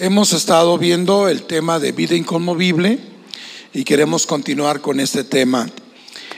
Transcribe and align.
Hemos 0.00 0.32
estado 0.32 0.78
viendo 0.78 1.26
el 1.26 1.42
tema 1.42 1.80
de 1.80 1.90
vida 1.90 2.14
inconmovible 2.14 3.00
y 3.74 3.82
queremos 3.82 4.28
continuar 4.28 4.80
con 4.80 5.00
este 5.00 5.24
tema 5.24 5.68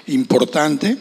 importante, 0.07 0.97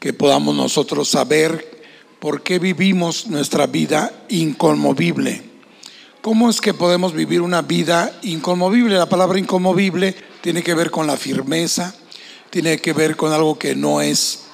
que 0.00 0.14
podamos 0.14 0.56
nosotros 0.56 1.10
saber 1.10 1.84
por 2.20 2.42
qué 2.42 2.58
vivimos 2.58 3.26
nuestra 3.26 3.66
vida 3.66 4.24
inconmovible. 4.30 5.42
¿Cómo 6.22 6.48
es 6.48 6.62
que 6.62 6.72
podemos 6.72 7.12
vivir 7.12 7.42
una 7.42 7.60
vida 7.60 8.18
inconmovible? 8.22 8.94
La 8.94 9.10
palabra 9.10 9.38
inconmovible 9.38 10.16
tiene 10.40 10.62
que 10.62 10.72
ver 10.72 10.90
con 10.90 11.06
la 11.06 11.18
firmeza, 11.18 11.94
tiene 12.48 12.78
que 12.78 12.94
ver 12.94 13.14
con 13.14 13.30
algo 13.30 13.58
que 13.58 13.76
no 13.76 14.00
es 14.00 14.44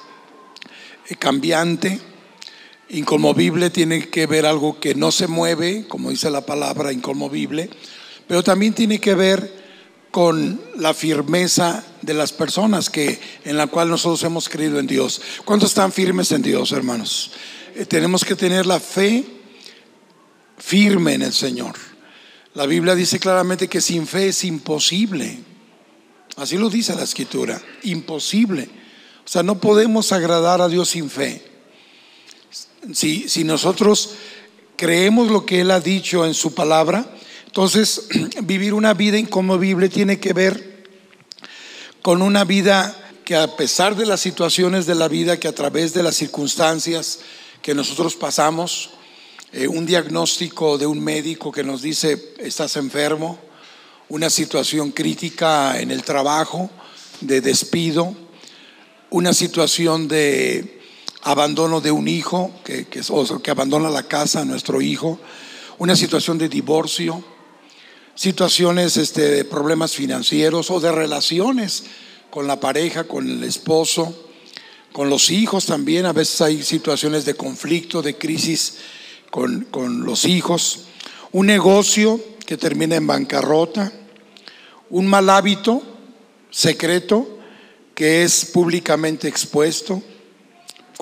eh, 1.07 1.15
cambiante. 1.15 2.10
Inconmovible 2.93 3.69
tiene 3.69 4.09
que 4.09 4.27
ver 4.27 4.45
algo 4.45 4.79
que 4.79 4.95
no 4.95 5.11
se 5.11 5.27
mueve, 5.27 5.85
como 5.87 6.09
dice 6.09 6.29
la 6.29 6.45
palabra 6.45 6.91
inconmovible, 6.91 7.69
pero 8.27 8.43
también 8.43 8.73
tiene 8.73 8.99
que 8.99 9.15
ver 9.15 9.61
con 10.11 10.59
la 10.75 10.93
firmeza 10.93 11.85
de 12.01 12.13
las 12.13 12.33
personas 12.33 12.89
que 12.89 13.17
en 13.45 13.55
la 13.55 13.67
cual 13.67 13.89
nosotros 13.89 14.21
hemos 14.23 14.49
creído 14.49 14.77
en 14.77 14.87
Dios. 14.87 15.21
¿Cuántos 15.45 15.69
están 15.69 15.93
firmes 15.93 16.33
en 16.33 16.41
Dios, 16.41 16.73
hermanos? 16.73 17.31
Eh, 17.75 17.85
tenemos 17.85 18.25
que 18.25 18.35
tener 18.35 18.65
la 18.65 18.81
fe 18.81 19.23
firme 20.57 21.13
en 21.13 21.21
el 21.21 21.33
Señor. 21.33 21.75
La 22.55 22.65
Biblia 22.65 22.93
dice 22.93 23.19
claramente 23.19 23.69
que 23.69 23.79
sin 23.79 24.05
fe 24.05 24.27
es 24.27 24.43
imposible. 24.43 25.39
Así 26.35 26.57
lo 26.57 26.69
dice 26.69 26.93
la 26.93 27.03
escritura, 27.03 27.61
imposible. 27.83 28.67
O 29.23 29.27
sea, 29.29 29.43
no 29.43 29.61
podemos 29.61 30.11
agradar 30.11 30.59
a 30.59 30.67
Dios 30.67 30.89
sin 30.89 31.09
fe. 31.09 31.50
Si, 32.93 33.43
nosotros 33.43 34.15
creemos 34.75 35.29
lo 35.29 35.45
que 35.45 35.61
Él 35.61 35.69
ha 35.69 35.79
dicho 35.79 36.25
en 36.25 36.33
su 36.33 36.55
palabra, 36.55 37.13
entonces 37.45 38.07
vivir 38.43 38.73
una 38.73 38.93
vida 38.95 39.17
inconmovible 39.19 39.87
tiene 39.87 40.19
que 40.19 40.33
ver 40.33 40.87
con 42.01 42.23
una 42.23 42.43
vida 42.43 42.97
que 43.23 43.35
a 43.35 43.55
pesar 43.55 43.95
de 43.95 44.07
las 44.07 44.19
situaciones 44.19 44.87
de 44.87 44.95
la 44.95 45.07
vida, 45.07 45.39
que 45.39 45.47
a 45.47 45.53
través 45.53 45.93
de 45.93 46.01
las 46.01 46.15
circunstancias 46.15 47.19
que 47.61 47.75
nosotros 47.75 48.15
pasamos, 48.15 48.89
eh, 49.53 49.67
un 49.67 49.85
diagnóstico 49.85 50.79
de 50.79 50.87
un 50.87 51.03
médico 51.03 51.51
que 51.51 51.63
nos 51.63 51.83
dice 51.83 52.33
estás 52.39 52.77
enfermo, 52.77 53.37
una 54.09 54.31
situación 54.31 54.91
crítica 54.91 55.79
en 55.79 55.91
el 55.91 56.03
trabajo, 56.03 56.71
de 57.21 57.41
despido, 57.41 58.15
una 59.11 59.33
situación 59.33 60.07
de 60.07 60.80
abandono 61.23 61.81
de 61.81 61.91
un 61.91 62.07
hijo, 62.07 62.51
que, 62.63 62.87
que, 62.87 63.01
abandona 63.51 63.89
la 63.89 64.03
casa, 64.03 64.45
nuestro 64.45 64.81
hijo, 64.81 65.19
una 65.77 65.95
situación 65.95 66.37
de 66.37 66.49
divorcio, 66.49 67.23
situaciones 68.15 68.97
este, 68.97 69.21
de 69.21 69.45
problemas 69.45 69.93
financieros 69.93 70.71
o 70.71 70.79
de 70.79 70.91
relaciones 70.91 71.83
con 72.29 72.47
la 72.47 72.59
pareja, 72.59 73.05
con 73.05 73.29
el 73.29 73.43
esposo, 73.43 74.27
con 74.91 75.09
los 75.09 75.29
hijos 75.29 75.65
también. 75.65 76.05
A 76.05 76.13
veces 76.13 76.41
hay 76.41 76.63
situaciones 76.63 77.25
de 77.25 77.35
conflicto, 77.35 78.01
de 78.01 78.17
crisis 78.17 78.77
con, 79.29 79.65
con 79.71 80.03
los 80.03 80.25
hijos. 80.25 80.85
Un 81.31 81.47
negocio 81.47 82.19
que 82.45 82.57
termina 82.57 82.95
en 82.95 83.07
bancarrota. 83.07 83.91
Un 84.89 85.07
mal 85.07 85.29
hábito 85.29 85.81
secreto 86.49 87.39
que 87.95 88.23
es 88.23 88.45
públicamente 88.45 89.27
expuesto. 89.27 90.03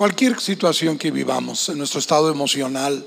Cualquier 0.00 0.40
situación 0.40 0.96
que 0.96 1.10
vivamos 1.10 1.68
en 1.68 1.76
nuestro 1.76 2.00
estado 2.00 2.30
emocional, 2.30 3.04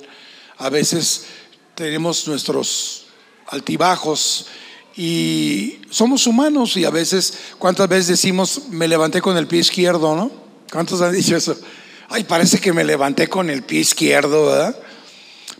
a 0.59 0.69
veces 0.69 1.25
tenemos 1.73 2.27
nuestros 2.27 3.05
altibajos 3.47 4.45
y 4.95 5.79
somos 5.89 6.27
humanos 6.27 6.77
y 6.77 6.85
a 6.85 6.91
veces, 6.91 7.33
¿cuántas 7.57 7.89
veces 7.89 8.09
decimos, 8.09 8.65
me 8.69 8.87
levanté 8.87 9.21
con 9.21 9.35
el 9.37 9.47
pie 9.47 9.61
izquierdo, 9.61 10.15
¿no? 10.15 10.31
¿Cuántos 10.71 11.01
han 11.01 11.13
dicho 11.13 11.35
eso? 11.35 11.57
Ay, 12.09 12.25
parece 12.25 12.59
que 12.59 12.71
me 12.71 12.83
levanté 12.83 13.27
con 13.27 13.49
el 13.49 13.63
pie 13.63 13.79
izquierdo, 13.79 14.45
¿verdad? 14.45 14.77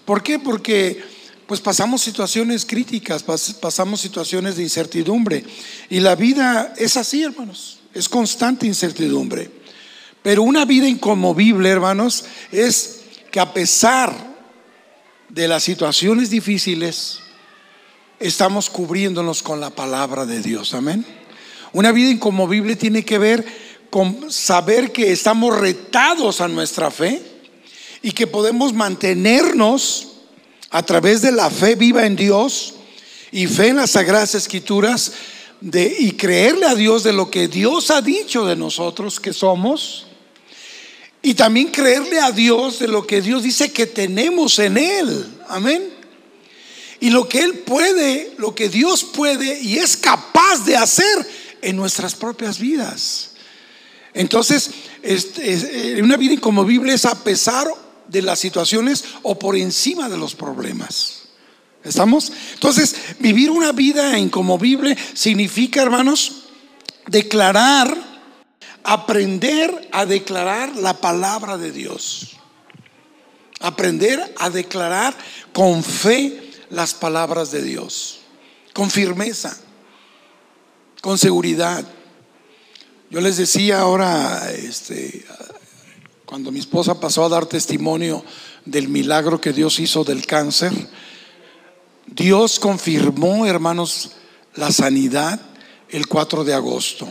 ¿Por 0.05 0.21
qué? 0.21 0.38
Porque 0.38 1.03
pues 1.47 1.61
pasamos 1.61 2.03
situaciones 2.03 2.63
críticas, 2.63 3.25
pasamos 3.59 4.01
situaciones 4.01 4.57
de 4.57 4.61
incertidumbre. 4.61 5.44
Y 5.89 6.00
la 6.00 6.13
vida 6.13 6.75
es 6.77 6.95
así, 6.95 7.23
hermanos, 7.23 7.79
es 7.91 8.07
constante 8.07 8.67
incertidumbre. 8.67 9.62
Pero 10.23 10.41
una 10.41 10.63
vida 10.63 10.88
inconmovible, 10.88 11.69
hermanos, 11.69 12.23
es 12.51 13.01
que 13.29 13.41
a 13.41 13.53
pesar 13.53 14.16
de 15.28 15.47
las 15.47 15.63
situaciones 15.63 16.29
difíciles, 16.29 17.19
estamos 18.19 18.69
cubriéndonos 18.69 19.44
con 19.44 19.59
la 19.59 19.69
palabra 19.69 20.25
de 20.25 20.41
Dios. 20.41 20.73
Amén. 20.73 21.06
Una 21.73 21.91
vida 21.91 22.09
inconmovible 22.09 22.78
tiene 22.78 23.03
que 23.03 23.17
ver 23.17 23.45
con 23.89 24.31
saber 24.31 24.91
que 24.91 25.12
estamos 25.12 25.59
retados 25.59 26.39
a 26.39 26.47
nuestra 26.47 26.89
fe 26.89 27.22
y 28.01 28.12
que 28.12 28.25
podemos 28.25 28.73
mantenernos 28.73 30.07
a 30.69 30.83
través 30.83 31.22
de 31.22 31.31
la 31.31 31.50
fe 31.50 31.75
viva 31.75 32.06
en 32.06 32.16
Dios 32.16 32.75
y 33.31 33.47
fe 33.47 33.69
en 33.69 33.78
las 33.78 33.91
sagradas 33.91 34.35
escrituras 34.35 35.12
y 35.62 36.12
creerle 36.12 36.66
a 36.66 36.75
Dios 36.75 37.03
de 37.03 37.13
lo 37.13 37.29
que 37.29 37.47
Dios 37.47 37.91
ha 37.91 38.01
dicho 38.01 38.45
de 38.45 38.56
nosotros 38.56 39.19
que 39.19 39.33
somos 39.33 40.07
y 41.25 41.34
también 41.35 41.69
creerle 41.69 42.19
a 42.19 42.31
Dios 42.31 42.79
de 42.79 42.89
lo 42.89 43.07
que 43.07 43.22
Dios 43.22 43.44
dice 43.44 43.72
que 43.72 43.88
tenemos 43.88 44.59
en 44.59 44.78
Él. 44.78 45.25
Amén. 45.47 45.89
Y 47.00 47.09
lo 47.09 47.29
que 47.29 47.39
Él 47.39 47.59
puede, 47.59 48.34
lo 48.38 48.53
que 48.53 48.67
Dios 48.67 49.06
puede 49.06 49.62
y 49.62 49.78
es 49.78 49.95
capaz 49.95 50.66
de 50.66 50.75
hacer 50.75 51.28
en 51.62 51.78
nuestras 51.78 52.13
propias 52.13 52.59
vidas. 52.59 53.31
Entonces, 54.13 54.69
eh, 55.01 56.00
una 56.03 56.17
vida 56.17 56.33
inconmovible 56.33 56.94
es 56.94 57.06
a 57.06 57.23
pesar 57.23 57.67
de 58.07 58.22
las 58.22 58.39
situaciones 58.39 59.06
o 59.22 59.39
por 59.39 59.56
encima 59.56 60.09
de 60.09 60.17
los 60.17 60.35
problemas. 60.35 61.23
¿Estamos? 61.85 62.33
Entonces, 62.53 62.95
vivir 63.19 63.50
una 63.50 63.72
vida 63.72 64.17
inconmovible 64.17 64.97
significa, 65.13 65.81
hermanos, 65.81 66.44
declarar, 67.07 68.12
aprender 68.83 69.89
a 69.91 70.05
declarar 70.05 70.75
la 70.75 70.99
palabra 70.99 71.57
de 71.57 71.71
Dios. 71.71 72.38
Aprender 73.59 74.33
a 74.38 74.49
declarar 74.49 75.16
con 75.53 75.83
fe 75.83 76.51
las 76.69 76.94
palabras 76.94 77.51
de 77.51 77.61
Dios, 77.61 78.19
con 78.73 78.89
firmeza, 78.89 79.57
con 81.01 81.17
seguridad. 81.17 81.85
Yo 83.09 83.21
les 83.21 83.38
decía 83.38 83.79
ahora, 83.79 84.51
este, 84.51 85.25
cuando 86.25 86.51
mi 86.51 86.59
esposa 86.59 87.00
pasó 87.00 87.23
a 87.23 87.29
dar 87.29 87.45
testimonio 87.45 88.25
del 88.65 88.89
milagro 88.89 89.39
que 89.39 89.53
Dios 89.53 89.79
hizo 89.79 90.03
del 90.03 90.25
cáncer, 90.25 90.73
Dios 92.07 92.59
confirmó, 92.59 93.45
hermanos, 93.45 94.11
la 94.55 94.71
sanidad 94.71 95.39
el 95.89 96.07
4 96.07 96.44
de 96.44 96.53
agosto. 96.53 97.07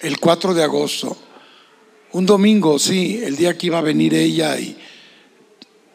El 0.00 0.20
4 0.20 0.54
de 0.54 0.62
agosto. 0.62 1.16
Un 2.12 2.24
domingo, 2.24 2.78
sí, 2.78 3.20
el 3.24 3.36
día 3.36 3.58
que 3.58 3.66
iba 3.66 3.78
a 3.78 3.82
venir 3.82 4.14
ella 4.14 4.56
y 4.58 4.78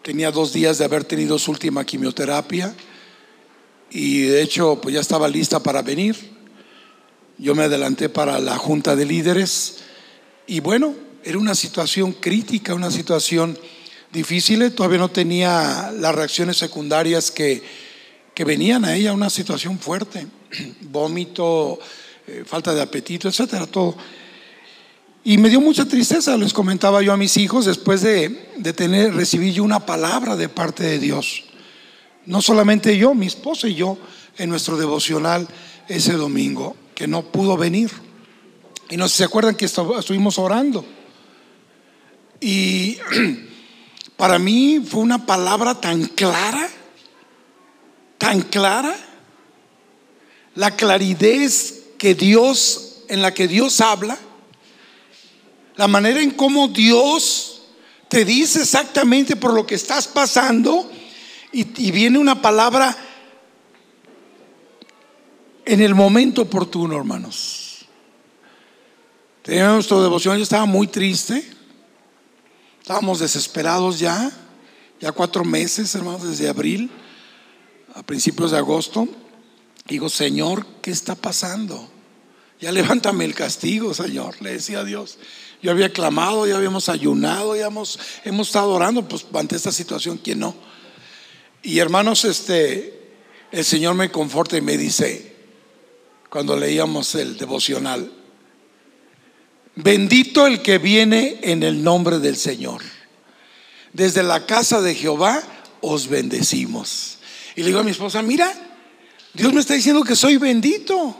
tenía 0.01 0.29
dos 0.29 0.51
días 0.51 0.77
de 0.77 0.83
haber 0.83 1.05
tenido 1.05 1.39
su 1.39 1.51
última 1.51 1.85
quimioterapia 1.85 2.75
y 3.89 4.23
de 4.23 4.41
hecho 4.41 4.81
pues 4.81 4.93
ya 4.93 4.99
estaba 4.99 5.29
lista 5.29 5.63
para 5.63 5.81
venir. 5.81 6.17
Yo 7.37 7.55
me 7.55 7.63
adelanté 7.63 8.09
para 8.09 8.39
la 8.39 8.57
junta 8.57 8.97
de 8.97 9.05
líderes 9.05 9.77
y 10.47 10.59
bueno, 10.59 10.95
era 11.23 11.37
una 11.37 11.55
situación 11.55 12.11
crítica, 12.11 12.73
una 12.73 12.91
situación 12.91 13.57
difícil. 14.11 14.69
Todavía 14.73 14.99
no 14.99 15.11
tenía 15.11 15.93
las 15.97 16.13
reacciones 16.13 16.57
secundarias 16.57 17.31
que, 17.31 17.63
que 18.33 18.43
venían 18.43 18.83
a 18.83 18.95
ella, 18.95 19.13
una 19.13 19.29
situación 19.29 19.79
fuerte, 19.79 20.27
vómito, 20.81 21.79
eh, 22.27 22.43
falta 22.45 22.73
de 22.73 22.81
apetito, 22.81 23.27
etcétera, 23.27 23.65
todo. 23.67 23.95
Y 25.23 25.37
me 25.37 25.49
dio 25.49 25.61
mucha 25.61 25.85
tristeza, 25.85 26.37
les 26.37 26.53
comentaba 26.53 27.01
yo 27.01 27.13
a 27.13 27.17
mis 27.17 27.37
hijos, 27.37 27.65
después 27.65 28.01
de, 28.01 28.49
de 28.57 28.73
tener, 28.73 29.13
recibí 29.13 29.53
yo 29.53 29.63
una 29.63 29.85
palabra 29.85 30.35
de 30.35 30.49
parte 30.49 30.83
de 30.83 30.99
Dios. 30.99 31.43
No 32.25 32.41
solamente 32.41 32.97
yo, 32.97 33.13
mi 33.13 33.27
esposa 33.27 33.67
y 33.67 33.75
yo, 33.75 33.97
en 34.37 34.49
nuestro 34.49 34.77
devocional 34.77 35.47
ese 35.87 36.13
domingo 36.13 36.75
que 36.95 37.07
no 37.07 37.23
pudo 37.23 37.57
venir. 37.57 37.91
Y 38.89 38.97
no 38.97 39.07
se 39.07 39.23
acuerdan 39.23 39.55
que 39.55 39.65
estuvimos 39.65 40.37
orando. 40.37 40.85
Y 42.39 42.97
para 44.17 44.39
mí 44.39 44.83
fue 44.85 45.01
una 45.01 45.25
palabra 45.25 45.79
tan 45.79 46.05
clara, 46.05 46.69
tan 48.17 48.41
clara, 48.41 48.95
la 50.55 50.71
claridad 50.75 51.49
que 52.03 52.15
Dios, 52.15 52.97
en 53.07 53.21
la 53.21 53.33
que 53.33 53.47
Dios 53.47 53.79
habla, 53.79 54.19
la 55.77 55.87
manera 55.87 56.21
en 56.21 56.31
cómo 56.31 56.67
Dios 56.67 57.61
te 58.09 58.25
dice 58.25 58.63
exactamente 58.63 59.37
por 59.37 59.53
lo 59.53 59.65
que 59.65 59.75
estás 59.75 60.09
pasando 60.09 60.91
y, 61.53 61.63
viene 61.91 62.19
una 62.19 62.41
palabra 62.41 62.93
en 65.63 65.79
el 65.79 65.95
momento 65.95 66.41
oportuno, 66.41 66.97
hermanos. 66.97 67.85
Teníamos 69.41 69.75
nuestra 69.75 70.01
devoción, 70.01 70.35
yo 70.35 70.43
estaba 70.43 70.65
muy 70.65 70.87
triste, 70.87 71.41
estábamos 72.81 73.19
desesperados 73.19 73.97
ya, 73.97 74.29
ya 74.99 75.13
cuatro 75.13 75.45
meses, 75.45 75.95
hermanos, 75.95 76.27
desde 76.27 76.49
abril, 76.49 76.91
a 77.95 78.03
principios 78.03 78.51
de 78.51 78.57
agosto. 78.57 79.07
Digo, 79.87 80.09
Señor, 80.09 80.65
¿qué 80.81 80.91
está 80.91 81.15
pasando? 81.15 81.92
Ya 82.63 82.71
levántame 82.71 83.25
el 83.25 83.35
castigo, 83.35 83.93
Señor, 83.93 84.41
le 84.41 84.53
decía 84.53 84.85
Dios. 84.85 85.17
Yo 85.61 85.71
había 85.71 85.91
clamado, 85.91 86.47
ya 86.47 86.55
habíamos 86.55 86.87
ayunado, 86.87 87.57
ya 87.57 87.65
hemos, 87.65 87.99
hemos 88.23 88.47
estado 88.47 88.69
orando, 88.69 89.05
pues 89.05 89.25
ante 89.33 89.57
esta 89.57 89.73
situación, 89.73 90.17
¿quién 90.23 90.39
no? 90.39 90.55
Y 91.61 91.79
hermanos, 91.79 92.23
este, 92.23 93.01
el 93.51 93.65
Señor 93.65 93.95
me 93.95 94.09
conforta 94.11 94.55
y 94.55 94.61
me 94.61 94.77
dice, 94.77 95.35
cuando 96.29 96.55
leíamos 96.55 97.15
el 97.15 97.37
devocional, 97.37 98.09
bendito 99.75 100.47
el 100.47 100.61
que 100.61 100.77
viene 100.77 101.41
en 101.43 101.63
el 101.63 101.83
nombre 101.83 102.19
del 102.19 102.37
Señor. 102.37 102.81
Desde 103.91 104.23
la 104.23 104.45
casa 104.45 104.81
de 104.81 104.95
Jehová 104.95 105.43
os 105.81 106.07
bendecimos. 106.07 107.17
Y 107.57 107.59
le 107.63 107.67
digo 107.67 107.79
a 107.81 107.83
mi 107.83 107.91
esposa, 107.91 108.21
mira, 108.21 108.49
Dios 109.33 109.51
me 109.51 109.59
está 109.59 109.73
diciendo 109.73 110.01
que 110.05 110.15
soy 110.15 110.37
bendito. 110.37 111.17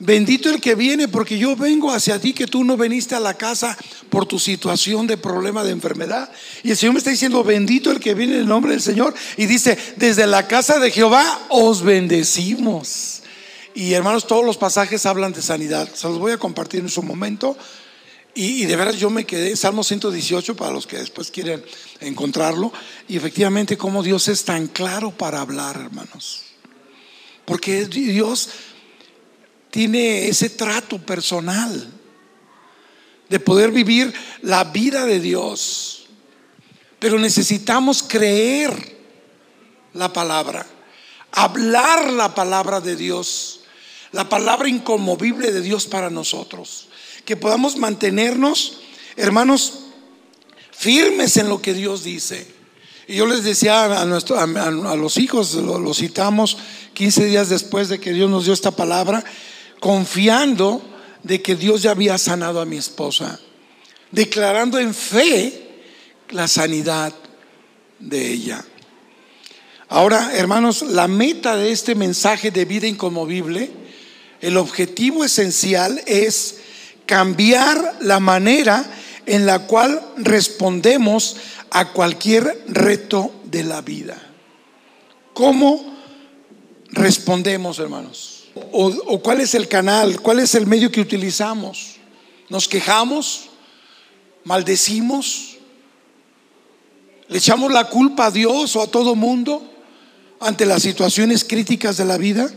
Bendito 0.00 0.50
el 0.50 0.60
que 0.60 0.74
viene, 0.74 1.06
porque 1.06 1.38
yo 1.38 1.54
vengo 1.54 1.92
hacia 1.92 2.18
ti, 2.18 2.32
que 2.32 2.48
tú 2.48 2.64
no 2.64 2.76
veniste 2.76 3.14
a 3.14 3.20
la 3.20 3.34
casa 3.34 3.78
por 4.10 4.26
tu 4.26 4.40
situación 4.40 5.06
de 5.06 5.16
problema 5.16 5.62
de 5.62 5.70
enfermedad. 5.70 6.30
Y 6.64 6.72
el 6.72 6.76
Señor 6.76 6.94
me 6.94 6.98
está 6.98 7.10
diciendo, 7.10 7.44
bendito 7.44 7.92
el 7.92 8.00
que 8.00 8.14
viene 8.14 8.34
en 8.34 8.40
el 8.40 8.48
nombre 8.48 8.72
del 8.72 8.82
Señor. 8.82 9.14
Y 9.36 9.46
dice, 9.46 9.78
desde 9.96 10.26
la 10.26 10.48
casa 10.48 10.80
de 10.80 10.90
Jehová 10.90 11.46
os 11.48 11.82
bendecimos. 11.82 13.22
Y 13.74 13.92
hermanos, 13.92 14.26
todos 14.26 14.44
los 14.44 14.56
pasajes 14.56 15.06
hablan 15.06 15.32
de 15.32 15.42
sanidad. 15.42 15.88
Se 15.94 16.08
los 16.08 16.18
voy 16.18 16.32
a 16.32 16.38
compartir 16.38 16.80
en 16.80 16.88
su 16.88 17.02
momento. 17.02 17.56
Y, 18.34 18.64
de 18.64 18.74
verdad 18.74 18.94
yo 18.94 19.10
me 19.10 19.24
quedé, 19.24 19.54
Salmo 19.56 19.84
118, 19.84 20.56
para 20.56 20.72
los 20.72 20.88
que 20.88 20.98
después 20.98 21.30
quieren 21.30 21.64
encontrarlo. 22.00 22.72
Y 23.06 23.16
efectivamente, 23.16 23.76
como 23.76 24.02
Dios 24.02 24.26
es 24.26 24.44
tan 24.44 24.66
claro 24.66 25.12
para 25.12 25.40
hablar, 25.40 25.76
hermanos. 25.76 26.42
Porque 27.44 27.86
Dios 27.86 28.48
tiene 29.74 30.28
ese 30.28 30.50
trato 30.50 30.98
personal 30.98 31.92
de 33.28 33.40
poder 33.40 33.72
vivir 33.72 34.14
la 34.42 34.62
vida 34.62 35.04
de 35.04 35.18
Dios. 35.18 36.06
Pero 37.00 37.18
necesitamos 37.18 38.00
creer 38.04 38.96
la 39.92 40.12
palabra, 40.12 40.64
hablar 41.32 42.12
la 42.12 42.36
palabra 42.36 42.80
de 42.80 42.94
Dios, 42.94 43.62
la 44.12 44.28
palabra 44.28 44.68
inconmovible 44.68 45.50
de 45.50 45.60
Dios 45.60 45.86
para 45.86 46.08
nosotros. 46.08 46.86
Que 47.24 47.36
podamos 47.36 47.76
mantenernos, 47.76 48.78
hermanos, 49.16 49.86
firmes 50.70 51.36
en 51.36 51.48
lo 51.48 51.60
que 51.60 51.74
Dios 51.74 52.04
dice. 52.04 52.46
Y 53.08 53.16
yo 53.16 53.26
les 53.26 53.42
decía 53.42 54.00
a, 54.00 54.04
nuestro, 54.04 54.38
a, 54.38 54.46
los 54.46 55.16
hijos, 55.16 55.54
lo 55.54 55.92
citamos 55.94 56.58
15 56.92 57.24
días 57.24 57.48
después 57.48 57.88
de 57.88 57.98
que 57.98 58.12
Dios 58.12 58.30
nos 58.30 58.44
dio 58.44 58.54
esta 58.54 58.70
palabra, 58.70 59.24
confiando 59.84 60.80
de 61.22 61.42
que 61.42 61.56
Dios 61.56 61.82
ya 61.82 61.90
había 61.90 62.16
sanado 62.16 62.58
a 62.58 62.64
mi 62.64 62.78
esposa, 62.78 63.38
declarando 64.10 64.78
en 64.78 64.94
fe 64.94 65.82
la 66.30 66.48
sanidad 66.48 67.12
de 67.98 68.32
ella. 68.32 68.64
Ahora, 69.90 70.30
hermanos, 70.36 70.80
la 70.80 71.06
meta 71.06 71.54
de 71.56 71.70
este 71.70 71.94
mensaje 71.94 72.50
de 72.50 72.64
vida 72.64 72.86
inconmovible, 72.86 73.70
el 74.40 74.56
objetivo 74.56 75.22
esencial 75.22 76.00
es 76.06 76.60
cambiar 77.04 77.98
la 78.00 78.20
manera 78.20 78.90
en 79.26 79.44
la 79.44 79.66
cual 79.66 80.00
respondemos 80.16 81.36
a 81.70 81.92
cualquier 81.92 82.64
reto 82.68 83.34
de 83.44 83.64
la 83.64 83.82
vida. 83.82 84.16
¿Cómo 85.34 85.94
respondemos, 86.90 87.78
hermanos? 87.80 88.33
O, 88.54 89.20
cuál 89.22 89.40
es 89.40 89.54
el 89.54 89.68
canal, 89.68 90.20
cuál 90.20 90.40
es 90.40 90.54
el 90.54 90.66
medio 90.66 90.90
que 90.90 91.00
utilizamos. 91.00 91.96
¿Nos 92.48 92.68
quejamos? 92.68 93.50
¿Maldecimos? 94.44 95.56
¿Le 97.28 97.38
echamos 97.38 97.72
la 97.72 97.88
culpa 97.88 98.26
a 98.26 98.30
Dios 98.30 98.76
o 98.76 98.82
a 98.82 98.86
todo 98.86 99.14
mundo 99.14 99.62
ante 100.40 100.66
las 100.66 100.82
situaciones 100.82 101.44
críticas 101.44 101.96
de 101.96 102.04
la 102.04 102.18
vida? 102.18 102.50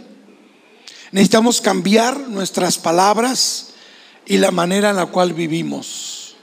Necesitamos 1.12 1.62
cambiar 1.62 2.20
nuestras 2.28 2.78
palabras 2.78 3.70
y 4.26 4.38
la 4.38 4.52
manera 4.52 4.90
en 4.90 4.98
la 4.98 5.06
cual 5.06 5.34
vivimos. 5.34 6.36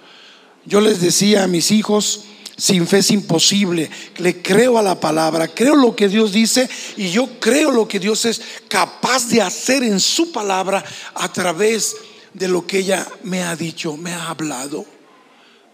Yo 0.65 0.81
les 0.81 1.01
decía 1.01 1.45
a 1.45 1.49
mis 1.49 1.71
hijos, 1.71 2.25
sin 2.57 2.87
fe 2.87 2.99
es 2.99 3.11
imposible. 3.11 3.91
Le 4.19 4.41
creo 4.41 4.79
a 4.79 4.83
la 4.83 4.99
palabra, 4.99 5.49
creo 5.49 5.75
lo 5.75 5.95
que 5.95 6.09
Dios 6.09 6.33
dice 6.33 6.69
y 6.97 7.11
yo 7.11 7.41
creo 7.41 7.71
lo 7.71 7.89
que 7.89 7.99
Dios 7.99 8.25
es 8.25 8.41
capaz 8.69 9.29
de 9.29 9.43
hacer 9.43 9.83
en 9.83 10.01
su 10.01 10.33
palabra 10.33 10.85
a 11.15 11.33
través 11.33 11.97
de 12.33 12.49
lo 12.49 12.67
que 12.67 12.79
ella 12.79 13.07
me 13.23 13.43
ha 13.43 13.57
dicho, 13.57 13.97
me 13.97 14.13
ha 14.13 14.29
hablado. 14.29 14.85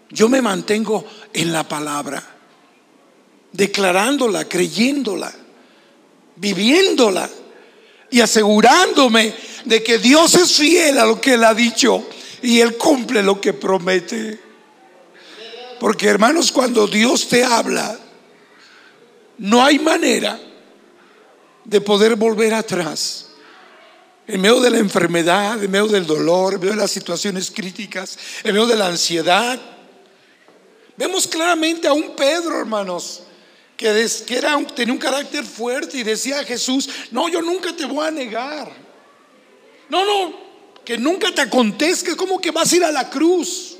Yo 0.09 0.27
me 0.27 0.41
mantengo 0.41 1.05
en 1.33 1.53
la 1.53 1.67
palabra, 1.67 2.21
declarándola, 3.53 4.45
creyéndola, 4.45 5.31
viviéndola 6.35 7.29
y 8.09 8.19
asegurándome 8.19 9.33
de 9.63 9.81
que 9.81 9.99
Dios 9.99 10.35
es 10.35 10.53
fiel 10.53 10.97
a 10.97 11.05
lo 11.05 11.21
que 11.21 11.35
Él 11.35 11.43
ha 11.43 11.53
dicho 11.53 12.05
y 12.41 12.59
Él 12.59 12.75
cumple 12.77 13.23
lo 13.23 13.39
que 13.39 13.53
promete. 13.53 14.50
Porque 15.81 16.05
hermanos, 16.05 16.51
cuando 16.51 16.85
Dios 16.85 17.27
te 17.27 17.43
habla, 17.43 17.97
no 19.39 19.65
hay 19.65 19.79
manera 19.79 20.39
de 21.65 21.81
poder 21.81 22.15
volver 22.15 22.53
atrás. 22.53 23.29
En 24.27 24.41
medio 24.41 24.59
de 24.59 24.69
la 24.69 24.77
enfermedad, 24.77 25.63
en 25.63 25.71
medio 25.71 25.87
del 25.87 26.05
dolor, 26.05 26.53
en 26.53 26.59
medio 26.59 26.75
de 26.75 26.81
las 26.81 26.91
situaciones 26.91 27.49
críticas, 27.49 28.15
en 28.43 28.53
medio 28.53 28.67
de 28.67 28.75
la 28.75 28.89
ansiedad. 28.89 29.59
Vemos 30.97 31.25
claramente 31.25 31.87
a 31.87 31.93
un 31.93 32.15
Pedro, 32.15 32.59
hermanos, 32.59 33.23
que, 33.75 33.87
era, 34.29 34.63
tenía 34.75 34.93
un 34.93 34.99
carácter 34.99 35.43
fuerte 35.43 35.97
y 35.97 36.03
decía 36.03 36.41
a 36.41 36.43
Jesús, 36.43 36.87
no, 37.09 37.27
yo 37.27 37.41
nunca 37.41 37.75
te 37.75 37.85
voy 37.85 38.05
a 38.05 38.11
negar. 38.11 38.71
No, 39.89 40.05
no, 40.05 40.35
que 40.85 40.95
nunca 40.99 41.33
te 41.33 41.41
acontezca, 41.41 42.15
como 42.15 42.39
que 42.39 42.51
vas 42.51 42.71
a 42.71 42.75
ir 42.75 42.83
a 42.83 42.91
la 42.91 43.09
cruz. 43.09 43.70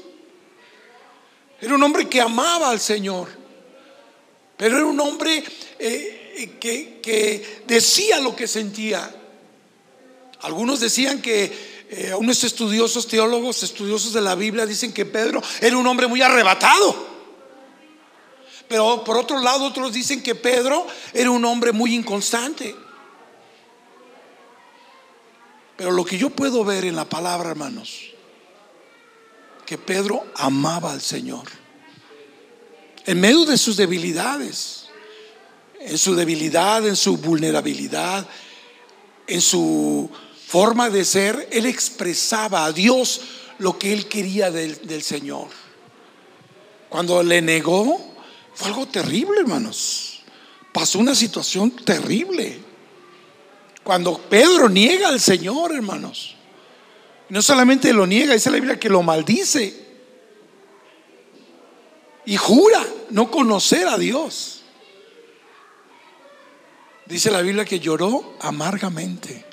Era 1.61 1.75
un 1.75 1.83
hombre 1.83 2.09
que 2.09 2.19
amaba 2.19 2.71
al 2.71 2.79
Señor, 2.79 3.27
pero 4.57 4.77
era 4.77 4.85
un 4.85 4.99
hombre 4.99 5.43
eh, 5.77 6.57
que, 6.59 7.63
decía 7.67 8.19
lo 8.19 8.35
que 8.35 8.47
sentía. 8.47 9.13
Algunos 10.41 10.79
decían 10.79 11.21
que, 11.21 11.85
eh, 11.89 12.15
unos 12.17 12.43
estudiosos, 12.43 13.07
teólogos, 13.07 13.61
estudiosos 13.61 14.13
de 14.13 14.21
la 14.21 14.33
Biblia, 14.33 14.65
dicen 14.65 14.91
que 14.91 15.05
Pedro 15.05 15.41
era 15.59 15.77
un 15.77 15.85
hombre 15.85 16.07
muy 16.07 16.21
arrebatado. 16.23 17.11
Pero 18.67 19.03
por 19.03 19.17
otro 19.17 19.39
lado, 19.39 19.65
otros 19.65 19.93
dicen 19.93 20.23
que 20.23 20.33
Pedro 20.33 20.87
era 21.13 21.29
un 21.29 21.45
hombre 21.45 21.71
muy 21.71 21.93
inconstante. 21.93 22.75
Pero 25.75 25.91
lo 25.91 26.05
que 26.05 26.17
yo 26.17 26.29
puedo 26.29 26.63
ver 26.63 26.85
en 26.85 26.95
la 26.95 27.05
palabra, 27.05 27.49
hermanos, 27.49 28.10
que 29.71 29.77
Pedro 29.77 30.25
amaba 30.35 30.91
al 30.91 30.99
Señor. 30.99 31.43
En 33.05 33.21
medio 33.21 33.45
de 33.45 33.57
sus 33.57 33.77
debilidades, 33.77 34.87
en 35.79 35.97
su 35.97 36.13
debilidad, 36.13 36.85
en 36.85 36.97
su 36.97 37.15
vulnerabilidad, 37.15 38.27
en 39.27 39.39
su 39.39 40.09
forma 40.45 40.89
de 40.89 41.05
ser, 41.05 41.47
él 41.53 41.65
expresaba 41.65 42.65
a 42.65 42.73
Dios 42.73 43.21
lo 43.59 43.79
que 43.79 43.93
él 43.93 44.09
quería 44.09 44.51
del, 44.51 44.85
del 44.85 45.03
Señor. 45.03 45.47
Cuando 46.89 47.23
le 47.23 47.41
negó, 47.41 47.97
fue 48.53 48.67
algo 48.67 48.87
terrible, 48.87 49.39
hermanos. 49.39 50.19
Pasó 50.73 50.99
una 50.99 51.15
situación 51.15 51.71
terrible. 51.71 52.59
Cuando 53.85 54.17
Pedro 54.17 54.67
niega 54.67 55.07
al 55.07 55.21
Señor, 55.21 55.73
hermanos. 55.73 56.35
No 57.31 57.41
solamente 57.41 57.93
lo 57.93 58.05
niega, 58.05 58.33
dice 58.33 58.51
la 58.51 58.57
Biblia 58.57 58.77
que 58.77 58.89
lo 58.89 59.01
maldice. 59.03 59.73
Y 62.25 62.35
jura 62.35 62.85
no 63.09 63.31
conocer 63.31 63.87
a 63.87 63.97
Dios. 63.97 64.63
Dice 67.05 67.31
la 67.31 67.39
Biblia 67.39 67.63
que 67.63 67.79
lloró 67.79 68.35
amargamente. 68.41 69.45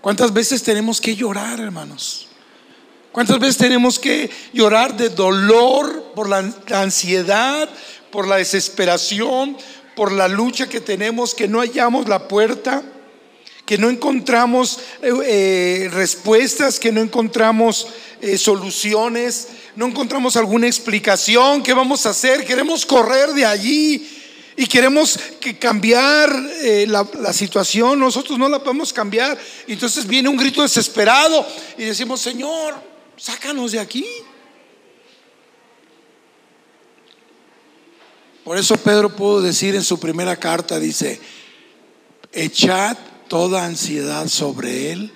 ¿Cuántas 0.00 0.32
veces 0.32 0.62
tenemos 0.62 0.98
que 1.02 1.14
llorar, 1.14 1.60
hermanos? 1.60 2.28
¿Cuántas 3.12 3.40
veces 3.40 3.58
tenemos 3.58 3.98
que 3.98 4.30
llorar 4.54 4.96
de 4.96 5.10
dolor 5.10 6.12
por 6.14 6.30
la, 6.30 6.50
ansiedad, 6.70 7.68
por 8.10 8.26
la 8.26 8.36
desesperación, 8.36 9.58
por 9.94 10.12
la 10.12 10.28
lucha 10.28 10.66
que 10.66 10.80
tenemos, 10.80 11.34
que 11.34 11.46
no 11.46 11.60
hallamos 11.60 12.08
la 12.08 12.26
puerta, 12.26 12.82
que 13.66 13.76
no 13.76 13.90
encontramos 13.90 14.78
eh, 15.02 15.12
eh, 15.24 15.88
respuestas, 15.90 16.78
que 16.78 16.92
no 16.92 17.00
encontramos 17.00 17.88
eh, 18.22 18.38
soluciones, 18.38 19.48
no 19.74 19.86
encontramos 19.86 20.36
alguna 20.36 20.68
explicación, 20.68 21.64
¿qué 21.64 21.74
vamos 21.74 22.06
a 22.06 22.10
hacer? 22.10 22.46
Queremos 22.46 22.86
correr 22.86 23.30
de 23.30 23.44
allí 23.44 24.08
y 24.56 24.66
queremos 24.66 25.18
que 25.40 25.58
cambiar 25.58 26.32
la, 26.86 27.06
la, 27.18 27.32
situación, 27.34 27.98
nosotros 27.98 28.38
no 28.38 28.48
la 28.48 28.62
podemos 28.62 28.90
cambiar. 28.90 29.36
Entonces 29.66 30.06
viene 30.06 30.30
un 30.30 30.36
grito 30.36 30.62
desesperado 30.62 31.46
y 31.76 31.84
decimos, 31.84 32.22
Señor, 32.22 32.74
sácanos 33.16 33.72
de 33.72 33.80
aquí. 33.80 34.06
Por 38.44 38.56
eso 38.56 38.76
Pedro 38.78 39.14
pudo 39.14 39.42
decir 39.42 39.74
en 39.74 39.82
su 39.82 40.00
primera 40.00 40.36
carta, 40.36 40.78
dice, 40.78 41.20
echad 42.32 42.96
toda 43.28 43.64
ansiedad 43.64 44.28
sobre 44.28 44.92
Él, 44.92 45.12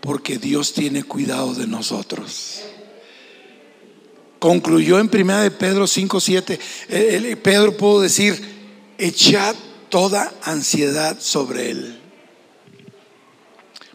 porque 0.00 0.38
Dios 0.38 0.72
tiene 0.72 1.02
cuidado 1.02 1.54
de 1.54 1.66
nosotros. 1.66 2.62
Concluyó 4.38 4.98
en 4.98 5.08
primera 5.08 5.42
de 5.42 5.50
Pedro 5.50 5.86
5, 5.86 6.20
7, 6.20 6.58
Pedro 7.42 7.76
pudo 7.76 8.00
decir, 8.00 8.42
echad 8.96 9.54
toda 9.90 10.32
ansiedad 10.42 11.18
sobre 11.20 11.70
Él. 11.70 12.00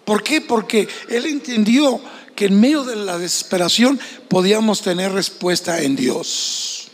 ¿Por 0.04 0.22
qué? 0.22 0.42
Porque 0.42 0.88
Él 1.10 1.26
entendió 1.26 2.00
que 2.36 2.46
en 2.46 2.60
medio 2.60 2.84
de 2.84 2.96
la 2.96 3.18
desesperación 3.18 4.00
podíamos 4.28 4.82
tener 4.82 5.12
respuesta 5.14 5.82
en 5.82 5.96
Dios. 5.96 6.90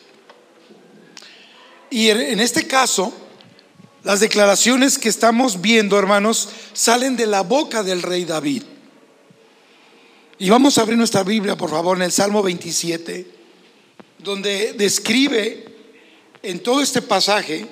Y 1.90 2.08
en 2.10 2.40
este 2.40 2.68
caso, 2.68 3.12
las 4.04 4.20
declaraciones 4.20 4.98
que 4.98 5.10
estamos 5.10 5.62
viendo, 5.62 5.98
hermanos, 6.00 6.50
salen 6.74 7.16
de 7.16 7.28
la 7.28 7.42
boca 7.42 7.84
del 7.84 8.02
rey 8.02 8.26
David. 8.26 8.64
Y 10.40 10.50
vamos 10.50 10.78
a 10.78 10.82
abrir 10.82 10.98
nuestra 10.98 11.24
Biblia, 11.24 11.56
por 11.56 11.70
favor, 11.70 11.98
en 11.98 12.04
el 12.04 12.12
Salmo 12.12 12.42
27, 12.42 13.28
donde 14.18 14.74
describe 14.74 15.66
en 16.42 16.64
todo 16.64 16.82
este 16.82 17.02
pasaje 17.04 17.68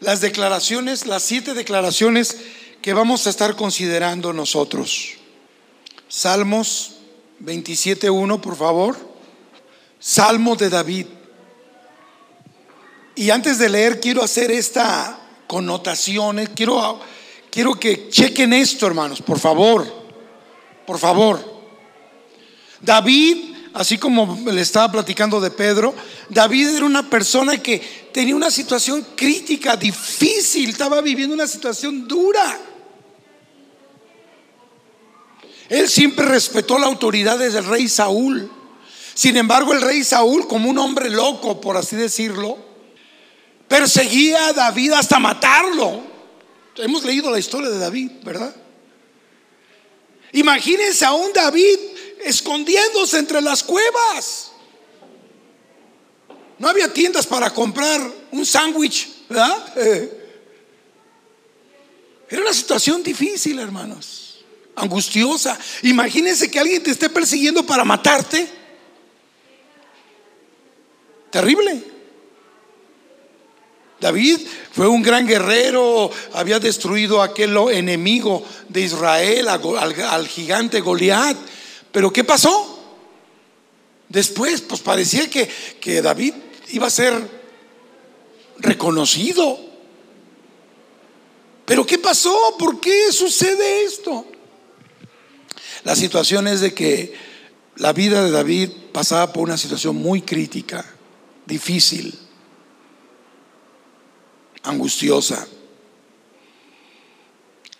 las 0.00 0.20
declaraciones, 0.20 1.06
las 1.06 1.22
siete 1.22 1.54
declaraciones 1.54 2.36
que 2.82 2.92
vamos 2.92 3.26
a 3.26 3.30
estar 3.30 3.56
considerando 3.56 4.34
nosotros. 4.34 5.14
Salmos 6.08 6.96
27.1, 7.42 8.40
por 8.42 8.56
favor. 8.56 8.96
Salmo 9.98 10.56
de 10.56 10.68
David. 10.68 11.06
Y 13.16 13.30
antes 13.30 13.58
de 13.58 13.68
leer, 13.68 14.00
quiero 14.00 14.22
hacer 14.22 14.50
esta 14.50 15.18
connotación. 15.46 16.40
Eh, 16.40 16.48
quiero, 16.54 17.00
quiero 17.50 17.74
que 17.74 18.08
chequen 18.08 18.52
esto, 18.52 18.86
hermanos, 18.86 19.22
por 19.22 19.38
favor. 19.38 19.86
Por 20.86 20.98
favor. 20.98 21.54
David, 22.80 23.54
así 23.72 23.98
como 23.98 24.38
le 24.50 24.60
estaba 24.60 24.90
platicando 24.90 25.40
de 25.40 25.50
Pedro, 25.50 25.94
David 26.28 26.68
era 26.68 26.84
una 26.84 27.08
persona 27.08 27.58
que 27.58 28.10
tenía 28.12 28.34
una 28.34 28.50
situación 28.50 29.06
crítica, 29.16 29.76
difícil, 29.76 30.70
estaba 30.70 31.00
viviendo 31.00 31.34
una 31.34 31.46
situación 31.46 32.06
dura. 32.06 32.58
Él 35.68 35.88
siempre 35.88 36.26
respetó 36.26 36.78
la 36.78 36.86
autoridad 36.86 37.38
del 37.38 37.64
rey 37.64 37.88
Saúl. 37.88 38.50
Sin 39.14 39.36
embargo, 39.36 39.72
el 39.72 39.80
rey 39.80 40.04
Saúl, 40.04 40.46
como 40.46 40.68
un 40.68 40.78
hombre 40.78 41.08
loco, 41.08 41.60
por 41.60 41.76
así 41.76 41.96
decirlo, 41.96 42.73
Perseguía 43.74 44.46
a 44.46 44.52
David 44.52 44.92
hasta 44.92 45.18
matarlo. 45.18 46.04
Hemos 46.76 47.02
leído 47.02 47.28
la 47.28 47.40
historia 47.40 47.68
de 47.68 47.80
David, 47.80 48.08
¿verdad? 48.22 48.54
Imagínense 50.30 51.04
a 51.04 51.12
un 51.12 51.32
David 51.32 51.76
escondiéndose 52.24 53.18
entre 53.18 53.40
las 53.40 53.64
cuevas. 53.64 54.52
No 56.56 56.68
había 56.68 56.92
tiendas 56.92 57.26
para 57.26 57.50
comprar 57.50 58.00
un 58.30 58.46
sándwich, 58.46 59.08
¿verdad? 59.28 59.76
Era 62.30 62.42
una 62.42 62.54
situación 62.54 63.02
difícil, 63.02 63.58
hermanos, 63.58 64.44
angustiosa. 64.76 65.58
Imagínense 65.82 66.48
que 66.48 66.60
alguien 66.60 66.80
te 66.80 66.92
esté 66.92 67.10
persiguiendo 67.10 67.66
para 67.66 67.84
matarte. 67.84 68.48
Terrible. 71.32 71.93
David 74.04 74.38
fue 74.70 74.86
un 74.86 75.00
gran 75.00 75.26
guerrero, 75.26 76.10
había 76.34 76.60
destruido 76.60 77.22
a 77.22 77.26
aquel 77.26 77.56
enemigo 77.72 78.44
de 78.68 78.82
Israel, 78.82 79.48
al, 79.48 80.28
gigante 80.28 80.82
Goliat. 80.82 81.38
Pero 81.90 82.12
¿qué 82.12 82.22
pasó? 82.22 82.84
Después, 84.10 84.60
pues 84.60 84.82
parecía 84.82 85.30
que, 85.30 85.48
que 85.80 86.02
David 86.02 86.34
iba 86.72 86.86
a 86.86 86.90
ser 86.90 87.14
reconocido. 88.58 89.58
Pero 91.64 91.86
¿qué 91.86 91.96
pasó? 91.96 92.56
¿Por 92.58 92.80
qué 92.80 93.10
sucede 93.10 93.84
esto? 93.84 94.26
La 95.82 95.96
situación 95.96 96.46
es 96.46 96.60
de 96.60 96.74
que 96.74 97.14
la 97.76 97.94
vida 97.94 98.22
de 98.22 98.30
David 98.30 98.68
pasaba 98.92 99.32
por 99.32 99.44
una 99.44 99.56
situación 99.56 99.96
muy 99.96 100.20
crítica, 100.20 100.84
difícil 101.46 102.18
angustiosa. 104.64 105.46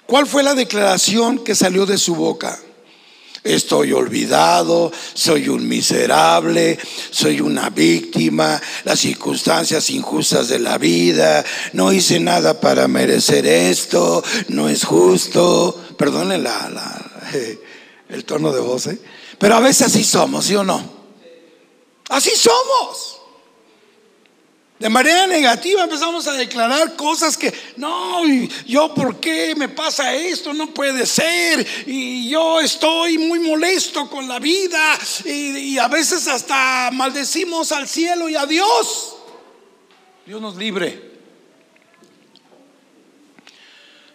¿Cuál 0.06 0.26
fue 0.26 0.42
la 0.42 0.54
declaración 0.54 1.42
que 1.42 1.54
salió 1.54 1.86
de 1.86 1.98
su 1.98 2.14
boca? 2.14 2.58
Estoy 3.42 3.92
olvidado, 3.92 4.90
soy 5.12 5.50
un 5.50 5.68
miserable, 5.68 6.78
soy 7.10 7.42
una 7.42 7.68
víctima, 7.68 8.60
las 8.84 9.00
circunstancias 9.00 9.90
injustas 9.90 10.48
de 10.48 10.58
la 10.58 10.78
vida, 10.78 11.44
no 11.74 11.92
hice 11.92 12.20
nada 12.20 12.58
para 12.58 12.88
merecer 12.88 13.46
esto, 13.46 14.24
no 14.48 14.70
es 14.70 14.84
justo. 14.84 15.78
Perdone 15.98 16.38
la, 16.38 17.02
el 18.08 18.24
tono 18.24 18.50
de 18.50 18.60
voz, 18.60 18.86
¿eh? 18.86 18.98
pero 19.38 19.56
a 19.56 19.60
veces 19.60 19.88
así 19.88 20.04
somos, 20.04 20.46
¿sí 20.46 20.54
o 20.54 20.64
no? 20.64 20.82
Así 22.08 22.30
somos. 22.36 23.13
De 24.84 24.90
manera 24.90 25.26
negativa 25.26 25.84
empezamos 25.84 26.26
a 26.26 26.34
declarar 26.34 26.94
cosas 26.94 27.38
que, 27.38 27.50
no, 27.78 28.22
yo 28.66 28.92
por 28.92 29.18
qué 29.18 29.54
me 29.56 29.70
pasa 29.70 30.14
esto, 30.14 30.52
no 30.52 30.74
puede 30.74 31.06
ser, 31.06 31.66
y 31.86 32.28
yo 32.28 32.60
estoy 32.60 33.16
muy 33.16 33.38
molesto 33.38 34.10
con 34.10 34.28
la 34.28 34.38
vida, 34.38 34.98
y, 35.24 35.78
a 35.78 35.88
veces 35.88 36.28
hasta 36.28 36.90
maldecimos 36.92 37.72
al 37.72 37.88
cielo 37.88 38.28
y 38.28 38.36
a 38.36 38.44
Dios. 38.44 39.16
Dios 40.26 40.42
nos 40.42 40.56
libre. 40.56 41.12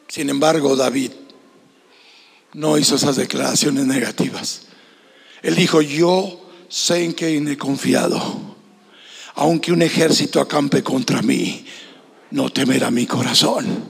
Sin 0.08 0.30
embargo, 0.30 0.76
David 0.76 1.14
no 2.54 2.78
hizo 2.78 2.94
esas 2.94 3.16
declaraciones 3.16 3.88
negativas. 3.88 4.68
Él 5.42 5.56
dijo, 5.56 5.82
yo 5.82 6.48
sé 6.68 7.06
en 7.06 7.14
quién 7.14 7.48
he 7.48 7.58
confiado 7.58 8.49
aunque 9.40 9.72
un 9.72 9.82
ejército 9.82 10.42
acampe 10.42 10.84
contra 10.84 11.22
mí, 11.22 11.64
no 12.32 12.50
temerá 12.50 12.92
mi 12.92 13.06
corazón. 13.06 13.90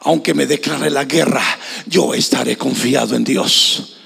Aunque 0.00 0.32
me 0.32 0.46
declare 0.46 0.88
la 0.88 1.04
guerra, 1.04 1.44
yo 1.84 2.14
estaré 2.14 2.56
confiado 2.56 3.14
en 3.16 3.22
Dios. 3.22 3.98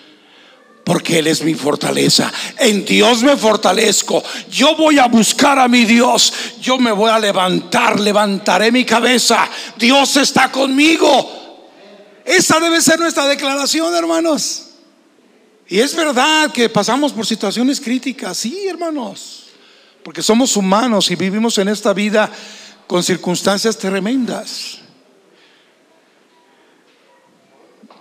Porque 0.85 1.21
Él 1.21 1.29
es 1.29 1.45
mi 1.45 1.55
fortaleza. 1.55 2.33
En 2.59 2.85
Dios 2.85 3.23
me 3.23 3.37
fortalezco. 3.37 4.25
Yo 4.51 4.75
voy 4.75 4.99
a 4.99 5.07
buscar 5.07 5.57
a 5.57 5.69
mi 5.69 5.85
Dios. 5.85 6.33
Yo 6.61 6.79
me 6.79 6.91
voy 6.91 7.11
a 7.11 7.21
levantar, 7.21 8.01
levantaré 8.01 8.73
mi 8.73 8.85
cabeza. 8.85 9.49
Dios 9.79 10.17
está 10.17 10.51
conmigo. 10.51 11.69
Esa 12.25 12.59
debe 12.59 12.81
ser 12.81 12.99
nuestra 12.99 13.27
declaración, 13.27 13.95
hermanos. 13.95 14.67
Y 15.69 15.79
es 15.79 15.95
verdad 15.95 16.51
que 16.51 16.69
pasamos 16.69 17.13
por 17.13 17.25
situaciones 17.25 17.81
críticas, 17.81 18.37
sí, 18.37 18.67
hermanos 18.67 19.40
porque 20.05 20.23
somos 20.23 20.57
humanos 20.57 21.11
y 21.11 21.17
vivimos 21.17 21.59
en 21.59 21.69
esta 21.69 21.93
vida 21.93 22.31
con 22.87 23.03
circunstancias 23.03 23.77
tremendas. 23.77 24.79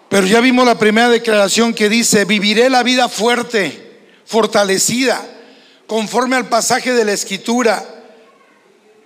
Pero 0.10 0.26
ya 0.26 0.42
vimos 0.42 0.66
la 0.66 0.80
primera 0.80 1.10
declaración 1.10 1.74
que 1.74 1.88
dice, 1.88 2.26
viviré 2.26 2.70
la 2.70 2.82
vida 2.82 3.08
fuerte, 3.10 4.08
fortalecida, 4.26 5.24
conforme 5.86 6.36
al 6.36 6.50
pasaje 6.50 6.94
de 6.94 7.06
la 7.06 7.14
escritura, 7.14 7.86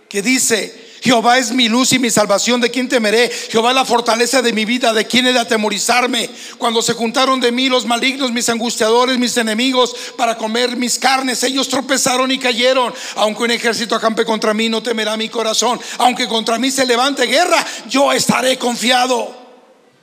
que 0.08 0.22
dice, 0.22 0.83
Jehová 1.04 1.38
es 1.38 1.52
mi 1.52 1.68
luz 1.68 1.92
y 1.92 2.00
mi 2.00 2.10
salvación, 2.10 2.62
¿de 2.62 2.72
quién 2.72 2.88
temeré? 2.88 3.30
Jehová 3.30 3.72
es 3.72 3.76
la 3.76 3.84
fortaleza 3.84 4.42
de 4.42 4.54
mi 4.54 4.64
vida, 4.64 4.94
¿de 4.94 5.06
quién 5.06 5.28
he 5.28 5.34
de 5.34 5.40
atemorizarme? 5.40 6.30
Cuando 6.58 6.82
se 6.82 6.94
juntaron 6.94 7.42
de 7.42 7.52
mí 7.52 7.68
los 7.68 7.86
malignos, 7.86 8.32
mis 8.32 8.48
angustiadores, 8.48 9.18
mis 9.18 9.36
enemigos, 9.36 9.94
para 10.16 10.38
comer 10.38 10.78
mis 10.78 10.98
carnes, 10.98 11.44
ellos 11.44 11.68
tropezaron 11.68 12.32
y 12.32 12.38
cayeron. 12.38 12.94
Aunque 13.16 13.44
un 13.44 13.52
ejército 13.52 13.96
acampe 13.96 14.24
contra 14.24 14.54
mí, 14.54 14.70
no 14.70 14.82
temerá 14.82 15.18
mi 15.18 15.28
corazón. 15.28 15.78
Aunque 15.98 16.26
contra 16.26 16.58
mí 16.58 16.72
se 16.72 16.86
levante 16.86 17.26
guerra, 17.26 17.66
yo 17.90 18.14
estaré 18.14 18.58
confiado. 18.58 19.36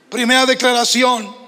Primera 0.07 0.45
declaración. 0.45 1.40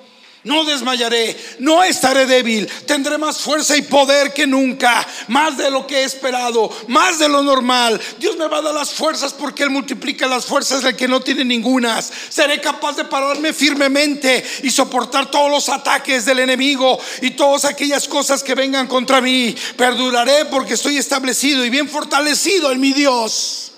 No 0.43 0.65
desmayaré, 0.65 1.37
no 1.59 1.83
estaré 1.83 2.25
débil, 2.25 2.67
tendré 2.85 3.17
más 3.17 3.39
fuerza 3.39 3.77
y 3.77 3.81
poder 3.81 4.33
que 4.33 4.45
nunca, 4.45 5.07
más 5.29 5.57
de 5.57 5.71
lo 5.71 5.87
que 5.87 5.99
he 5.99 6.03
esperado, 6.03 6.69
más 6.87 7.17
de 7.19 7.29
lo 7.29 7.41
normal. 7.43 7.99
Dios 8.19 8.35
me 8.35 8.47
va 8.47 8.57
a 8.57 8.61
dar 8.61 8.73
las 8.73 8.93
fuerzas 8.93 9.31
porque 9.33 9.63
Él 9.63 9.69
multiplica 9.69 10.27
las 10.27 10.45
fuerzas 10.45 10.83
del 10.83 10.97
que 10.97 11.07
no 11.07 11.21
tiene 11.21 11.45
ningunas. 11.45 12.11
Seré 12.29 12.59
capaz 12.59 12.97
de 12.97 13.05
pararme 13.05 13.53
firmemente 13.53 14.43
y 14.63 14.69
soportar 14.69 15.31
todos 15.31 15.49
los 15.49 15.69
ataques 15.69 16.25
del 16.25 16.39
enemigo 16.39 16.99
y 17.21 17.31
todas 17.31 17.63
aquellas 17.63 18.07
cosas 18.07 18.43
que 18.43 18.55
vengan 18.55 18.87
contra 18.87 19.21
mí. 19.21 19.55
Perduraré 19.77 20.45
porque 20.45 20.73
estoy 20.73 20.97
establecido 20.97 21.63
y 21.63 21.69
bien 21.69 21.87
fortalecido 21.87 22.71
en 22.71 22.81
mi 22.81 22.91
Dios. 22.91 23.72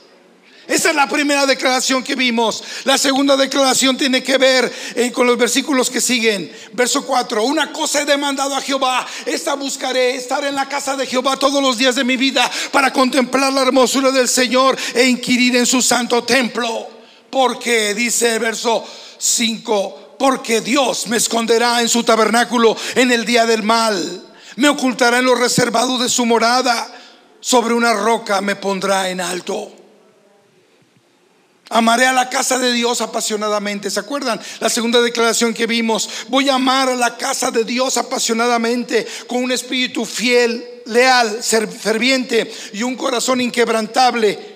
Esa 0.68 0.90
es 0.90 0.96
la 0.96 1.08
primera 1.08 1.46
declaración 1.46 2.04
que 2.04 2.16
vimos. 2.16 2.64
La 2.86 2.98
segunda 2.98 3.38
declaración 3.38 3.98
tiene 3.98 4.24
que 4.24 4.38
ver 4.38 4.74
eh, 4.96 5.12
con 5.12 5.28
los 5.28 5.38
versículos 5.38 5.92
que 5.92 6.02
siguen. 6.02 6.52
Verso 6.74 7.06
4. 7.06 7.44
Una 7.44 7.72
cosa 7.72 8.02
he 8.02 8.06
demandado 8.06 8.56
a 8.56 8.62
Jehová. 8.62 9.06
Esta 9.26 9.54
buscaré, 9.54 10.16
estar 10.16 10.44
en 10.44 10.56
la 10.56 10.68
casa 10.68 10.96
de 10.96 11.06
Jehová 11.06 11.38
todos 11.38 11.62
los 11.62 11.78
días 11.78 11.96
de 11.96 12.04
mi 12.04 12.18
vida 12.18 12.50
para 12.72 12.92
contemplar 12.92 13.54
la 13.54 13.62
hermosura 13.62 14.12
del 14.12 14.28
Señor 14.28 14.76
e 14.96 15.06
inquirir 15.06 15.56
en 15.56 15.68
su 15.68 15.82
santo 15.84 16.24
templo. 16.24 16.88
Porque, 17.30 17.94
dice 17.94 18.34
el 18.34 18.40
verso 18.40 18.84
5, 19.20 20.16
porque 20.18 20.62
Dios 20.62 21.06
me 21.08 21.18
esconderá 21.18 21.82
en 21.82 21.90
su 21.90 22.04
tabernáculo 22.04 22.76
en 22.96 23.12
el 23.12 23.24
día 23.24 23.46
del 23.46 23.62
mal. 23.62 24.24
Me 24.56 24.70
ocultará 24.70 25.20
en 25.20 25.26
lo 25.26 25.36
reservado 25.36 26.00
de 26.00 26.10
su 26.10 26.26
morada. 26.26 26.92
Sobre 27.40 27.76
una 27.76 27.94
roca 27.94 28.42
me 28.42 28.56
pondrá 28.56 29.10
en 29.10 29.22
alto. 29.22 29.75
Amaré 31.70 32.06
a 32.06 32.14
la 32.14 32.30
casa 32.30 32.60
de 32.60 32.72
Dios 32.74 33.02
apasionadamente. 33.02 33.90
¿Se 33.90 34.00
acuerdan? 34.00 34.40
La 34.60 34.70
segunda 34.70 35.02
declaración 35.02 35.52
que 35.54 35.66
vimos. 35.66 36.08
Voy 36.28 36.50
a 36.50 36.56
amar 36.56 36.90
a 36.90 36.96
la 36.96 37.18
casa 37.18 37.50
de 37.50 37.64
Dios 37.64 37.98
apasionadamente 37.98 39.08
con 39.28 39.44
un 39.44 39.52
espíritu 39.52 40.06
fiel, 40.06 40.64
leal, 40.86 41.42
ferviente 41.42 42.52
y 42.74 42.84
un 42.84 42.96
corazón 42.96 43.42
inquebrantable. 43.42 44.54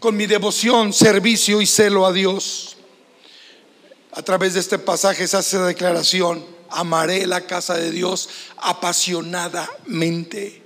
Con 0.00 0.16
mi 0.16 0.26
devoción, 0.26 0.92
servicio 0.92 1.60
y 1.60 1.66
celo 1.66 2.04
a 2.04 2.12
Dios. 2.12 2.76
A 4.14 4.22
través 4.22 4.54
de 4.54 4.60
este 4.60 4.80
pasaje 4.80 5.28
se 5.28 5.36
hace 5.36 5.58
la 5.58 5.66
declaración. 5.66 6.44
Amaré 6.70 7.24
la 7.26 7.42
casa 7.42 7.74
de 7.74 7.92
Dios 7.92 8.28
apasionadamente. 8.56 10.61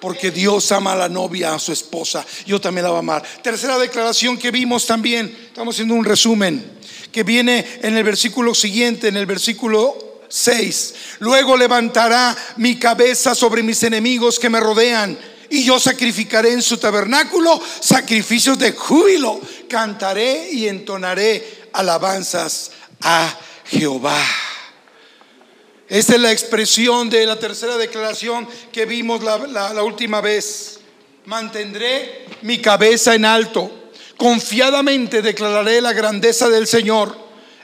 Porque 0.00 0.30
Dios 0.30 0.70
ama 0.72 0.92
a 0.92 0.96
la 0.96 1.08
novia, 1.08 1.54
a 1.54 1.58
su 1.58 1.72
esposa. 1.72 2.24
Yo 2.46 2.60
también 2.60 2.84
la 2.84 2.90
voy 2.90 2.96
a 2.96 3.00
amar. 3.00 3.22
Tercera 3.42 3.78
declaración 3.78 4.36
que 4.36 4.50
vimos 4.50 4.86
también, 4.86 5.34
estamos 5.46 5.74
haciendo 5.74 5.94
un 5.94 6.04
resumen, 6.04 6.78
que 7.10 7.22
viene 7.22 7.64
en 7.82 7.96
el 7.96 8.04
versículo 8.04 8.54
siguiente, 8.54 9.08
en 9.08 9.16
el 9.16 9.26
versículo 9.26 10.06
6. 10.28 10.94
Luego 11.20 11.56
levantará 11.56 12.36
mi 12.56 12.78
cabeza 12.78 13.34
sobre 13.34 13.62
mis 13.62 13.82
enemigos 13.82 14.38
que 14.38 14.50
me 14.50 14.60
rodean. 14.60 15.18
Y 15.48 15.64
yo 15.64 15.78
sacrificaré 15.78 16.52
en 16.52 16.62
su 16.62 16.76
tabernáculo 16.76 17.60
sacrificios 17.80 18.58
de 18.58 18.72
júbilo. 18.72 19.40
Cantaré 19.68 20.50
y 20.50 20.66
entonaré 20.68 21.68
alabanzas 21.72 22.72
a 23.00 23.38
Jehová. 23.66 24.20
Esta 25.88 26.14
es 26.14 26.20
la 26.20 26.32
expresión 26.32 27.08
de 27.08 27.24
la 27.26 27.38
tercera 27.38 27.76
declaración 27.76 28.48
que 28.72 28.86
vimos 28.86 29.22
la, 29.22 29.82
última 29.84 30.20
vez. 30.20 30.80
Mantendré 31.26 32.26
mi 32.42 32.58
cabeza 32.58 33.14
en 33.14 33.24
alto. 33.24 33.90
Confiadamente 34.16 35.22
declararé 35.22 35.80
la 35.80 35.92
grandeza 35.92 36.48
del 36.48 36.66
Señor, 36.66 37.16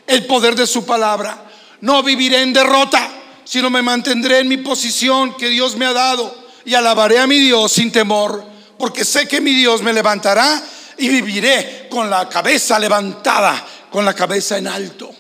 el 0.07 0.25
poder 0.27 0.55
de 0.55 0.69
su 0.69 0.87
palabra. 0.87 1.51
No 1.81 2.03
viviré 2.05 2.43
en 2.43 2.53
derrota, 2.53 3.11
sino 3.45 3.71
me 3.71 3.83
mantendré 3.83 4.39
en 4.39 4.49
mi 4.49 4.59
posición 4.59 5.37
que 5.37 5.49
Dios 5.49 5.75
me 5.77 5.87
ha 5.87 5.93
dado 5.93 6.33
y 6.65 6.75
alabaré 6.75 7.19
a 7.19 7.27
mi 7.27 7.41
Dios 7.41 7.73
sin 7.73 7.91
temor, 7.91 8.45
porque 8.79 9.05
sé 9.05 9.27
que 9.27 9.41
mi 9.41 9.53
Dios 9.53 9.83
me 9.83 9.93
levantará 9.93 10.63
y 10.97 11.09
viviré 11.09 11.89
con 11.91 12.09
la 12.09 12.29
cabeza 12.29 12.79
levantada, 12.79 13.67
con 13.91 14.05
la 14.05 14.15
cabeza 14.15 14.59
en 14.59 14.69
alto. 14.69 15.12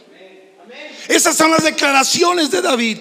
Esas 1.12 1.36
son 1.36 1.50
las 1.50 1.62
declaraciones 1.62 2.50
de 2.50 2.62
David. 2.62 2.98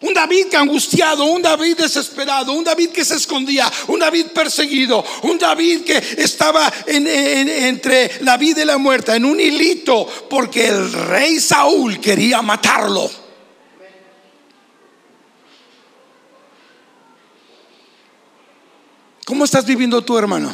Un 0.00 0.12
David 0.12 0.52
angustiado, 0.54 1.24
un 1.26 1.40
David 1.40 1.76
desesperado, 1.76 2.52
un 2.52 2.64
David 2.64 2.88
que 2.88 3.04
se 3.04 3.14
escondía, 3.14 3.70
un 3.86 4.00
David 4.00 4.26
perseguido, 4.34 5.04
un 5.22 5.38
David 5.38 5.82
que 5.82 5.96
estaba 5.96 6.72
entre 6.86 8.22
la 8.22 8.36
vida 8.36 8.62
y 8.62 8.64
la 8.64 8.78
muerte, 8.78 9.14
en 9.14 9.24
un 9.24 9.38
hilito, 9.38 10.08
porque 10.28 10.66
el 10.66 10.92
rey 10.92 11.38
Saúl 11.38 12.00
quería 12.00 12.42
matarlo. 12.42 13.08
¿Cómo 19.24 19.44
estás 19.44 19.64
viviendo 19.64 20.02
tú, 20.02 20.18
hermano? 20.18 20.52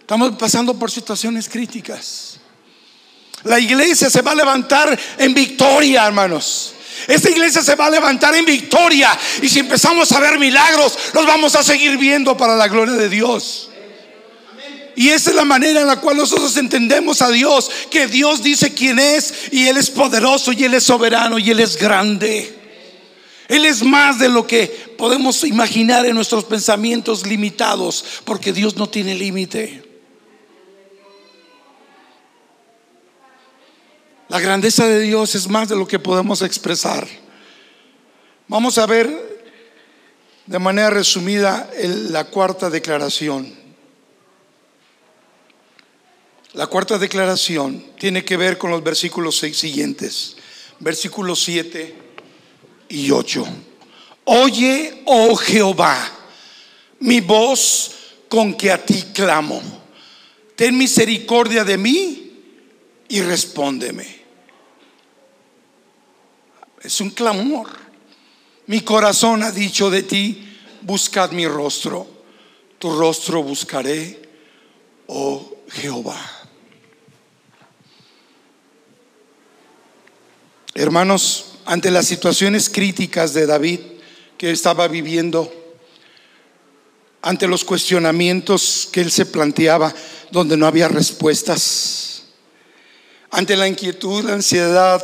Estamos 0.00 0.36
pasando 0.36 0.78
por 0.78 0.90
situaciones 0.90 1.46
críticas. 1.46 2.40
La 3.44 3.60
iglesia 3.60 4.10
se 4.10 4.22
va 4.22 4.32
a 4.32 4.34
levantar 4.34 4.98
en 5.18 5.34
victoria, 5.34 6.06
hermanos. 6.06 6.74
Esta 7.06 7.30
iglesia 7.30 7.62
se 7.62 7.74
va 7.74 7.86
a 7.86 7.90
levantar 7.90 8.34
en 8.34 8.44
victoria. 8.44 9.16
Y 9.42 9.48
si 9.48 9.60
empezamos 9.60 10.10
a 10.12 10.20
ver 10.20 10.38
milagros, 10.38 10.98
los 11.12 11.26
vamos 11.26 11.54
a 11.54 11.62
seguir 11.62 11.98
viendo 11.98 12.36
para 12.36 12.56
la 12.56 12.68
gloria 12.68 12.94
de 12.94 13.08
Dios. 13.08 13.70
Y 14.96 15.10
esa 15.10 15.30
es 15.30 15.36
la 15.36 15.44
manera 15.44 15.80
en 15.80 15.86
la 15.86 16.00
cual 16.00 16.16
nosotros 16.16 16.56
entendemos 16.56 17.20
a 17.20 17.30
Dios, 17.30 17.70
que 17.90 18.06
Dios 18.06 18.42
dice 18.42 18.72
quién 18.72 18.98
es 18.98 19.34
y 19.50 19.66
Él 19.66 19.76
es 19.76 19.90
poderoso 19.90 20.52
y 20.52 20.64
Él 20.64 20.74
es 20.74 20.84
soberano 20.84 21.38
y 21.38 21.50
Él 21.50 21.60
es 21.60 21.76
grande. 21.76 22.54
Él 23.48 23.66
es 23.66 23.82
más 23.82 24.18
de 24.18 24.28
lo 24.28 24.46
que 24.46 24.66
podemos 24.96 25.44
imaginar 25.44 26.06
en 26.06 26.14
nuestros 26.14 26.44
pensamientos 26.44 27.26
limitados, 27.26 28.04
porque 28.24 28.52
Dios 28.52 28.76
no 28.76 28.88
tiene 28.88 29.14
límite. 29.14 29.93
La 34.28 34.40
grandeza 34.40 34.86
de 34.86 35.00
Dios 35.00 35.34
es 35.34 35.48
más 35.48 35.68
de 35.68 35.76
lo 35.76 35.86
que 35.86 35.98
podemos 35.98 36.40
expresar. 36.40 37.06
Vamos 38.48 38.78
a 38.78 38.86
ver 38.86 39.34
de 40.46 40.58
manera 40.58 40.90
resumida 40.90 41.70
la 41.82 42.24
cuarta 42.24 42.70
declaración. 42.70 43.52
La 46.54 46.66
cuarta 46.66 46.98
declaración 46.98 47.84
tiene 47.98 48.24
que 48.24 48.36
ver 48.36 48.56
con 48.56 48.70
los 48.70 48.82
versículos 48.82 49.36
siguientes, 49.38 50.36
versículos 50.78 51.42
7 51.42 51.94
y 52.88 53.10
8. 53.10 53.46
Oye, 54.24 55.02
oh 55.04 55.36
Jehová, 55.36 55.98
mi 57.00 57.20
voz 57.20 57.90
con 58.28 58.54
que 58.54 58.70
a 58.70 58.82
ti 58.82 59.04
clamo. 59.12 59.60
Ten 60.56 60.78
misericordia 60.78 61.64
de 61.64 61.76
mí 61.76 62.23
y 63.08 63.20
respóndeme. 63.20 64.24
Es 66.82 67.00
un 67.00 67.10
clamor. 67.10 67.68
Mi 68.66 68.80
corazón 68.82 69.42
ha 69.42 69.50
dicho 69.50 69.90
de 69.90 70.02
ti, 70.02 70.58
buscad 70.82 71.32
mi 71.32 71.46
rostro. 71.46 72.06
Tu 72.78 72.94
rostro 72.94 73.42
buscaré, 73.42 74.20
oh 75.06 75.56
Jehová. 75.70 76.20
Hermanos, 80.74 81.54
ante 81.64 81.90
las 81.90 82.06
situaciones 82.06 82.68
críticas 82.68 83.32
de 83.32 83.46
David 83.46 83.80
que 84.36 84.50
estaba 84.50 84.88
viviendo, 84.88 85.52
ante 87.22 87.46
los 87.46 87.64
cuestionamientos 87.64 88.88
que 88.92 89.00
él 89.00 89.10
se 89.10 89.24
planteaba 89.24 89.94
donde 90.30 90.56
no 90.56 90.66
había 90.66 90.88
respuestas, 90.88 92.03
ante 93.34 93.56
la 93.56 93.66
inquietud, 93.66 94.22
la 94.24 94.34
ansiedad, 94.34 95.02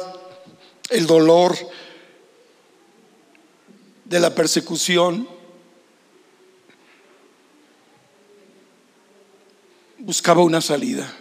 el 0.89 1.05
dolor 1.05 1.57
de 4.05 4.21
la 4.21 4.33
persecución, 4.33 5.29
buscaba 9.99 10.43
una 10.43 10.61
salida. 10.61 11.13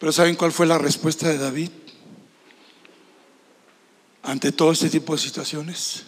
Pero 0.00 0.10
¿saben 0.10 0.34
cuál 0.34 0.50
fue 0.50 0.66
la 0.66 0.78
respuesta 0.78 1.28
de 1.28 1.38
David? 1.38 1.70
Ante 4.24 4.50
todo 4.50 4.72
este 4.72 4.90
tipo 4.90 5.12
de 5.12 5.20
situaciones, 5.20 6.02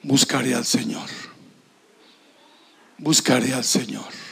buscaré 0.00 0.54
al 0.54 0.64
Señor. 0.64 1.08
buscaré 2.98 3.52
al 3.52 3.64
Señor. 3.64 4.23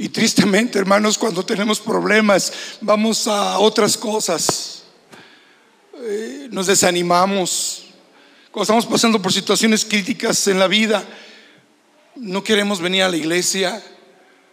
Y 0.00 0.08
tristemente, 0.10 0.78
hermanos, 0.78 1.18
cuando 1.18 1.44
tenemos 1.44 1.80
problemas, 1.80 2.52
vamos 2.80 3.26
a 3.26 3.58
otras 3.58 3.96
cosas. 3.96 4.84
Eh, 5.96 6.46
nos 6.52 6.68
desanimamos. 6.68 7.86
Cuando 8.52 8.62
estamos 8.62 8.86
pasando 8.86 9.20
por 9.20 9.32
situaciones 9.32 9.84
críticas 9.84 10.46
en 10.46 10.60
la 10.60 10.68
vida, 10.68 11.04
no 12.14 12.44
queremos 12.44 12.80
venir 12.80 13.02
a 13.02 13.08
la 13.08 13.16
iglesia, 13.16 13.82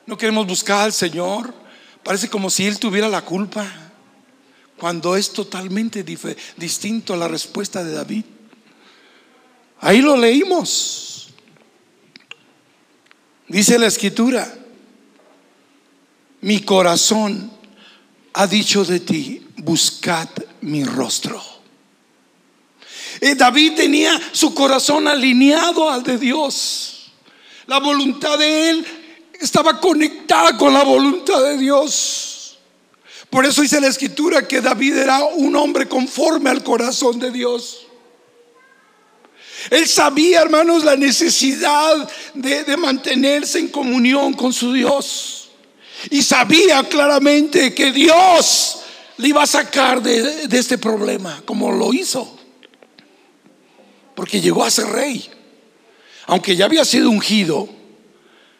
no 0.07 0.17
queremos 0.17 0.47
buscar 0.47 0.85
al 0.85 0.93
Señor. 0.93 1.53
Parece 2.03 2.27
como 2.27 2.49
si 2.49 2.65
Él 2.65 2.79
tuviera 2.79 3.07
la 3.07 3.21
culpa, 3.21 3.71
cuando 4.77 5.15
es 5.15 5.31
totalmente 5.31 6.03
distinto 6.57 7.13
a 7.13 7.17
la 7.17 7.27
respuesta 7.27 7.83
de 7.83 7.91
David. 7.91 8.25
Ahí 9.79 10.01
lo 10.01 10.17
leímos. 10.17 11.29
Dice 13.47 13.77
la 13.77 13.85
escritura, 13.85 14.51
mi 16.45 16.61
corazón 16.61 17.49
ha 18.33 18.45
dicho 18.45 18.85
de 18.85 18.99
ti, 18.99 19.47
buscad 19.57 20.29
mi 20.61 20.83
rostro. 20.83 21.41
Eh, 23.19 23.33
David 23.33 23.73
tenía 23.73 24.21
su 24.31 24.53
corazón 24.53 25.07
alineado 25.07 25.89
al 25.89 26.03
de 26.03 26.19
Dios. 26.19 27.11
La 27.65 27.79
voluntad 27.79 28.37
de 28.37 28.69
él 28.69 28.85
estaba 29.39 29.79
conectada 29.79 30.55
con 30.55 30.71
la 30.71 30.83
voluntad 30.83 31.41
de 31.41 31.57
Dios. 31.57 32.59
Por 33.31 33.43
eso 33.43 33.63
dice 33.63 33.81
la 33.81 33.87
escritura 33.87 34.47
que 34.47 34.61
David 34.61 34.97
era 34.97 35.23
un 35.23 35.55
hombre 35.55 35.87
conforme 35.87 36.51
al 36.51 36.63
corazón 36.63 37.17
de 37.17 37.31
Dios. 37.31 37.87
Él 39.71 39.87
sabía, 39.87 40.43
hermanos, 40.43 40.83
la 40.83 40.95
necesidad 40.95 42.07
de, 42.35 42.77
mantenerse 42.77 43.57
en 43.57 43.69
comunión 43.69 44.33
con 44.33 44.53
su 44.53 44.73
Dios. 44.73 45.34
Y 46.09 46.21
sabía 46.21 46.83
claramente 46.83 47.73
que 47.73 47.91
Dios 47.91 48.79
le 49.17 49.29
iba 49.29 49.43
a 49.43 49.47
sacar 49.47 50.01
de, 50.01 50.47
de 50.47 50.59
este 50.59 50.77
problema, 50.77 51.41
como 51.45 51.71
lo 51.71 51.93
hizo. 51.93 52.37
Porque 54.15 54.41
llegó 54.41 54.63
a 54.63 54.71
ser 54.71 54.87
rey. 54.87 55.29
Aunque 56.27 56.55
ya 56.55 56.65
había 56.65 56.85
sido 56.85 57.09
ungido 57.09 57.69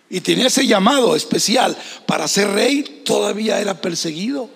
y 0.10 0.22
tenía 0.22 0.48
ese 0.48 0.68
llamado 0.68 1.16
especial 1.16 1.76
para 2.06 2.28
ser 2.28 2.52
rey, 2.52 3.02
todavía 3.04 3.60
era 3.60 3.82
perseguido. 3.82 4.50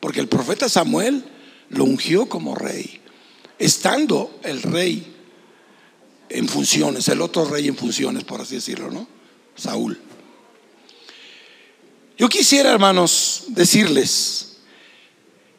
Porque 0.00 0.20
el 0.20 0.28
profeta 0.28 0.68
Samuel 0.68 1.24
lo 1.70 1.84
ungió 1.84 2.28
como 2.28 2.54
rey, 2.54 3.00
estando 3.58 4.38
el 4.44 4.62
rey 4.62 5.14
en 6.28 6.48
funciones, 6.48 7.08
el 7.08 7.20
otro 7.20 7.44
rey 7.44 7.68
en 7.68 7.76
funciones, 7.76 8.24
por 8.24 8.40
así 8.40 8.56
decirlo, 8.56 8.90
¿no? 8.90 9.06
Saúl. 9.56 9.98
Yo 12.18 12.28
quisiera, 12.28 12.70
hermanos, 12.70 13.44
decirles 13.48 14.56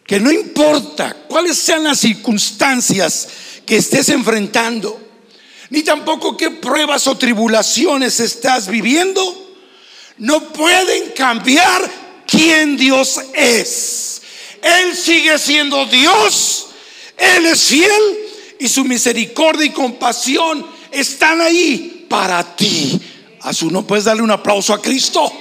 que 0.06 0.20
no 0.20 0.32
importa 0.32 1.16
cuáles 1.28 1.58
sean 1.58 1.84
las 1.84 2.00
circunstancias 2.00 3.28
que 3.66 3.78
estés 3.78 4.10
enfrentando, 4.10 5.00
ni 5.70 5.84
tampoco 5.84 6.36
qué 6.36 6.50
pruebas 6.50 7.06
o 7.08 7.18
tribulaciones 7.18 8.20
estás 8.20 8.68
viviendo, 8.68 9.22
no 10.18 10.52
pueden 10.52 11.12
cambiar 11.12 11.92
quién 12.26 12.76
Dios 12.78 13.20
es. 13.34 14.22
Él 14.62 14.96
sigue 14.96 15.38
siendo 15.38 15.86
Dios, 15.86 16.70
Él 17.18 17.46
es 17.46 17.64
fiel 17.66 18.02
y 18.60 18.68
su 18.68 18.84
misericordia 18.84 19.66
y 19.66 19.72
compasión 19.72 20.66
están 20.90 21.40
ahí 21.42 22.06
para 22.10 22.56
ti. 22.56 23.00
A 23.42 23.54
su 23.54 23.70
no 23.70 23.86
puedes 23.86 24.06
darle 24.06 24.24
un 24.24 24.32
aplauso 24.32 24.74
a 24.74 24.82
Cristo. 24.82 25.32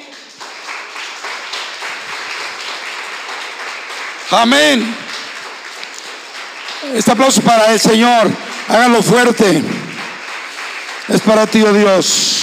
Amén. 4.30 4.96
Este 6.94 7.12
aplauso 7.12 7.40
para 7.42 7.72
el 7.72 7.78
Señor. 7.78 8.30
Hágalo 8.68 9.02
fuerte. 9.02 9.62
Es 11.08 11.20
para 11.20 11.46
ti, 11.46 11.62
oh 11.62 11.72
Dios. 11.72 12.42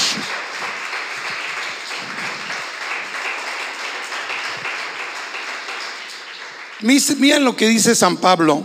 Miren 6.82 7.44
lo 7.44 7.56
que 7.56 7.68
dice 7.68 7.96
San 7.96 8.18
Pablo 8.18 8.62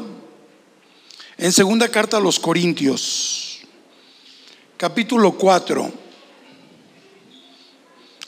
en 1.36 1.52
segunda 1.52 1.88
carta 1.88 2.16
a 2.16 2.20
los 2.20 2.40
Corintios, 2.40 3.60
capítulo 4.76 5.32
4, 5.32 5.92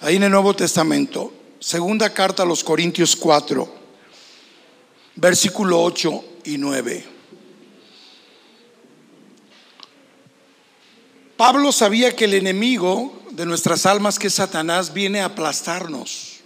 ahí 0.00 0.14
en 0.14 0.22
el 0.22 0.30
Nuevo 0.30 0.54
Testamento, 0.54 1.32
segunda 1.58 2.14
carta 2.14 2.44
a 2.44 2.46
los 2.46 2.62
Corintios 2.62 3.16
4, 3.16 3.79
versículo 5.16 5.82
8 5.82 6.24
y 6.44 6.58
9. 6.58 7.04
Pablo 11.36 11.72
sabía 11.72 12.14
que 12.14 12.26
el 12.26 12.34
enemigo 12.34 13.22
de 13.30 13.46
nuestras 13.46 13.86
almas, 13.86 14.18
que 14.18 14.26
es 14.26 14.34
Satanás, 14.34 14.92
viene 14.92 15.20
a 15.20 15.26
aplastarnos, 15.26 16.40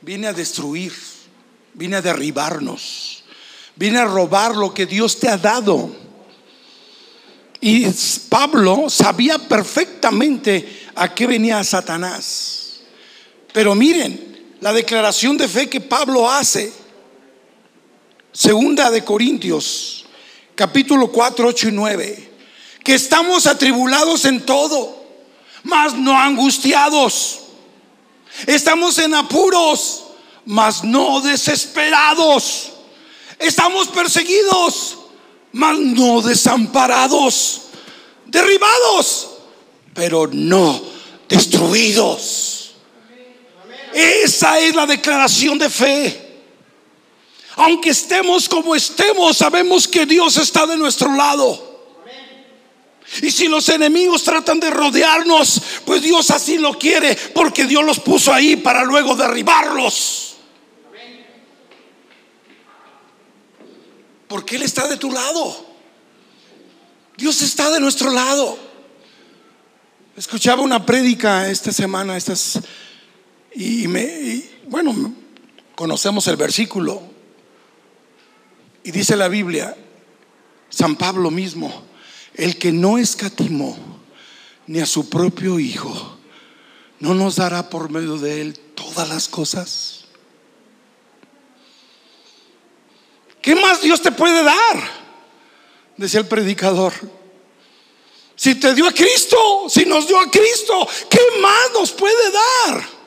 viene 0.00 0.26
a 0.26 0.32
destruir, 0.32 0.92
viene 1.74 1.96
a 1.96 2.02
derribarnos. 2.02 3.18
Viene 3.78 3.98
a 3.98 4.06
robar 4.06 4.56
lo 4.56 4.74
que 4.74 4.86
Dios 4.86 5.20
te 5.20 5.28
ha 5.28 5.38
dado. 5.38 5.94
Y 7.60 7.86
Pablo 8.28 8.90
sabía 8.90 9.38
perfectamente 9.38 10.86
a 10.96 11.14
qué 11.14 11.28
venía 11.28 11.62
Satanás. 11.62 12.80
Pero 13.52 13.76
miren, 13.76 14.56
la 14.60 14.72
declaración 14.72 15.36
de 15.36 15.46
fe 15.46 15.68
que 15.68 15.80
Pablo 15.80 16.28
hace, 16.28 16.72
segunda 18.38 18.90
de 18.90 19.02
Corintios, 19.02 20.04
capítulo 20.54 21.10
4, 21.10 21.48
8 21.48 21.68
y 21.68 21.72
9, 21.72 22.30
que 22.84 22.94
estamos 22.94 23.46
atribulados 23.48 24.24
en 24.26 24.46
todo, 24.46 25.04
mas 25.64 25.94
no 25.94 26.16
angustiados. 26.16 27.40
Estamos 28.46 28.98
en 28.98 29.14
apuros, 29.14 30.04
mas 30.44 30.84
no 30.84 31.20
desesperados 31.20 32.72
Estamos 33.38 33.86
perseguidos, 33.88 34.98
mas 35.52 35.78
no 35.78 36.20
desamparados, 36.22 37.62
derribados, 38.26 39.28
pero 39.94 40.26
no 40.26 40.82
destruidos. 41.28 42.72
Esa 43.94 44.58
es 44.58 44.74
la 44.74 44.86
declaración 44.86 45.56
de 45.56 45.70
fe. 45.70 46.27
Aunque 47.58 47.90
estemos 47.90 48.48
como 48.48 48.76
estemos, 48.76 49.36
sabemos 49.36 49.88
que 49.88 50.06
Dios 50.06 50.36
está 50.36 50.64
de 50.64 50.76
nuestro 50.76 51.12
lado. 51.12 51.66
Y 53.20 53.32
si 53.32 53.48
los 53.48 53.68
enemigos 53.68 54.22
tratan 54.22 54.60
de 54.60 54.70
rodearnos, 54.70 55.60
pues 55.84 56.00
Dios 56.00 56.30
así 56.30 56.58
lo 56.58 56.78
quiere, 56.78 57.16
porque 57.34 57.64
Dios 57.64 57.84
los 57.84 57.98
puso 57.98 58.32
ahí 58.32 58.54
para 58.54 58.84
luego 58.84 59.16
derribarlos. 59.16 60.36
Porque 64.28 64.54
Él 64.54 64.62
está 64.62 64.86
de 64.86 64.96
tu 64.96 65.10
lado. 65.10 65.66
Dios 67.16 67.42
está 67.42 67.70
de 67.70 67.80
nuestro 67.80 68.12
lado. 68.12 68.56
Escuchaba 70.16 70.62
una 70.62 70.86
prédica 70.86 71.50
esta 71.50 71.72
semana, 71.72 72.16
estas, 72.16 72.60
y, 73.52 73.88
me, 73.88 74.44
bueno, 74.68 75.12
conocemos 75.74 76.28
el 76.28 76.36
versículo. 76.36 77.07
Y 78.82 78.90
dice 78.90 79.16
la 79.16 79.28
Biblia, 79.28 79.76
San 80.70 80.96
Pablo 80.96 81.30
mismo, 81.30 81.84
el 82.34 82.58
que 82.58 82.72
no 82.72 82.98
escatimó 82.98 83.76
ni 84.66 84.80
a 84.80 84.86
su 84.86 85.08
propio 85.08 85.58
Hijo, 85.58 86.18
¿no 87.00 87.14
nos 87.14 87.36
dará 87.36 87.70
por 87.70 87.90
medio 87.90 88.18
de 88.18 88.40
él 88.40 88.58
todas 88.74 89.08
las 89.08 89.28
cosas? 89.28 90.04
¿Qué 93.40 93.54
más 93.54 93.80
Dios 93.80 94.02
te 94.02 94.12
puede 94.12 94.42
dar? 94.42 94.90
Decía 95.96 96.20
el 96.20 96.26
predicador. 96.26 96.92
Si 98.36 98.54
te 98.54 98.74
dio 98.74 98.86
a 98.86 98.92
Cristo, 98.92 99.66
si 99.68 99.84
nos 99.84 100.06
dio 100.06 100.18
a 100.18 100.30
Cristo, 100.30 100.86
¿qué 101.10 101.20
más 101.40 101.72
nos 101.74 101.90
puede 101.90 102.30
dar? 102.30 102.97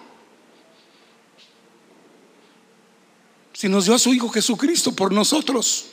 Si 3.62 3.70
nos 3.70 3.86
dio 3.86 3.94
a 3.94 4.00
su 4.00 4.12
Hijo 4.12 4.28
Jesucristo 4.28 4.92
por 4.92 5.12
nosotros, 5.12 5.86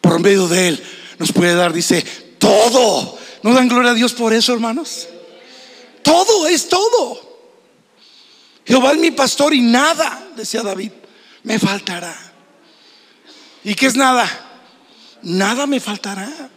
por 0.00 0.18
medio 0.18 0.48
de 0.48 0.68
Él, 0.68 0.82
nos 1.18 1.30
puede 1.30 1.54
dar, 1.54 1.70
dice, 1.74 2.00
todo. 2.38 3.18
¿No 3.42 3.52
dan 3.52 3.68
gloria 3.68 3.90
a 3.90 3.94
Dios 3.94 4.14
por 4.14 4.32
eso, 4.32 4.54
hermanos? 4.54 5.06
Todo 6.02 6.46
es 6.46 6.70
todo. 6.70 7.20
Jehová 8.64 8.92
es 8.92 8.98
mi 8.98 9.10
pastor 9.10 9.52
y 9.52 9.60
nada, 9.60 10.26
decía 10.34 10.62
David, 10.62 10.90
me 11.42 11.58
faltará. 11.58 12.16
¿Y 13.62 13.74
qué 13.74 13.84
es 13.88 13.94
nada? 13.94 14.26
Nada 15.20 15.66
me 15.66 15.80
faltará. 15.80 16.48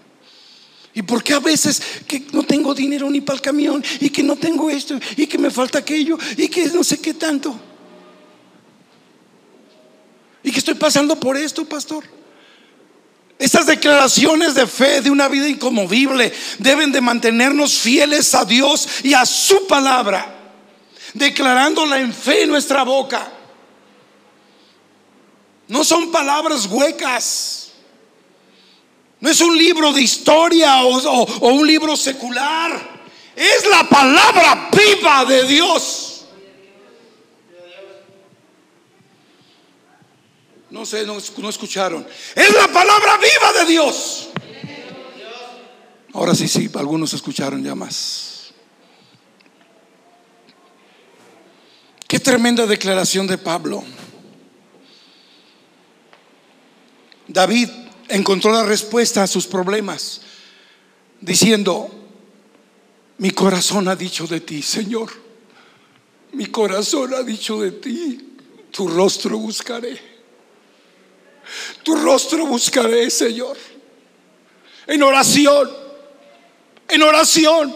¿Y 0.93 1.01
por 1.01 1.21
qué 1.21 1.33
a 1.33 1.41
veces 1.41 1.81
que 2.07 2.27
no 2.31 2.43
tengo 2.43 2.73
dinero 2.73 3.09
ni 3.09 3.19
para 3.19 3.35
el 3.35 3.41
camión 3.41 3.83
y 3.99 4.09
que 4.09 4.23
no 4.23 4.37
tengo 4.37 4.69
esto 4.69 4.97
y 5.17 5.27
que 5.27 5.37
me 5.37 5.51
falta 5.51 5.79
aquello 5.79 6.17
y 6.37 6.47
que 6.47 6.67
no 6.67 6.81
sé 6.81 7.01
qué 7.01 7.13
tanto? 7.13 7.59
Y 10.43 10.51
que 10.51 10.59
estoy 10.59 10.75
pasando 10.75 11.19
por 11.19 11.37
esto, 11.37 11.65
pastor. 11.65 12.03
Estas 13.37 13.65
declaraciones 13.65 14.53
de 14.53 14.67
fe 14.67 15.01
de 15.01 15.09
una 15.09 15.29
vida 15.29 15.47
inconmovible 15.47 16.33
deben 16.57 16.91
de 16.91 16.99
mantenernos 16.99 17.73
fieles 17.77 18.35
a 18.35 18.43
Dios 18.43 18.87
y 19.03 19.13
a 19.13 19.25
su 19.25 19.65
palabra, 19.65 20.53
declarándola 21.13 21.99
en 21.99 22.13
fe 22.13 22.43
en 22.43 22.49
nuestra 22.49 22.83
boca. 22.83 23.31
No 25.69 25.83
son 25.85 26.11
palabras 26.11 26.65
huecas. 26.65 27.69
No 29.21 29.29
es 29.29 29.39
un 29.39 29.57
libro 29.57 29.93
de 29.93 30.01
historia 30.01 30.83
o, 30.83 31.49
un 31.51 31.67
libro 31.67 31.95
secular. 31.95 32.99
Es 33.35 33.65
la 33.69 33.87
palabra 33.87 34.69
viva 34.71 35.25
de 35.25 35.45
Dios. 35.45 36.08
No 40.71 40.85
sé, 40.85 41.05
no, 41.05 41.17
escucharon. 41.17 42.05
Es 42.35 42.53
la 42.53 42.67
palabra 42.67 43.17
viva 43.17 43.63
de 43.63 43.71
Dios. 43.71 44.29
Ahora 46.13 46.35
sí, 46.35 46.47
sí, 46.47 46.69
algunos 46.75 47.13
escucharon 47.13 47.63
ya 47.63 47.75
más. 47.75 48.53
Qué 52.07 52.19
tremenda 52.19 52.65
declaración 52.65 53.27
de 53.27 53.37
Pablo. 53.37 53.83
David 57.27 57.69
encontró 58.07 58.51
la 58.51 58.63
respuesta 58.63 59.21
a 59.21 59.27
sus 59.27 59.45
problemas, 59.45 60.21
diciendo, 61.21 61.89
mi 63.19 63.29
corazón 63.29 63.87
ha 63.87 63.95
dicho 63.95 64.25
de 64.25 64.41
ti, 64.41 64.63
Señor, 64.63 65.11
mi 66.33 66.47
corazón 66.47 67.13
ha 67.13 67.21
dicho 67.21 67.61
de 67.61 67.71
ti, 67.73 68.37
tu 68.71 68.87
rostro 68.87 69.37
buscaré, 69.37 70.08
tu 71.83 71.95
rostro 71.95 72.45
buscaré, 72.45 73.09
Señor, 73.09 73.57
en 74.87 75.03
oración, 75.03 75.69
en 76.87 77.03
oración. 77.03 77.75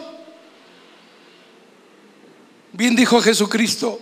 Bien 2.71 2.95
dijo 2.95 3.21
Jesucristo, 3.21 3.99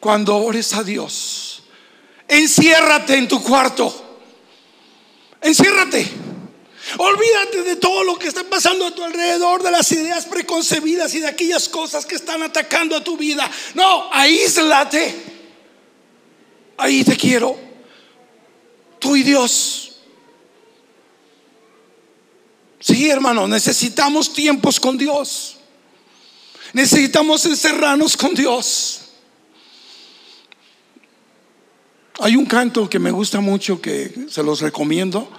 cuando 0.00 0.36
ores 0.36 0.74
a 0.74 0.82
Dios, 0.82 1.62
enciérrate 2.28 3.16
en 3.16 3.28
tu 3.28 3.42
cuarto 3.42 4.06
Enciérrate. 5.46 6.04
Olvídate 6.98 7.62
de 7.62 7.76
todo 7.76 8.04
lo 8.04 8.18
que 8.18 8.28
está 8.28 8.44
pasando 8.44 8.86
a 8.86 8.94
tu 8.94 9.02
alrededor, 9.04 9.62
de 9.62 9.70
las 9.70 9.90
ideas 9.92 10.24
preconcebidas 10.26 11.14
y 11.14 11.20
de 11.20 11.28
aquellas 11.28 11.68
cosas 11.68 12.06
que 12.06 12.14
están 12.14 12.42
atacando 12.42 12.96
a 12.96 13.04
tu 13.04 13.16
vida. 13.16 13.48
No, 13.74 14.12
aíslate. 14.12 15.14
Ahí 16.76 17.04
te 17.04 17.16
quiero. 17.16 17.65
Tú 18.98 19.16
y 19.16 19.22
Dios. 19.22 19.96
Sí, 22.80 23.10
hermano, 23.10 23.48
necesitamos 23.48 24.32
tiempos 24.32 24.78
con 24.78 24.96
Dios. 24.96 25.56
Necesitamos 26.72 27.44
encerrarnos 27.46 28.16
con 28.16 28.34
Dios. 28.34 29.00
Hay 32.20 32.36
un 32.36 32.46
canto 32.46 32.88
que 32.88 32.98
me 32.98 33.10
gusta 33.10 33.40
mucho, 33.40 33.80
que 33.80 34.26
se 34.28 34.42
los 34.42 34.60
recomiendo, 34.60 35.30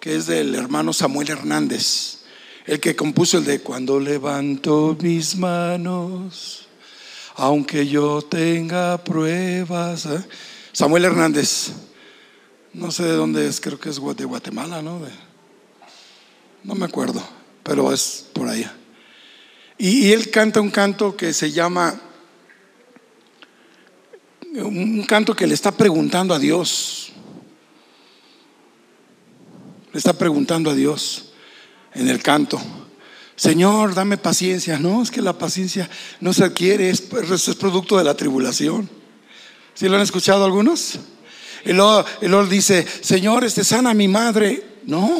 que 0.00 0.16
es 0.16 0.26
del 0.26 0.54
hermano 0.54 0.92
Samuel 0.92 1.30
Hernández, 1.30 2.20
el 2.66 2.80
que 2.80 2.96
compuso 2.96 3.38
el 3.38 3.44
de 3.44 3.60
Cuando 3.60 4.00
levanto 4.00 4.96
mis 5.00 5.36
manos, 5.36 6.66
aunque 7.36 7.86
yo 7.86 8.22
tenga 8.22 9.02
pruebas. 9.04 10.06
¿eh? 10.06 10.24
Samuel 10.72 11.04
Hernández, 11.04 11.72
no 12.72 12.90
sé 12.90 13.04
de 13.04 13.12
dónde 13.12 13.46
es, 13.46 13.60
creo 13.60 13.78
que 13.78 13.90
es 13.90 14.00
de 14.16 14.24
Guatemala, 14.24 14.82
¿no? 14.82 15.00
no 16.64 16.74
me 16.74 16.84
acuerdo, 16.84 17.22
pero 17.62 17.92
es 17.92 18.26
por 18.32 18.48
allá. 18.48 18.74
y 19.78 20.12
él 20.12 20.30
canta 20.30 20.60
un 20.60 20.70
canto 20.70 21.16
que 21.16 21.32
se 21.32 21.52
llama 21.52 22.00
un 24.56 25.04
canto 25.04 25.34
que 25.34 25.46
le 25.46 25.54
está 25.54 25.72
preguntando 25.72 26.34
a 26.34 26.38
Dios. 26.38 27.10
Le 29.92 29.98
está 29.98 30.12
preguntando 30.12 30.70
a 30.70 30.74
Dios 30.74 31.30
en 31.94 32.08
el 32.08 32.22
canto. 32.22 32.60
Señor, 33.36 33.94
dame 33.94 34.16
paciencia. 34.16 34.78
No, 34.78 35.02
es 35.02 35.10
que 35.10 35.22
la 35.22 35.38
paciencia 35.38 35.88
no 36.20 36.32
se 36.32 36.44
adquiere, 36.44 36.90
es, 36.90 37.00
producto 37.00 37.96
de 37.98 38.04
la 38.04 38.14
tribulación. 38.14 38.88
¿Sí 39.74 39.88
lo 39.88 39.96
han 39.96 40.02
escuchado 40.02 40.44
algunos? 40.44 40.98
Y 41.64 41.72
luego, 41.72 42.04
dice, 42.46 42.86
Señor, 43.02 43.44
este 43.44 43.64
sana 43.64 43.94
mi 43.94 44.08
madre. 44.08 44.62
No, 44.84 45.18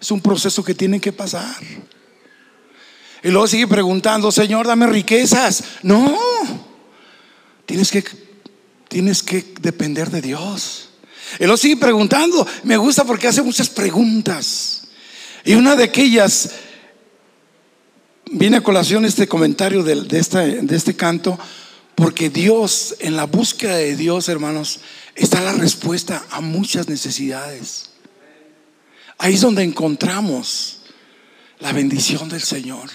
es 0.00 0.10
un 0.10 0.20
proceso 0.20 0.64
que 0.64 0.74
tiene 0.74 1.00
que 1.00 1.12
pasar. 1.12 1.56
Y 3.22 3.28
luego 3.28 3.46
sigue 3.46 3.66
preguntando, 3.66 4.30
Señor, 4.30 4.66
dame 4.66 4.86
riquezas. 4.86 5.62
No, 5.82 6.16
tienes 7.66 7.90
que 7.90 8.04
tienes 8.88 9.22
que 9.22 9.44
depender 9.60 10.10
de 10.10 10.22
Dios. 10.22 10.88
Y 11.38 11.44
lo 11.44 11.56
sigue 11.56 11.76
preguntando. 11.76 12.46
Me 12.64 12.76
gusta 12.76 13.04
porque 13.04 13.28
hace 13.28 13.42
muchas 13.42 13.68
preguntas. 13.68 14.88
Y 15.44 15.54
una 15.54 15.76
de 15.76 15.84
aquellas, 15.84 16.50
viene 18.30 18.56
a 18.56 18.62
colación 18.62 19.04
este 19.04 19.28
comentario 19.28 19.82
de, 19.82 20.02
de 20.02 20.76
este 20.76 20.96
canto, 20.96 21.38
porque 21.94 22.30
Dios, 22.30 22.96
en 23.00 23.16
la 23.16 23.24
búsqueda 23.24 23.76
de 23.76 23.96
Dios, 23.96 24.28
hermanos, 24.28 24.80
está 25.18 25.40
la 25.40 25.52
respuesta 25.52 26.24
a 26.30 26.40
muchas 26.40 26.88
necesidades. 26.88 27.90
Ahí 29.18 29.34
es 29.34 29.40
donde 29.40 29.64
encontramos 29.64 30.78
la 31.58 31.72
bendición 31.72 32.28
del 32.28 32.42
Señor. 32.42 32.88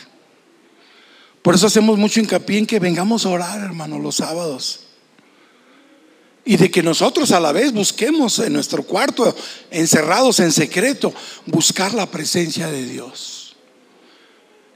Por 1.41 1.55
eso 1.55 1.67
hacemos 1.67 1.97
mucho 1.97 2.21
hincapié 2.21 2.59
en 2.59 2.65
que 2.65 2.79
vengamos 2.79 3.25
a 3.25 3.29
orar, 3.29 3.59
hermanos, 3.59 4.01
los 4.01 4.15
sábados. 4.15 4.79
Y 6.45 6.55
de 6.55 6.71
que 6.71 6.81
nosotros 6.81 7.31
a 7.31 7.39
la 7.41 7.51
vez 7.51 7.73
busquemos 7.73 8.39
en 8.39 8.53
nuestro 8.53 8.83
cuarto, 8.83 9.35
encerrados 9.69 10.39
en 10.39 10.53
secreto, 10.53 11.13
buscar 11.45 11.93
la 11.93 12.09
presencia 12.09 12.67
de 12.67 12.85
Dios. 12.85 13.57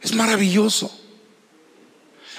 Es 0.02 0.14
maravilloso. 0.14 0.92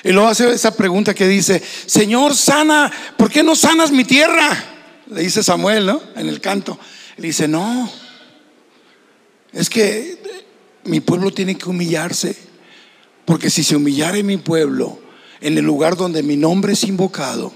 Y 0.05 0.13
luego 0.13 0.29
hace 0.29 0.53
esa 0.53 0.77
pregunta 0.77 1.15
que 1.15 1.27
dice, 1.27 1.63
Señor, 1.87 2.35
sana, 2.35 2.93
¿por 3.17 3.31
qué 3.31 3.43
no 3.43 3.57
sanas 3.57 3.91
mi 3.91 4.05
tierra? 4.05 4.78
Le 5.11 5.23
dice 5.23 5.43
Samuel, 5.43 5.87
¿no? 5.87 6.01
En 6.17 6.29
el 6.29 6.41
canto. 6.41 6.79
Le 7.17 7.29
dice, 7.29 7.49
no, 7.49 7.91
es 9.53 9.71
que 9.71 10.19
mi 10.85 11.01
pueblo 11.01 11.33
tiene 11.33 11.57
que 11.57 11.69
humillarse, 11.69 12.37
porque 13.25 13.51
si 13.51 13.65
se 13.65 13.77
humillare 13.77 14.23
mi 14.23 14.37
pueblo 14.37 14.99
en 15.41 15.57
el 15.59 15.65
lugar 15.65 15.97
donde 15.97 16.23
mi 16.23 16.37
nombre 16.37 16.73
es 16.73 16.85
invocado, 16.85 17.53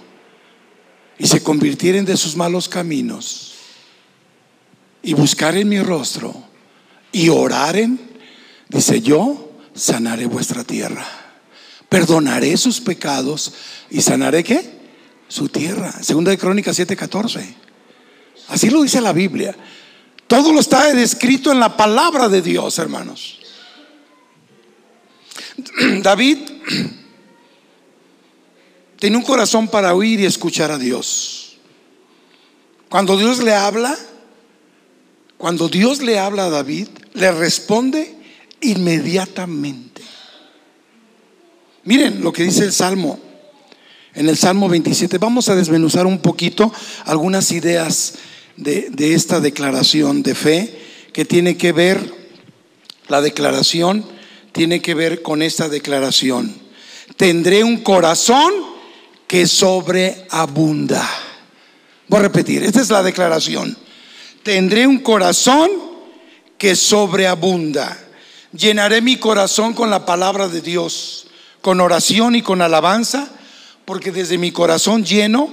y 1.19 1.27
se 1.29 1.43
convirtieren 1.43 2.05
de 2.05 2.17
sus 2.17 2.37
malos 2.37 2.69
caminos 2.69 3.53
y 5.03 5.15
buscaren 5.15 5.69
mi 5.69 5.81
rostro 5.81 6.35
y 7.13 7.29
oraren, 7.29 8.01
dice 8.69 9.01
yo, 9.01 9.53
sanaré 9.73 10.27
vuestra 10.27 10.65
tierra, 10.65 11.07
perdonaré 11.89 12.57
sus 12.57 12.81
pecados 12.81 13.53
y 13.89 14.01
sanaré 14.01 14.43
qué? 14.43 14.82
Su 15.33 15.49
tierra. 15.49 15.91
Segunda 16.03 16.31
de 16.31 16.37
Crónicas 16.37 16.79
7:14. 16.79 17.55
Así 18.49 18.69
lo 18.69 18.83
dice 18.83 19.01
la 19.01 19.15
Biblia. 19.15 19.57
Todo 20.27 20.53
lo 20.53 20.61
está 20.61 20.93
descrito 20.93 21.51
en 21.51 21.59
la 21.59 21.75
palabra 21.75 22.29
de 22.29 22.43
Dios, 22.43 22.79
hermanos. 22.79 23.39
David 26.03 26.37
tiene 28.99 29.17
un 29.17 29.23
corazón 29.23 29.69
para 29.69 29.95
oír 29.95 30.21
y 30.21 30.27
escuchar 30.27 30.71
a 30.71 30.77
Dios. 30.77 31.57
Cuando 32.91 33.17
Dios 33.17 33.43
le 33.43 33.55
habla, 33.55 33.97
cuando 35.39 35.71
Dios 35.71 36.03
le 36.03 36.19
habla 36.19 36.45
a 36.45 36.51
David, 36.51 36.89
le 37.15 37.33
responde 37.33 38.15
inmediatamente. 38.61 40.03
Miren 41.85 42.21
lo 42.23 42.35
que 42.35 42.43
dice 42.43 42.65
el 42.65 42.73
Salmo. 42.75 43.32
En 44.15 44.29
el 44.29 44.37
Salmo 44.37 44.69
27 44.69 45.17
vamos 45.19 45.49
a 45.49 45.55
desmenuzar 45.55 46.07
un 46.07 46.19
poquito 46.19 46.73
algunas 47.07 47.51
ideas 47.51 48.15
de, 48.57 48.89
de 48.91 49.15
esta 49.15 49.41
declaración 49.41 50.23
de 50.23 50.35
fe 50.35 50.79
que 51.13 51.25
tiene 51.25 51.57
que 51.57 51.73
ver, 51.73 52.15
la 53.09 53.23
declaración 53.23 54.05
tiene 54.53 54.83
que 54.83 54.95
ver 54.95 55.23
con 55.23 55.41
esta 55.41 55.69
declaración. 55.69 56.55
Tendré 57.17 57.65
un 57.65 57.79
corazón 57.79 58.53
que 59.27 59.47
sobreabunda. 59.47 61.09
Voy 62.09 62.21
a 62.21 62.23
repetir, 62.25 62.63
esta 62.63 62.83
es 62.83 62.91
la 62.91 63.03
declaración. 63.03 63.77
Tendré 64.43 64.87
un 64.87 64.99
corazón 64.99 65.71
que 66.59 66.77
sobreabunda. 66.77 67.99
Llenaré 68.53 69.01
mi 69.01 69.17
corazón 69.17 69.73
con 69.73 69.89
la 69.89 70.05
palabra 70.05 70.49
de 70.49 70.61
Dios, 70.61 71.29
con 71.63 71.81
oración 71.81 72.35
y 72.37 72.43
con 72.43 72.61
alabanza, 72.61 73.31
porque 73.85 74.13
desde 74.13 74.39
mi 74.39 74.53
corazón 74.53 75.05
lleno 75.05 75.53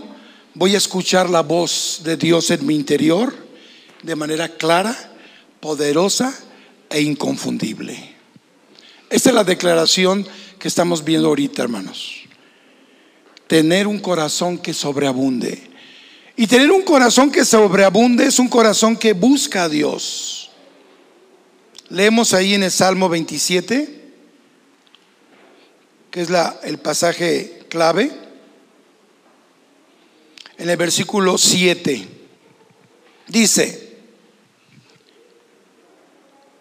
voy 0.54 0.76
a 0.76 0.78
escuchar 0.78 1.30
la 1.30 1.42
voz 1.42 2.02
de 2.04 2.18
Dios 2.18 2.52
en 2.52 2.66
mi 2.66 2.76
interior 2.76 3.34
de 4.04 4.16
manera 4.16 4.50
clara, 4.50 4.96
poderosa 5.60 6.38
e 6.90 7.02
inconfundible. 7.02 8.16
Esta 9.10 9.30
es 9.30 9.36
la 9.36 9.44
declaración 9.44 10.26
que 10.58 10.68
estamos 10.68 11.04
viendo 11.04 11.28
ahorita, 11.30 11.64
hermanos. 11.64 12.24
Tener 13.48 13.88
un 13.88 14.00
corazón 14.00 14.58
que 14.58 14.74
sobreabunde. 14.74 15.62
Y 16.36 16.48
tener 16.48 16.72
un 16.72 16.84
corazón 16.84 17.32
que 17.32 17.44
sobreabunde 17.44 18.28
es 18.28 18.40
un 18.40 18.48
corazón 18.48 18.96
que 18.96 19.14
busca 19.14 19.64
a 19.64 19.70
Dios. 19.70 20.52
Leemos 21.90 22.34
ahí 22.34 22.54
en 22.54 22.64
el 22.64 22.72
Salmo 22.72 23.10
27, 23.10 24.14
que 26.12 26.22
es 26.22 26.30
el 26.64 26.78
pasaje 26.78 27.59
clave 27.70 28.12
en 30.58 30.70
el 30.70 30.78
versículo 30.78 31.38
7. 31.38 32.08
Dice, 33.28 33.98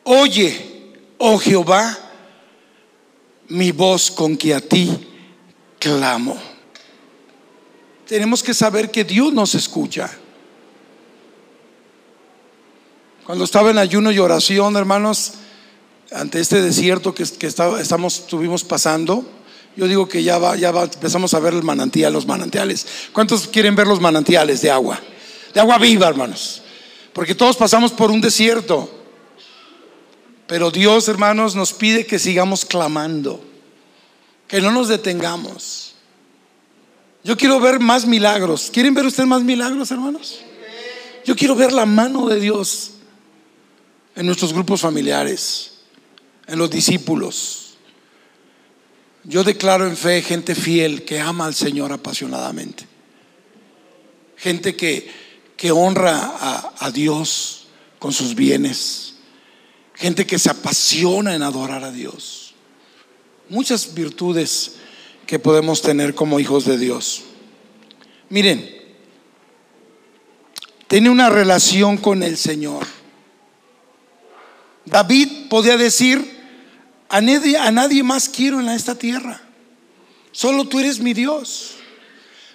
oye, 0.04 0.94
oh 1.18 1.38
Jehová, 1.38 1.98
mi 3.48 3.72
voz 3.72 4.10
con 4.10 4.36
que 4.36 4.54
a 4.54 4.60
ti 4.60 5.08
clamo. 5.78 6.36
Tenemos 8.06 8.42
que 8.42 8.54
saber 8.54 8.90
que 8.90 9.04
Dios 9.04 9.32
nos 9.32 9.54
escucha. 9.54 10.10
Cuando 13.24 13.44
estaba 13.44 13.70
en 13.70 13.78
ayuno 13.78 14.10
y 14.10 14.18
oración, 14.18 14.76
hermanos, 14.76 15.34
ante 16.10 16.40
este 16.40 16.62
desierto 16.62 17.14
que, 17.14 17.22
estamos, 17.22 18.18
estuvimos 18.18 18.64
pasando, 18.64 19.26
yo 19.78 19.86
digo 19.86 20.08
que 20.08 20.24
ya 20.24 20.38
va, 20.38 20.56
ya 20.56 20.72
va, 20.72 20.82
empezamos 20.82 21.34
a 21.34 21.38
ver 21.38 21.54
el 21.54 21.62
manantial, 21.62 22.12
los 22.12 22.26
manantiales. 22.26 22.84
¿Cuántos 23.12 23.46
quieren 23.46 23.76
ver 23.76 23.86
los 23.86 24.00
manantiales 24.00 24.60
de 24.60 24.72
agua? 24.72 25.00
De 25.54 25.60
agua 25.60 25.78
viva, 25.78 26.08
hermanos. 26.08 26.62
Porque 27.12 27.36
todos 27.36 27.56
pasamos 27.56 27.92
por 27.92 28.10
un 28.10 28.20
desierto. 28.20 28.90
Pero 30.48 30.72
Dios, 30.72 31.06
hermanos, 31.06 31.54
nos 31.54 31.72
pide 31.72 32.06
que 32.06 32.18
sigamos 32.18 32.64
clamando, 32.64 33.40
que 34.48 34.60
no 34.60 34.72
nos 34.72 34.88
detengamos. 34.88 35.94
Yo 37.22 37.36
quiero 37.36 37.60
ver 37.60 37.78
más 37.78 38.04
milagros. 38.04 38.70
¿Quieren 38.72 38.94
ver 38.94 39.06
ustedes 39.06 39.28
más 39.28 39.44
milagros, 39.44 39.92
hermanos? 39.92 40.40
Yo 41.24 41.36
quiero 41.36 41.54
ver 41.54 41.72
la 41.72 41.86
mano 41.86 42.26
de 42.26 42.40
Dios 42.40 42.94
en 44.16 44.26
nuestros 44.26 44.52
grupos 44.52 44.80
familiares, 44.80 45.70
en 46.48 46.58
los 46.58 46.68
discípulos. 46.68 47.67
Yo 49.28 49.44
declaro 49.44 49.86
en 49.86 49.94
fe 49.94 50.22
gente 50.22 50.54
fiel 50.54 51.04
que 51.04 51.20
ama 51.20 51.44
al 51.44 51.54
Señor 51.54 51.92
apasionadamente. 51.92 52.86
Gente 54.36 54.74
que, 54.74 55.10
que 55.54 55.70
honra 55.70 56.16
a, 56.16 56.72
a 56.78 56.90
Dios 56.90 57.66
con 57.98 58.14
sus 58.14 58.34
bienes. 58.34 59.16
Gente 59.94 60.26
que 60.26 60.38
se 60.38 60.48
apasiona 60.48 61.34
en 61.34 61.42
adorar 61.42 61.84
a 61.84 61.92
Dios. 61.92 62.54
Muchas 63.50 63.92
virtudes 63.92 64.76
que 65.26 65.38
podemos 65.38 65.82
tener 65.82 66.14
como 66.14 66.40
hijos 66.40 66.64
de 66.64 66.78
Dios. 66.78 67.24
Miren, 68.30 68.78
tiene 70.86 71.10
una 71.10 71.28
relación 71.28 71.98
con 71.98 72.22
el 72.22 72.38
Señor. 72.38 72.86
David 74.86 75.48
podía 75.50 75.76
decir, 75.76 76.37
a 77.08 77.20
nadie, 77.20 77.56
a 77.56 77.70
nadie 77.70 78.02
más 78.02 78.28
quiero 78.28 78.60
en 78.60 78.68
esta 78.68 78.94
tierra. 78.94 79.40
Solo 80.32 80.66
tú 80.66 80.78
eres 80.78 81.00
mi 81.00 81.14
Dios. 81.14 81.74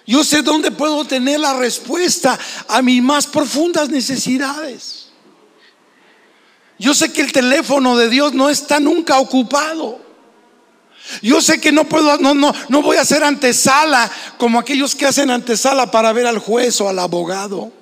Yo 0.06 0.22
sé 0.22 0.42
dónde 0.42 0.70
puedo 0.70 1.04
tener 1.04 1.40
la 1.40 1.54
respuesta 1.54 2.38
a 2.68 2.82
mis 2.82 3.02
más 3.02 3.26
profundas 3.26 3.88
necesidades. 3.88 5.08
Yo 6.78 6.94
sé 6.94 7.12
que 7.12 7.22
el 7.22 7.32
teléfono 7.32 7.96
de 7.96 8.08
Dios 8.08 8.34
no 8.34 8.50
está 8.50 8.80
nunca 8.80 9.18
ocupado. 9.18 10.00
Yo 11.22 11.40
sé 11.40 11.60
que 11.60 11.72
no 11.72 11.84
puedo, 11.84 12.16
no, 12.18 12.34
no, 12.34 12.52
no 12.68 12.82
voy 12.82 12.96
a 12.96 13.02
hacer 13.02 13.22
antesala 13.22 14.10
como 14.38 14.58
aquellos 14.58 14.94
que 14.94 15.06
hacen 15.06 15.30
antesala 15.30 15.90
para 15.90 16.12
ver 16.12 16.26
al 16.26 16.38
juez 16.38 16.80
o 16.80 16.88
al 16.88 16.98
abogado 16.98 17.72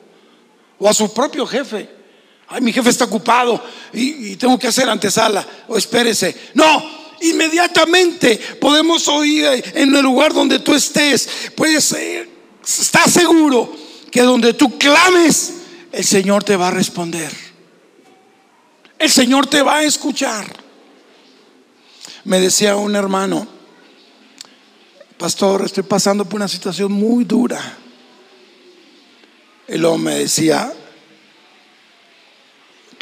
o 0.79 0.89
a 0.89 0.95
su 0.95 1.13
propio 1.13 1.47
jefe 1.47 2.02
ay, 2.53 2.61
mi 2.61 2.73
jefe 2.73 2.91
está 2.91 3.05
ocupado 3.07 3.63
y, 3.93 4.37
tengo 4.37 4.59
que 4.59 4.69
hacer 4.69 4.89
antesala, 4.89 5.47
o 5.69 5.77
espérese. 5.77 6.35
No, 6.55 6.83
inmediatamente 7.21 8.37
podemos 8.61 9.09
oír 9.09 9.47
en 9.75 9.95
el 9.95 10.03
lugar 10.03 10.33
donde 10.33 10.59
tú 10.59 10.75
estés. 10.75 11.29
Puedes, 11.55 11.95
estar 12.65 13.11
seguro 13.11 13.75
que 14.11 14.23
donde 14.23 14.55
tú 14.55 14.79
clames, 14.79 15.55
el 15.91 16.05
Señor 16.05 16.45
te 16.45 16.57
va 16.57 16.69
a 16.69 16.71
responder. 16.71 17.33
El 18.99 19.11
Señor 19.11 19.47
te 19.47 19.63
va 19.63 19.79
a 19.79 19.83
escuchar. 19.85 20.47
Me 22.25 22.39
decía 22.39 22.77
un 22.77 22.95
hermano, 22.95 23.49
pastor, 25.19 25.65
estoy 25.65 25.83
pasando 25.83 26.25
por 26.25 26.37
una 26.37 26.49
situación 26.49 26.93
muy 26.93 27.25
dura. 27.25 27.79
Y 29.67 29.77
luego 29.77 29.99
me 29.99 30.17
decía, 30.17 30.73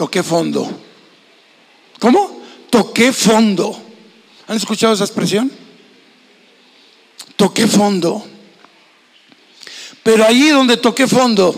toqué 0.01 0.23
fondo. 0.23 0.67
¿Cómo? 1.99 2.43
Toqué 2.71 3.13
fondo. 3.13 3.79
¿Han 4.47 4.57
escuchado 4.57 4.95
esa 4.95 5.05
expresión? 5.05 5.53
Toqué 7.37 7.67
fondo. 7.67 8.25
Pero 10.03 10.25
allí 10.25 10.49
donde 10.49 10.79
toqué 10.79 11.07
fondo, 11.07 11.55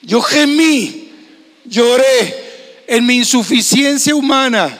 yo 0.00 0.22
gemí, 0.22 1.12
lloré 1.66 2.84
en 2.86 3.04
mi 3.04 3.16
insuficiencia 3.16 4.14
humana, 4.14 4.78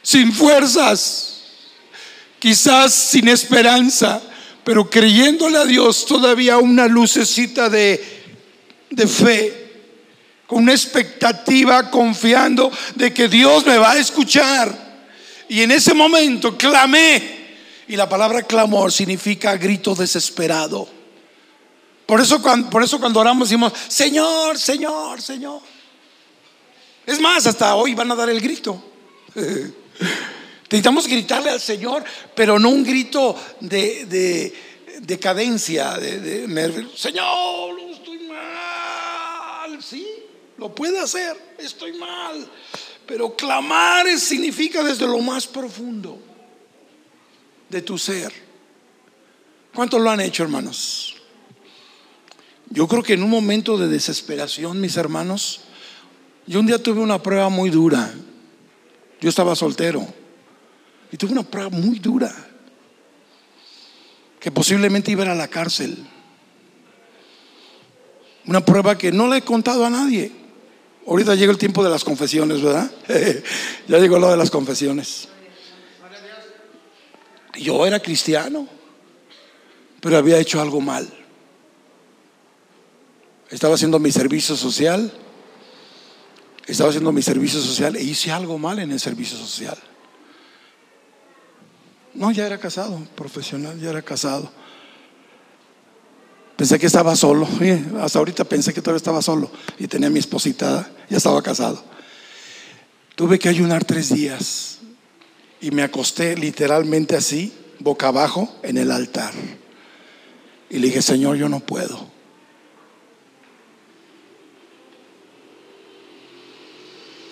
sin 0.00 0.32
fuerzas, 0.32 1.42
quizás 2.38 2.94
sin 2.94 3.26
esperanza, 3.26 4.22
pero 4.62 4.88
creyéndole 4.88 5.58
a 5.58 5.64
Dios 5.64 6.06
todavía 6.06 6.58
una 6.58 6.86
lucecita 6.86 7.68
de, 7.68 8.00
de 8.90 9.06
fe 9.08 9.57
con 10.48 10.62
una 10.62 10.72
expectativa, 10.72 11.90
confiando 11.90 12.72
de 12.94 13.12
que 13.12 13.28
Dios 13.28 13.66
me 13.66 13.76
va 13.76 13.92
a 13.92 13.98
escuchar. 13.98 14.88
Y 15.46 15.60
en 15.60 15.70
ese 15.70 15.92
momento 15.92 16.56
clamé. 16.56 17.36
Y 17.86 17.96
la 17.96 18.08
palabra 18.08 18.42
clamor 18.42 18.90
significa 18.90 19.56
grito 19.58 19.94
desesperado. 19.94 20.88
Por 22.06 22.22
eso, 22.22 22.40
cuando, 22.40 22.70
por 22.70 22.82
eso 22.82 22.98
cuando 22.98 23.20
oramos 23.20 23.50
decimos, 23.50 23.74
Señor, 23.88 24.58
Señor, 24.58 25.20
Señor. 25.20 25.60
Es 27.04 27.20
más, 27.20 27.46
hasta 27.46 27.74
hoy 27.74 27.94
van 27.94 28.10
a 28.10 28.14
dar 28.14 28.30
el 28.30 28.40
grito. 28.40 28.82
Necesitamos 30.64 31.06
gritarle 31.06 31.50
al 31.50 31.60
Señor, 31.60 32.02
pero 32.34 32.58
no 32.58 32.70
un 32.70 32.84
grito 32.84 33.36
de, 33.60 34.06
de, 34.06 34.54
de 35.02 35.18
cadencia, 35.18 35.98
de, 35.98 36.20
de, 36.20 36.88
Señor. 36.96 37.87
Lo 40.58 40.74
puede 40.74 40.98
hacer, 40.98 41.36
estoy 41.58 41.92
mal. 41.94 42.46
Pero 43.06 43.34
clamar 43.34 44.06
significa 44.18 44.82
desde 44.82 45.06
lo 45.06 45.18
más 45.20 45.46
profundo 45.46 46.18
de 47.70 47.80
tu 47.80 47.96
ser. 47.96 48.32
¿Cuántos 49.74 50.00
lo 50.00 50.10
han 50.10 50.20
hecho, 50.20 50.42
hermanos? 50.42 51.16
Yo 52.70 52.86
creo 52.86 53.02
que 53.02 53.14
en 53.14 53.22
un 53.22 53.30
momento 53.30 53.78
de 53.78 53.88
desesperación, 53.88 54.80
mis 54.80 54.96
hermanos, 54.96 55.60
yo 56.46 56.60
un 56.60 56.66
día 56.66 56.82
tuve 56.82 57.00
una 57.00 57.22
prueba 57.22 57.48
muy 57.48 57.70
dura. 57.70 58.12
Yo 59.20 59.28
estaba 59.28 59.56
soltero 59.56 60.06
y 61.10 61.16
tuve 61.16 61.32
una 61.32 61.42
prueba 61.42 61.70
muy 61.70 61.98
dura 61.98 62.34
que 64.40 64.50
posiblemente 64.50 65.10
iba 65.10 65.24
a, 65.30 65.34
la 65.34 65.48
cárcel. 65.48 65.96
Una 68.46 68.64
prueba 68.64 68.96
que 68.96 69.12
no 69.12 69.28
le 69.28 69.38
he 69.38 69.42
contado 69.42 69.84
a 69.84 69.90
nadie. 69.90 70.37
Ahorita 71.08 71.34
llega 71.34 71.50
el 71.50 71.56
tiempo 71.56 71.82
de 71.82 71.88
las 71.88 72.04
confesiones, 72.04 72.60
¿verdad? 72.60 72.90
ya 73.88 73.98
llegó 73.98 74.18
lo 74.18 74.30
de 74.30 74.36
las 74.36 74.50
confesiones. 74.50 75.28
Yo 77.58 77.86
era 77.86 77.98
cristiano, 77.98 78.68
pero 80.00 80.18
había 80.18 80.38
hecho 80.38 80.60
algo 80.60 80.82
mal. 80.82 81.08
Estaba 83.48 83.76
haciendo 83.76 83.98
mi 83.98 84.12
servicio 84.12 84.54
social, 84.54 85.10
estaba 86.66 86.90
haciendo 86.90 87.10
mi 87.10 87.22
servicio 87.22 87.58
social 87.58 87.96
e 87.96 88.02
hice 88.02 88.30
algo 88.30 88.58
mal 88.58 88.78
en 88.78 88.92
el 88.92 89.00
servicio 89.00 89.38
social. 89.38 89.78
No, 92.12 92.30
ya 92.32 92.44
era 92.44 92.58
casado, 92.58 93.00
profesional, 93.16 93.80
ya 93.80 93.88
era 93.90 94.02
casado. 94.02 94.52
Pensé 96.58 96.76
que 96.76 96.86
estaba 96.86 97.14
solo. 97.14 97.46
hasta 98.00 98.18
ahorita 98.18 98.42
pensé 98.42 98.74
que 98.74 98.82
todavía 98.82 98.96
estaba 98.96 99.22
solo 99.22 99.48
y 99.78 99.86
tenía 99.86 100.08
a 100.08 100.10
mi 100.10 100.18
esposita, 100.18 100.90
ya 101.08 101.16
estaba 101.16 101.40
casado. 101.40 101.80
Tuve 103.14 103.38
que 103.38 103.48
ayunar 103.48 103.84
tres 103.84 104.12
días 104.12 104.80
y 105.60 105.70
me 105.70 105.84
acosté 105.84 106.36
literalmente 106.36 107.14
así, 107.14 107.52
boca 107.78 108.08
abajo, 108.08 108.52
en 108.64 108.76
el 108.76 108.90
altar. 108.90 109.32
Y 110.68 110.80
le 110.80 110.88
dije, 110.88 111.00
Señor, 111.00 111.36
yo 111.36 111.48
no 111.48 111.60
puedo. 111.60 112.10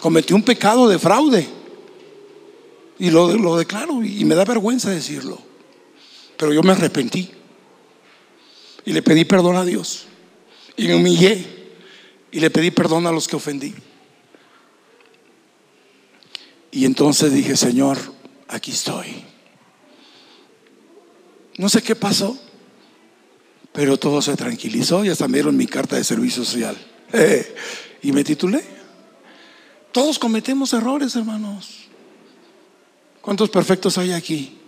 Cometí 0.01 0.35
un 0.35 0.45
pecado 0.45 0.89
de 0.89 1.01
fraude. 1.01 1.49
Y 3.01 3.11
lo, 3.11 3.37
lo 3.37 3.57
declaro 3.57 4.05
y 4.05 4.25
me 4.25 4.37
da 4.37 4.45
vergüenza 4.45 4.91
decirlo. 4.91 5.41
Pero 6.37 6.53
yo 6.53 6.63
me 6.63 6.71
arrepentí. 6.71 7.36
Y 8.87 8.93
le 8.93 9.03
pedí 9.03 9.25
perdón 9.27 9.57
a 9.57 9.65
Dios. 9.65 10.07
Y 10.77 10.87
me 10.87 10.95
humillé. 10.95 11.45
Y 12.31 12.41
le 12.41 12.51
pedí 12.51 12.71
perdón 12.71 13.07
a 13.07 13.13
los 13.13 13.29
que 13.29 13.37
ofendí. 13.37 13.75
Y 16.71 16.85
entonces 16.85 17.33
dije, 17.33 17.57
Señor, 17.57 17.99
aquí 18.49 18.71
estoy. 18.71 19.25
No 21.59 21.69
sé 21.69 21.83
qué 21.83 21.97
pasó, 21.97 22.39
pero 23.73 23.99
todo 23.99 24.23
se 24.23 24.37
tranquilizó 24.37 25.05
y 25.05 25.09
hasta 25.09 25.27
me 25.27 25.39
dieron 25.39 25.57
mi 25.57 25.67
carta 25.67 25.97
de 25.97 26.05
servicio 26.05 26.45
social. 26.45 26.77
y 28.03 28.13
me 28.13 28.23
titulé. 28.23 28.63
Todos 29.91 30.19
cometemos 30.19 30.73
errores, 30.75 31.17
hermanos. 31.17 31.87
¿Cuántos 33.21 33.51
perfectos 33.51 33.99
hay 33.99 34.13
aquí? 34.13 34.59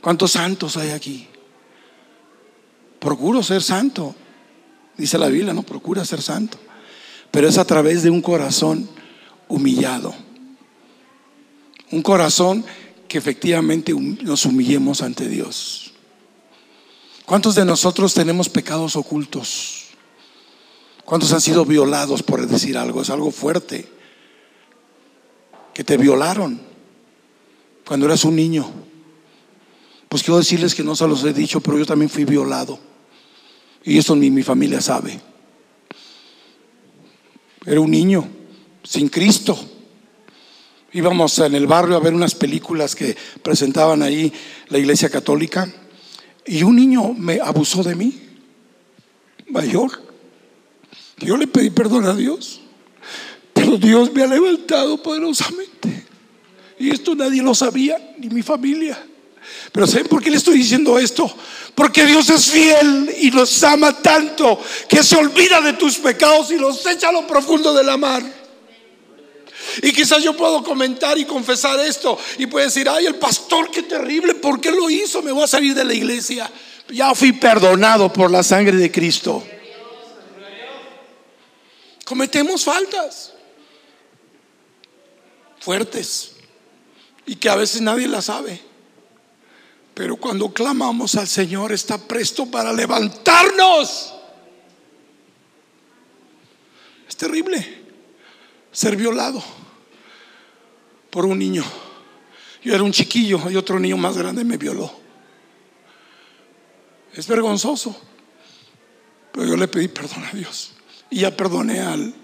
¿Cuántos 0.00 0.32
santos 0.32 0.76
hay 0.76 0.90
aquí? 0.90 1.28
Procuro 3.02 3.42
ser 3.42 3.64
santo. 3.64 4.14
Dice 4.96 5.18
la 5.18 5.26
Biblia, 5.26 5.52
no 5.52 5.64
procura 5.64 6.04
ser 6.04 6.22
santo. 6.22 6.56
Pero 7.32 7.48
es 7.48 7.58
a 7.58 7.64
través 7.64 8.04
de 8.04 8.10
un 8.10 8.22
corazón 8.22 8.88
humillado. 9.48 10.14
Un 11.90 12.00
corazón 12.00 12.64
que 13.08 13.18
efectivamente 13.18 13.92
nos 13.92 14.46
humillemos 14.46 15.02
ante 15.02 15.28
Dios. 15.28 15.94
¿Cuántos 17.26 17.56
de 17.56 17.64
nosotros 17.64 18.14
tenemos 18.14 18.48
pecados 18.48 18.94
ocultos? 18.94 19.86
¿Cuántos 21.04 21.32
han 21.32 21.40
sido 21.40 21.64
violados 21.64 22.22
por 22.22 22.46
decir 22.46 22.78
algo? 22.78 23.02
Es 23.02 23.10
algo 23.10 23.32
fuerte. 23.32 23.88
Que 25.74 25.82
te 25.82 25.96
violaron 25.96 26.60
cuando 27.84 28.06
eras 28.06 28.24
un 28.24 28.36
niño. 28.36 28.70
Pues 30.08 30.22
quiero 30.22 30.38
decirles 30.38 30.76
que 30.76 30.84
no 30.84 30.94
se 30.94 31.08
los 31.08 31.24
he 31.24 31.32
dicho, 31.32 31.60
pero 31.60 31.78
yo 31.78 31.84
también 31.84 32.08
fui 32.08 32.24
violado. 32.24 32.91
Y 33.84 33.98
eso 33.98 34.14
ni 34.14 34.30
mi 34.30 34.42
familia 34.42 34.80
sabe. 34.80 35.20
Era 37.64 37.80
un 37.80 37.90
niño 37.90 38.28
sin 38.82 39.08
Cristo. 39.08 39.58
Íbamos 40.92 41.38
en 41.38 41.54
el 41.54 41.66
barrio 41.66 41.96
a 41.96 42.00
ver 42.00 42.14
unas 42.14 42.34
películas 42.34 42.94
que 42.94 43.16
presentaban 43.42 44.02
ahí 44.02 44.32
la 44.68 44.78
iglesia 44.78 45.08
católica 45.08 45.72
y 46.44 46.62
un 46.62 46.76
niño 46.76 47.14
me 47.14 47.40
abusó 47.40 47.82
de 47.82 47.94
mí, 47.94 48.20
mayor. 49.48 49.90
Yo 51.18 51.36
le 51.36 51.46
pedí 51.46 51.70
perdón 51.70 52.04
a 52.06 52.14
Dios, 52.14 52.60
pero 53.52 53.78
Dios 53.78 54.12
me 54.12 54.22
ha 54.22 54.26
levantado 54.26 55.00
poderosamente. 55.00 56.04
Y 56.78 56.90
esto 56.90 57.14
nadie 57.14 57.42
lo 57.42 57.54
sabía, 57.54 58.14
ni 58.18 58.28
mi 58.28 58.42
familia. 58.42 58.98
Pero 59.72 59.86
¿saben 59.86 60.06
por 60.06 60.22
qué 60.22 60.30
le 60.30 60.36
estoy 60.36 60.58
diciendo 60.58 60.98
esto? 60.98 61.34
Porque 61.74 62.04
Dios 62.04 62.28
es 62.30 62.50
fiel 62.50 63.14
y 63.18 63.30
los 63.30 63.62
ama 63.64 63.96
tanto 64.00 64.60
que 64.88 65.02
se 65.02 65.16
olvida 65.16 65.60
de 65.60 65.72
tus 65.74 65.98
pecados 65.98 66.50
y 66.50 66.58
los 66.58 66.84
echa 66.86 67.08
a 67.08 67.12
lo 67.12 67.26
profundo 67.26 67.72
de 67.72 67.84
la 67.84 67.96
mar. 67.96 68.22
Y 69.82 69.92
quizás 69.92 70.22
yo 70.22 70.36
puedo 70.36 70.62
comentar 70.62 71.16
y 71.18 71.24
confesar 71.24 71.80
esto 71.80 72.18
y 72.38 72.46
puede 72.46 72.66
decir, 72.66 72.88
ay, 72.88 73.06
el 73.06 73.14
pastor, 73.14 73.70
qué 73.70 73.82
terrible, 73.82 74.34
¿por 74.34 74.60
qué 74.60 74.70
lo 74.70 74.90
hizo? 74.90 75.22
Me 75.22 75.32
voy 75.32 75.44
a 75.44 75.46
salir 75.46 75.74
de 75.74 75.84
la 75.84 75.94
iglesia. 75.94 76.50
Ya 76.88 77.14
fui 77.14 77.32
perdonado 77.32 78.12
por 78.12 78.30
la 78.30 78.42
sangre 78.42 78.76
de 78.76 78.90
Cristo. 78.90 79.42
Cometemos 82.04 82.64
faltas 82.64 83.32
fuertes 85.60 86.32
y 87.24 87.36
que 87.36 87.48
a 87.48 87.54
veces 87.54 87.80
nadie 87.80 88.08
las 88.08 88.26
sabe. 88.26 88.71
Pero 89.94 90.16
cuando 90.16 90.52
clamamos 90.52 91.14
al 91.16 91.28
Señor 91.28 91.72
está 91.72 91.98
presto 91.98 92.46
para 92.46 92.72
levantarnos. 92.72 94.14
Es 97.08 97.16
terrible 97.16 97.82
ser 98.70 98.96
violado 98.96 99.42
por 101.10 101.26
un 101.26 101.38
niño. 101.38 101.64
Yo 102.62 102.74
era 102.74 102.82
un 102.82 102.92
chiquillo 102.92 103.50
y 103.50 103.56
otro 103.56 103.78
niño 103.78 103.96
más 103.96 104.16
grande 104.16 104.44
me 104.44 104.56
violó. 104.56 104.92
Es 107.12 107.26
vergonzoso. 107.26 107.94
Pero 109.32 109.46
yo 109.46 109.56
le 109.56 109.68
pedí 109.68 109.88
perdón 109.88 110.24
a 110.24 110.30
Dios. 110.32 110.72
Y 111.10 111.20
ya 111.20 111.36
perdoné 111.36 111.80
al, 111.80 112.14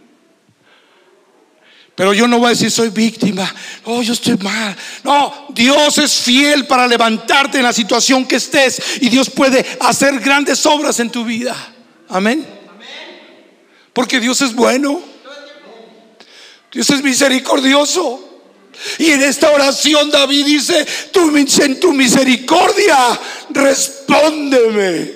pero 1.98 2.14
yo 2.14 2.28
no 2.28 2.38
voy 2.38 2.46
a 2.46 2.50
decir 2.50 2.70
soy 2.70 2.90
víctima. 2.90 3.52
Oh, 3.82 4.00
yo 4.02 4.12
estoy 4.12 4.36
mal. 4.36 4.76
No, 5.02 5.48
Dios 5.48 5.98
es 5.98 6.14
fiel 6.20 6.64
para 6.68 6.86
levantarte 6.86 7.58
en 7.58 7.64
la 7.64 7.72
situación 7.72 8.24
que 8.24 8.36
estés. 8.36 8.80
Y 9.00 9.08
Dios 9.08 9.28
puede 9.28 9.66
hacer 9.80 10.20
grandes 10.20 10.64
obras 10.64 11.00
en 11.00 11.10
tu 11.10 11.24
vida. 11.24 11.56
Amén. 12.08 12.46
Porque 13.92 14.20
Dios 14.20 14.40
es 14.42 14.54
bueno. 14.54 15.02
Dios 16.70 16.88
es 16.88 17.02
misericordioso. 17.02 18.44
Y 18.98 19.10
en 19.10 19.22
esta 19.24 19.50
oración 19.50 20.08
David 20.08 20.46
dice, 20.46 20.86
tú 21.12 21.36
en 21.36 21.80
tu 21.80 21.92
misericordia, 21.92 23.18
respóndeme. 23.50 25.14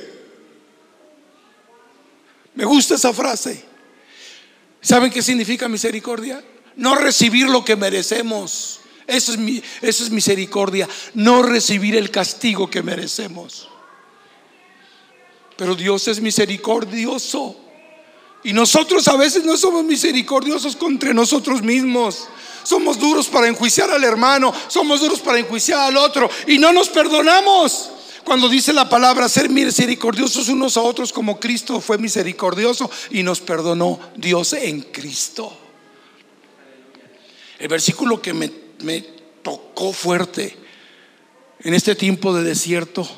Me 2.57 2.65
gusta 2.65 2.97
esa 2.97 3.13
frase. 3.13 3.63
¿Saben 4.81 5.13
qué 5.13 5.23
significa 5.23 5.69
misericordia? 5.69 6.43
No 6.77 6.95
recibir 6.95 7.49
lo 7.49 7.65
que 7.65 7.77
merecemos. 7.77 8.81
Eso 9.07 9.33
es, 9.83 10.11
misericordia, 10.11 10.89
no 11.15 11.43
recibir 11.43 11.97
el 11.97 12.11
castigo 12.11 12.71
que 12.71 12.83
merecemos. 12.83 13.69
Pero 15.57 15.75
Dios 15.75 16.09
es 16.09 16.21
misericordioso. 16.21 17.57
Y 18.45 18.53
nosotros 18.53 19.07
a 19.09 19.17
veces 19.17 19.45
no 19.45 19.57
somos 19.57 19.85
misericordiosos 19.85 20.77
contra 20.77 21.13
nosotros 21.13 21.63
mismos. 21.63 22.29
Somos 22.65 22.99
duros 22.99 23.29
para 23.29 23.49
enjuiciar 23.49 23.91
al 23.91 24.05
hermano, 24.05 24.53
somos 24.69 25.01
duros 25.01 25.21
para 25.21 25.39
enjuiciar 25.39 25.81
al 25.81 25.97
otro 25.97 26.31
y 26.47 26.59
no 26.59 26.73
nos 26.73 26.89
perdonamos. 26.89 27.91
Cuando 28.25 28.49
dice 28.49 28.73
la 28.73 28.89
palabra 28.89 29.29
ser 29.29 29.49
misericordiosos 29.51 30.49
unos 30.49 30.77
a 30.77 30.83
otros 30.83 31.13
como 31.13 31.41
Cristo 31.41 31.81
fue 31.81 31.99
misericordioso 31.99 32.89
y 33.11 33.25
nos 33.25 33.41
perdonó 33.41 33.99
Dios 34.17 34.53
en 34.53 34.81
Cristo. 34.83 35.62
El 37.63 37.69
versículo 37.69 38.21
que 38.21 38.35
me, 38.35 38.49
tocó 39.41 39.93
fuerte 39.93 40.57
en 41.61 41.75
este 41.75 41.95
tiempo 41.95 42.35
de 42.35 42.43
desierto, 42.43 43.09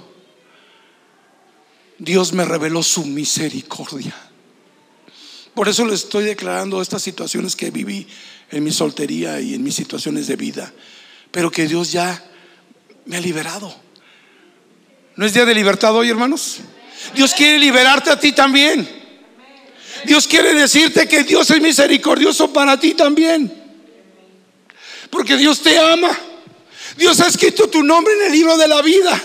Dios 1.97 2.34
me 2.34 2.45
reveló 2.45 2.82
su 2.82 3.07
misericordia. 3.07 4.14
Por 5.55 5.66
eso 5.70 5.86
le 5.86 5.95
estoy 5.95 6.24
declarando 6.24 6.82
estas 6.82 7.03
situaciones 7.03 7.57
que 7.57 7.70
viví 7.70 8.07
en 8.51 8.62
mi 8.62 8.70
soltería 8.70 9.40
y 9.40 9.55
en 9.55 9.62
mis 9.62 9.76
situaciones 9.76 10.26
de 10.26 10.36
vida. 10.36 10.70
Pero 11.30 11.51
que 11.51 11.66
Dios 11.66 11.90
ya 11.90 12.22
me 13.07 13.16
ha 13.16 13.20
liberado. 13.20 13.74
¿No 15.16 15.24
es 15.24 15.32
día 15.32 15.47
de 15.47 15.55
libertad 15.55 15.97
hoy, 15.97 16.11
hermanos? 16.11 16.59
Dios 17.14 17.32
quiere 17.32 17.59
liberarte 17.59 18.11
a 18.11 18.20
ti 18.20 18.32
también. 18.32 18.86
Dios 20.05 20.28
quiere 20.28 20.53
decirte 20.53 21.09
que 21.09 21.24
Dios 21.24 21.49
es 21.51 21.62
misericordioso 21.62 22.53
para 22.53 22.78
ti 22.78 22.92
también. 22.92 23.64
Porque 25.15 25.37
Dios 25.37 25.61
te 25.61 25.79
ama. 25.79 26.11
Dios 26.97 27.21
ha 27.21 27.29
escrito 27.29 27.69
tu 27.69 27.85
nombre 27.85 28.12
en 28.15 28.23
el 28.25 28.33
libro 28.33 28.57
de 28.57 28.67
la 28.67 28.83
vida. 28.83 29.23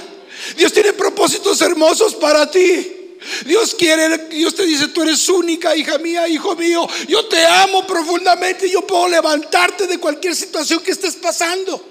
Dios 0.55 0.71
tiene 0.71 0.93
propósitos 0.93 1.59
hermosos 1.63 2.13
para 2.13 2.49
ti. 2.51 3.17
Dios 3.43 3.73
quiere, 3.73 4.29
Dios 4.29 4.53
te 4.53 4.67
dice, 4.67 4.89
tú 4.89 5.01
eres 5.01 5.27
única, 5.29 5.75
hija 5.75 5.97
mía, 5.97 6.27
hijo 6.27 6.55
mío. 6.55 6.87
Yo 7.07 7.25
te 7.25 7.43
amo 7.43 7.87
profundamente 7.87 8.69
yo 8.69 8.85
puedo 8.85 9.07
levantarte 9.07 9.87
de 9.87 9.97
cualquier 9.97 10.35
situación 10.35 10.83
que 10.83 10.91
estés 10.91 11.15
pasando. 11.15 11.83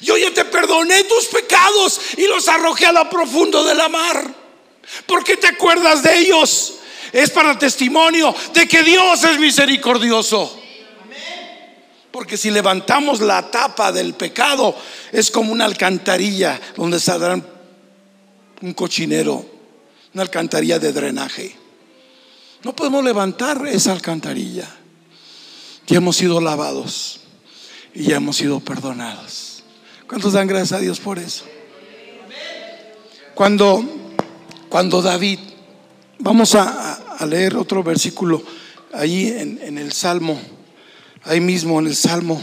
Yo 0.00 0.16
ya 0.16 0.32
te 0.32 0.44
perdoné 0.44 1.02
tus 1.02 1.24
pecados 1.24 2.00
y 2.16 2.28
los 2.28 2.46
arrojé 2.46 2.86
a 2.86 2.92
lo 2.92 3.10
profundo 3.10 3.64
de 3.64 3.74
la 3.74 3.88
mar. 3.88 4.32
¿Por 5.06 5.24
qué 5.24 5.36
te 5.36 5.48
acuerdas 5.48 6.04
de 6.04 6.16
ellos? 6.16 6.74
Es 7.12 7.28
para 7.30 7.58
testimonio 7.58 8.32
de 8.54 8.68
que 8.68 8.84
Dios 8.84 9.24
es 9.24 9.40
misericordioso. 9.40 10.61
Porque 12.12 12.36
si 12.36 12.50
levantamos 12.50 13.20
la 13.20 13.50
tapa 13.50 13.90
del 13.90 14.14
pecado, 14.14 14.76
es 15.10 15.30
como 15.30 15.52
una 15.52 15.64
alcantarilla 15.64 16.60
donde 16.76 17.00
saldrán 17.00 17.44
un 18.60 18.74
cochinero 18.74 19.52
una 20.14 20.22
alcantarilla 20.22 20.78
de 20.78 20.92
drenaje. 20.92 21.56
No 22.64 22.74
podemos 22.76 23.04
levantar 23.04 23.66
esa 23.66 23.92
alcantarilla. 23.92 24.68
Ya 25.86 25.96
hemos 25.96 26.16
sido 26.16 26.40
lavados 26.40 27.20
y 27.94 28.04
ya 28.04 28.16
hemos 28.16 28.36
sido 28.36 28.60
perdonados. 28.60 29.62
¿Cuántos 30.06 30.34
dan 30.34 30.46
gracias 30.46 30.72
a 30.72 30.80
Dios 30.80 31.00
por 31.00 31.18
eso? 31.18 31.44
Cuando, 33.34 33.82
cuando 34.68 35.00
David, 35.00 35.38
vamos 36.18 36.54
a, 36.54 36.98
leer 37.26 37.56
otro 37.56 37.84
versículo 37.84 38.42
ahí 38.92 39.28
en, 39.28 39.60
en 39.62 39.78
el 39.78 39.92
Salmo, 39.92 40.40
ahí 41.24 41.40
mismo 41.40 41.78
en 41.78 41.86
el 41.86 41.96
Salmo 41.96 42.40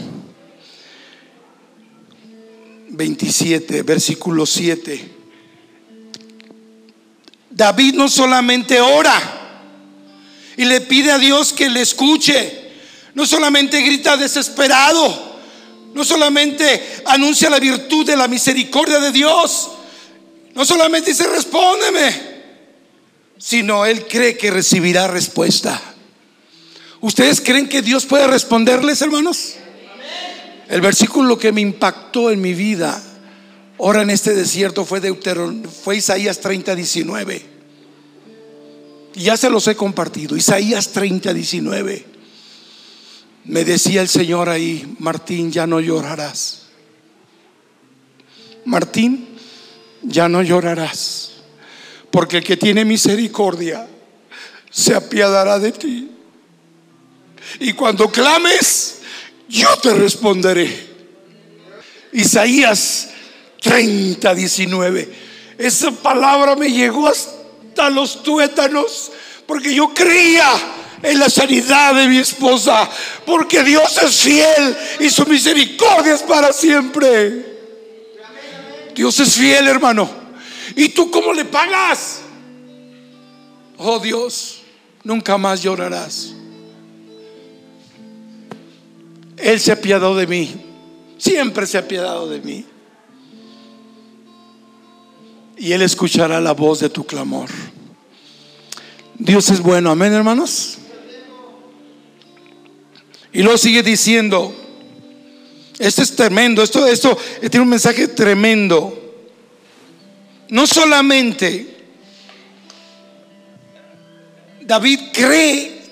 27, 2.90 3.82
versículo 3.82 4.46
7. 4.46 5.16
David 7.50 7.94
no 7.94 8.08
solamente 8.08 8.80
ora 8.80 9.20
y 10.56 10.64
le 10.64 10.80
pide 10.80 11.12
a 11.12 11.18
Dios 11.18 11.52
que 11.52 11.68
le 11.68 11.82
escuche, 11.82 12.70
no 13.14 13.26
solamente 13.26 13.80
grita 13.82 14.16
desesperado, 14.16 15.38
no 15.94 16.04
solamente 16.04 17.02
anuncia 17.04 17.50
la 17.50 17.58
virtud 17.58 18.06
de 18.06 18.16
la 18.16 18.28
misericordia 18.28 18.98
de 18.98 19.12
Dios, 19.12 19.70
no 20.54 20.64
solamente 20.64 21.10
dice 21.10 21.26
respóndeme, 21.26 22.30
sino 23.38 23.84
él 23.86 24.06
cree 24.06 24.36
que 24.36 24.50
recibirá 24.50 25.06
respuesta. 25.06 25.80
¿Ustedes 27.00 27.40
creen 27.40 27.68
que 27.68 27.80
Dios 27.80 28.04
puede 28.04 28.26
responderles, 28.26 29.00
hermanos? 29.00 29.54
El 30.68 30.80
versículo 30.82 31.38
que 31.38 31.50
me 31.50 31.62
impactó 31.62 32.30
en 32.30 32.40
mi 32.40 32.52
vida, 32.52 33.02
ahora 33.78 34.02
en 34.02 34.10
este 34.10 34.34
desierto, 34.34 34.84
fue, 34.84 35.00
fue 35.82 35.96
Isaías 35.96 36.40
30, 36.40 36.74
19. 36.74 37.42
Y 39.14 39.22
ya 39.22 39.36
se 39.36 39.50
los 39.50 39.66
he 39.66 39.74
compartido. 39.74 40.36
Isaías 40.36 40.90
30, 40.90 41.32
19. 41.32 42.04
Me 43.46 43.64
decía 43.64 44.02
el 44.02 44.08
Señor 44.08 44.48
ahí, 44.48 44.94
Martín, 44.98 45.50
ya 45.50 45.66
no 45.66 45.80
llorarás. 45.80 46.66
Martín, 48.66 49.26
ya 50.02 50.28
no 50.28 50.42
llorarás. 50.42 51.32
Porque 52.10 52.38
el 52.38 52.44
que 52.44 52.58
tiene 52.58 52.84
misericordia 52.84 53.88
se 54.70 54.94
apiadará 54.94 55.58
de 55.58 55.72
ti. 55.72 56.10
Y 57.58 57.72
cuando 57.72 58.10
clames, 58.10 59.00
yo 59.48 59.76
te 59.78 59.94
responderé. 59.94 60.88
Isaías 62.12 63.08
30, 63.60 64.34
19. 64.34 65.12
Esa 65.58 65.90
palabra 65.90 66.56
me 66.56 66.70
llegó 66.70 67.08
hasta 67.08 67.90
los 67.90 68.22
tuétanos 68.22 69.12
porque 69.46 69.74
yo 69.74 69.92
creía 69.92 70.48
en 71.02 71.18
la 71.18 71.28
sanidad 71.28 71.94
de 71.94 72.08
mi 72.08 72.18
esposa, 72.18 72.88
porque 73.26 73.62
Dios 73.64 73.98
es 74.02 74.16
fiel 74.20 74.76
y 75.00 75.10
su 75.10 75.24
misericordia 75.26 76.14
es 76.14 76.22
para 76.22 76.52
siempre. 76.52 77.58
Dios 78.94 79.18
es 79.18 79.34
fiel, 79.34 79.66
hermano. 79.66 80.08
¿Y 80.76 80.90
tú 80.90 81.10
cómo 81.10 81.32
le 81.32 81.44
pagas? 81.44 82.20
Oh 83.78 83.98
Dios, 83.98 84.60
nunca 85.02 85.38
más 85.38 85.62
llorarás. 85.62 86.34
Él 89.42 89.60
se 89.60 89.70
ha 89.70 89.74
apiadado 89.74 90.16
de 90.16 90.26
mí. 90.26 90.54
Siempre 91.18 91.66
se 91.66 91.76
ha 91.76 91.80
apiadado 91.80 92.28
de 92.28 92.40
mí. 92.40 92.64
Y 95.56 95.72
Él 95.72 95.82
escuchará 95.82 96.40
la 96.40 96.52
voz 96.52 96.80
de 96.80 96.88
tu 96.88 97.04
clamor. 97.04 97.50
Dios 99.18 99.50
es 99.50 99.60
bueno, 99.60 99.90
amén 99.90 100.12
hermanos. 100.14 100.78
Y 103.32 103.42
luego 103.42 103.58
sigue 103.58 103.82
diciendo, 103.82 104.54
esto 105.78 106.02
es 106.02 106.16
tremendo, 106.16 106.62
esto, 106.62 106.86
esto 106.86 107.16
tiene 107.50 107.60
un 107.60 107.68
mensaje 107.68 108.08
tremendo. 108.08 108.96
No 110.48 110.66
solamente 110.66 111.76
David 114.62 115.00
cree 115.12 115.82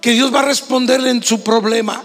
que 0.00 0.12
Dios 0.12 0.34
va 0.34 0.40
a 0.40 0.44
responderle 0.44 1.10
en 1.10 1.22
su 1.22 1.42
problema, 1.42 2.02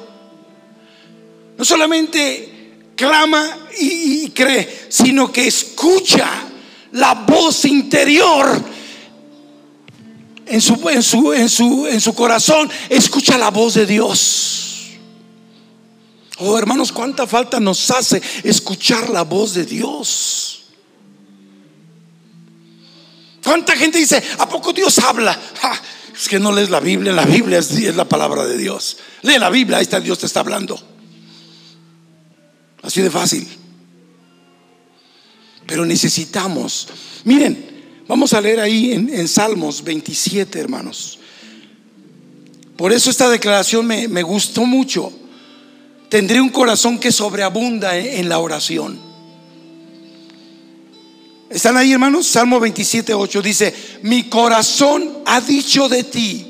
no 1.59 1.65
solamente 1.65 2.93
clama 2.95 3.67
y, 3.77 4.29
cree, 4.29 4.87
sino 4.87 5.29
que 5.29 5.45
escucha 5.45 6.25
la 6.93 7.13
voz 7.15 7.65
interior 7.65 8.63
en 10.45 10.61
su, 10.61 10.89
en 10.89 11.03
su, 11.03 11.33
en 11.33 11.49
su, 11.49 11.85
en 11.85 11.99
su 11.99 12.15
corazón, 12.15 12.71
escucha 12.87 13.37
la 13.37 13.51
voz 13.51 13.73
de 13.73 13.85
Dios. 13.85 14.87
Oh 16.37 16.57
hermanos, 16.57 16.93
cuánta 16.93 17.27
falta 17.27 17.59
nos 17.59 17.91
hace 17.91 18.21
escuchar 18.43 19.09
la 19.09 19.23
voz 19.23 19.53
de 19.53 19.65
Dios. 19.65 20.63
¿Cuánta 23.43 23.75
gente 23.75 23.97
dice, 23.97 24.23
¿a 24.37 24.47
poco 24.47 24.71
Dios 24.71 24.97
habla? 24.99 25.37
es 26.15 26.29
que 26.29 26.39
no 26.39 26.53
lees 26.53 26.69
la 26.69 26.79
Biblia, 26.79 27.11
la 27.11 27.25
Biblia 27.25 27.59
es, 27.59 27.71
es 27.71 27.97
la 27.97 28.07
palabra 28.07 28.45
de 28.45 28.57
Dios. 28.57 28.95
Lee 29.23 29.37
la 29.37 29.49
Biblia, 29.49 29.79
ahí 29.79 29.83
está 29.83 29.99
Dios 29.99 30.19
te 30.19 30.25
está 30.25 30.39
hablando. 30.39 30.98
Así 32.81 33.01
de 33.01 33.09
fácil. 33.09 33.47
Pero 35.67 35.85
necesitamos, 35.85 36.87
miren, 37.25 38.03
vamos 38.07 38.33
a 38.33 38.41
leer 38.41 38.59
ahí 38.59 38.91
en, 38.91 39.27
Salmos 39.27 39.83
27, 39.83 40.59
hermanos. 40.59 41.19
Por 42.75 42.91
eso 42.91 43.09
esta 43.09 43.29
declaración 43.29 43.85
me, 43.85 44.23
gustó 44.23 44.65
mucho. 44.65 45.11
Tendré 46.09 46.41
un 46.41 46.49
corazón 46.49 46.97
que 46.97 47.11
sobreabunda 47.11 47.97
en, 47.97 48.21
en 48.21 48.29
la 48.29 48.39
oración. 48.39 49.09
¿Están 51.49 51.77
ahí, 51.77 51.91
hermanos? 51.91 52.27
Salmo 52.27 52.59
27, 52.59 53.13
8 53.13 53.41
dice, 53.41 53.73
mi 54.03 54.23
corazón 54.23 55.19
ha 55.25 55.41
dicho 55.41 55.89
de 55.89 56.03
ti, 56.03 56.47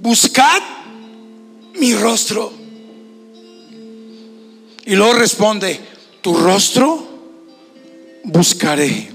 buscad 0.00 0.60
mi 1.74 1.94
rostro. 1.94 2.61
Y 4.84 4.96
luego 4.96 5.14
responde, 5.14 5.80
tu 6.20 6.34
rostro 6.34 7.08
buscaré. 8.24 9.10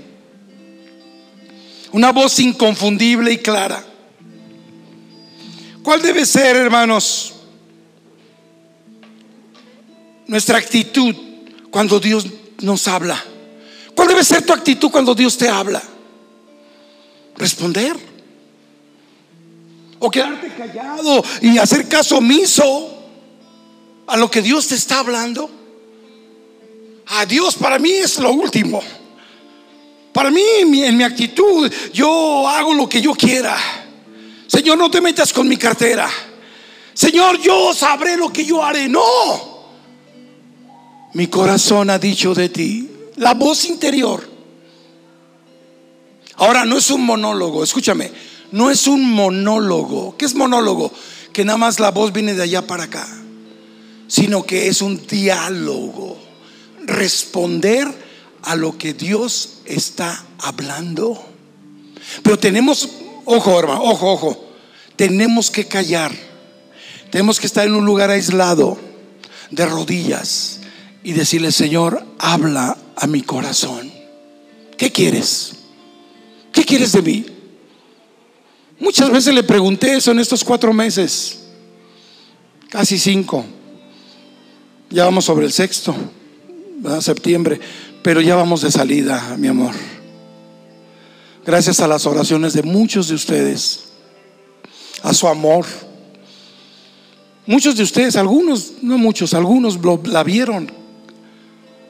Una 1.92 2.12
voz 2.12 2.40
inconfundible 2.40 3.34
y 3.34 3.38
clara. 3.38 3.84
¿Cuál 5.84 6.02
debe 6.02 6.26
ser, 6.26 6.56
hermanos, 6.58 7.34
nuestra 10.28 10.58
actitud 10.58 11.16
cuando 11.72 12.00
Dios 12.00 12.26
nos 12.62 12.88
habla? 12.88 13.24
¿Cuál 13.96 14.10
debe 14.10 14.24
ser 14.24 14.46
tu 14.46 14.54
actitud 14.54 14.92
cuando 14.92 15.16
Dios 15.16 15.38
te 15.38 15.50
habla? 15.50 15.82
Responder. 17.38 17.96
O 20.00 20.12
quedarte 20.12 20.54
callado 20.56 21.24
y 21.42 21.58
hacer 21.58 21.88
caso 21.88 22.18
omiso 22.18 22.98
a 24.08 24.18
lo 24.18 24.30
que 24.30 24.42
Dios 24.42 24.68
te 24.68 24.76
está 24.76 25.00
hablando. 25.00 25.57
A 27.10 27.26
Dios 27.26 27.56
para 27.56 27.80
mí 27.80 27.92
es 27.92 28.20
lo 28.20 28.32
último. 28.32 28.82
Para 30.12 30.32
mí, 30.32 30.42
en 30.60 30.98
mi 30.98 31.04
actitud, 31.04 31.72
yo 31.94 32.48
hago 32.48 32.74
lo 32.74 32.90
que 32.90 33.02
yo 33.02 33.14
quiera. 33.14 33.56
Señor, 34.48 34.78
no 34.78 34.90
te 34.90 35.00
metas 35.00 35.32
con 35.32 35.48
mi 35.48 35.58
cartera. 35.58 36.10
Señor, 36.94 37.40
yo 37.40 37.74
sabré 37.74 38.18
lo 38.18 38.34
que 38.34 38.44
yo 38.44 38.64
haré. 38.64 38.90
No. 38.90 39.02
Mi 41.14 41.28
corazón 41.28 41.90
ha 41.92 42.00
dicho 42.00 42.34
de 42.34 42.50
ti. 42.50 42.90
La 43.18 43.36
voz 43.36 43.66
interior. 43.66 44.28
Ahora, 46.38 46.66
no 46.66 46.78
es 46.78 46.90
un 46.90 47.06
monólogo. 47.06 47.64
Escúchame. 47.64 48.12
No 48.52 48.72
es 48.72 48.88
un 48.88 49.10
monólogo. 49.10 50.18
¿Qué 50.18 50.26
es 50.26 50.34
monólogo? 50.34 50.92
Que 51.32 51.46
nada 51.46 51.58
más 51.58 51.80
la 51.80 51.92
voz 51.92 52.12
viene 52.12 52.34
de 52.34 52.44
allá 52.44 52.66
para 52.66 52.86
acá. 52.86 53.08
Sino 54.08 54.44
que 54.44 54.68
es 54.68 54.82
un 54.82 55.06
diálogo 55.06 56.27
responder 56.88 57.88
a 58.44 58.56
lo 58.56 58.78
que 58.78 58.94
Dios 58.94 59.60
está 59.66 60.26
hablando. 60.40 61.24
Pero 62.24 62.40
tenemos, 62.40 62.90
ojo 63.26 63.60
hermano, 63.60 63.84
ojo, 63.84 64.12
ojo, 64.14 64.46
tenemos 64.96 65.52
que 65.52 65.68
callar. 65.68 66.12
Tenemos 67.12 67.40
que 67.40 67.48
estar 67.48 67.68
en 67.68 67.76
un 67.76 67.86
lugar 67.86 68.10
aislado, 68.10 68.78
de 69.52 69.66
rodillas, 69.66 70.60
y 71.04 71.14
decirle, 71.14 71.52
Señor, 71.52 72.06
habla 72.20 72.78
a 72.96 73.08
mi 73.08 73.22
corazón. 73.22 73.92
¿Qué 74.78 74.92
quieres? 74.92 75.54
¿Qué 76.52 76.64
quieres 76.64 76.92
de 76.92 77.02
mí? 77.02 77.26
Muchas 78.80 79.10
veces 79.10 79.34
le 79.34 79.44
pregunté 79.44 79.96
eso 79.96 80.12
en 80.12 80.20
estos 80.20 80.44
cuatro 80.44 80.74
meses, 80.74 81.40
casi 82.70 82.98
cinco. 82.98 83.46
Ya 84.90 85.06
vamos 85.06 85.26
sobre 85.26 85.46
el 85.46 85.52
sexto 85.52 85.96
septiembre, 87.02 87.60
pero 88.02 88.22
ya 88.22 88.36
vamos 88.36 88.62
de 88.62 88.72
salida, 88.72 89.36
mi 89.38 89.48
amor. 89.48 89.74
gracias 91.46 91.80
a 91.80 91.88
las 91.88 92.06
oraciones 92.06 92.54
de 92.54 92.64
muchos 92.64 93.08
de 93.08 93.16
ustedes, 93.16 93.90
a 95.02 95.14
su 95.14 95.28
amor. 95.28 95.66
Muchos 97.46 97.78
de 97.78 97.84
ustedes, 97.84 98.18
algunos, 98.18 98.74
no 98.82 98.98
muchos, 98.98 99.34
algunos 99.34 99.80
la 100.06 100.24
vieron, 100.24 100.70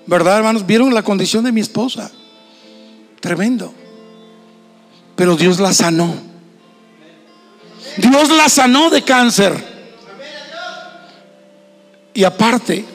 ¿verdad, 0.06 0.38
hermanos? 0.38 0.66
Vieron 0.66 0.94
la 0.94 1.04
condición 1.04 1.44
de 1.44 1.52
mi 1.52 1.62
esposa. 1.62 2.12
Tremendo. 3.20 3.74
Pero 5.16 5.36
Dios 5.36 5.60
la 5.60 5.74
sanó. 5.74 6.14
Dios 7.98 8.30
la 8.30 8.48
sanó 8.50 8.90
de 8.92 9.02
cáncer. 9.02 9.54
Y 12.14 12.24
aparte, 12.24 12.86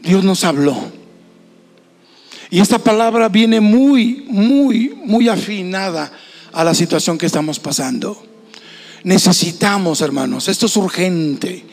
Dios 0.00 0.24
nos 0.24 0.44
habló. 0.44 0.97
Y 2.50 2.60
esta 2.60 2.78
palabra 2.78 3.28
viene 3.28 3.60
muy, 3.60 4.24
muy, 4.28 4.94
muy 5.04 5.28
afinada 5.28 6.10
a 6.52 6.64
la 6.64 6.74
situación 6.74 7.18
que 7.18 7.26
estamos 7.26 7.58
pasando. 7.58 8.22
Necesitamos, 9.04 10.00
hermanos, 10.00 10.48
esto 10.48 10.66
es 10.66 10.76
urgente, 10.76 11.64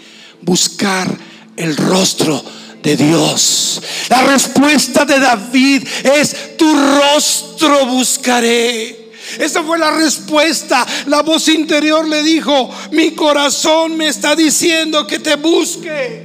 buscar 0.41 1.17
el 1.55 1.76
rostro 1.78 2.43
de 2.84 2.97
Dios. 2.97 3.82
La 4.09 4.23
respuesta 4.23 5.05
de 5.05 5.19
David 5.19 5.88
es, 6.03 6.57
tu 6.57 6.71
rostro 6.73 7.86
buscaré. 7.88 9.11
Esa 9.39 9.63
fue 9.63 9.80
la 9.80 9.91
respuesta. 9.91 10.86
La 11.07 11.21
voz 11.23 11.47
interior 11.47 12.07
le 12.07 12.21
dijo, 12.21 12.69
mi 12.91 13.11
corazón 13.11 13.97
me 13.97 14.07
está 14.07 14.36
diciendo 14.36 15.07
que 15.07 15.19
te 15.19 15.36
busque. 15.36 16.24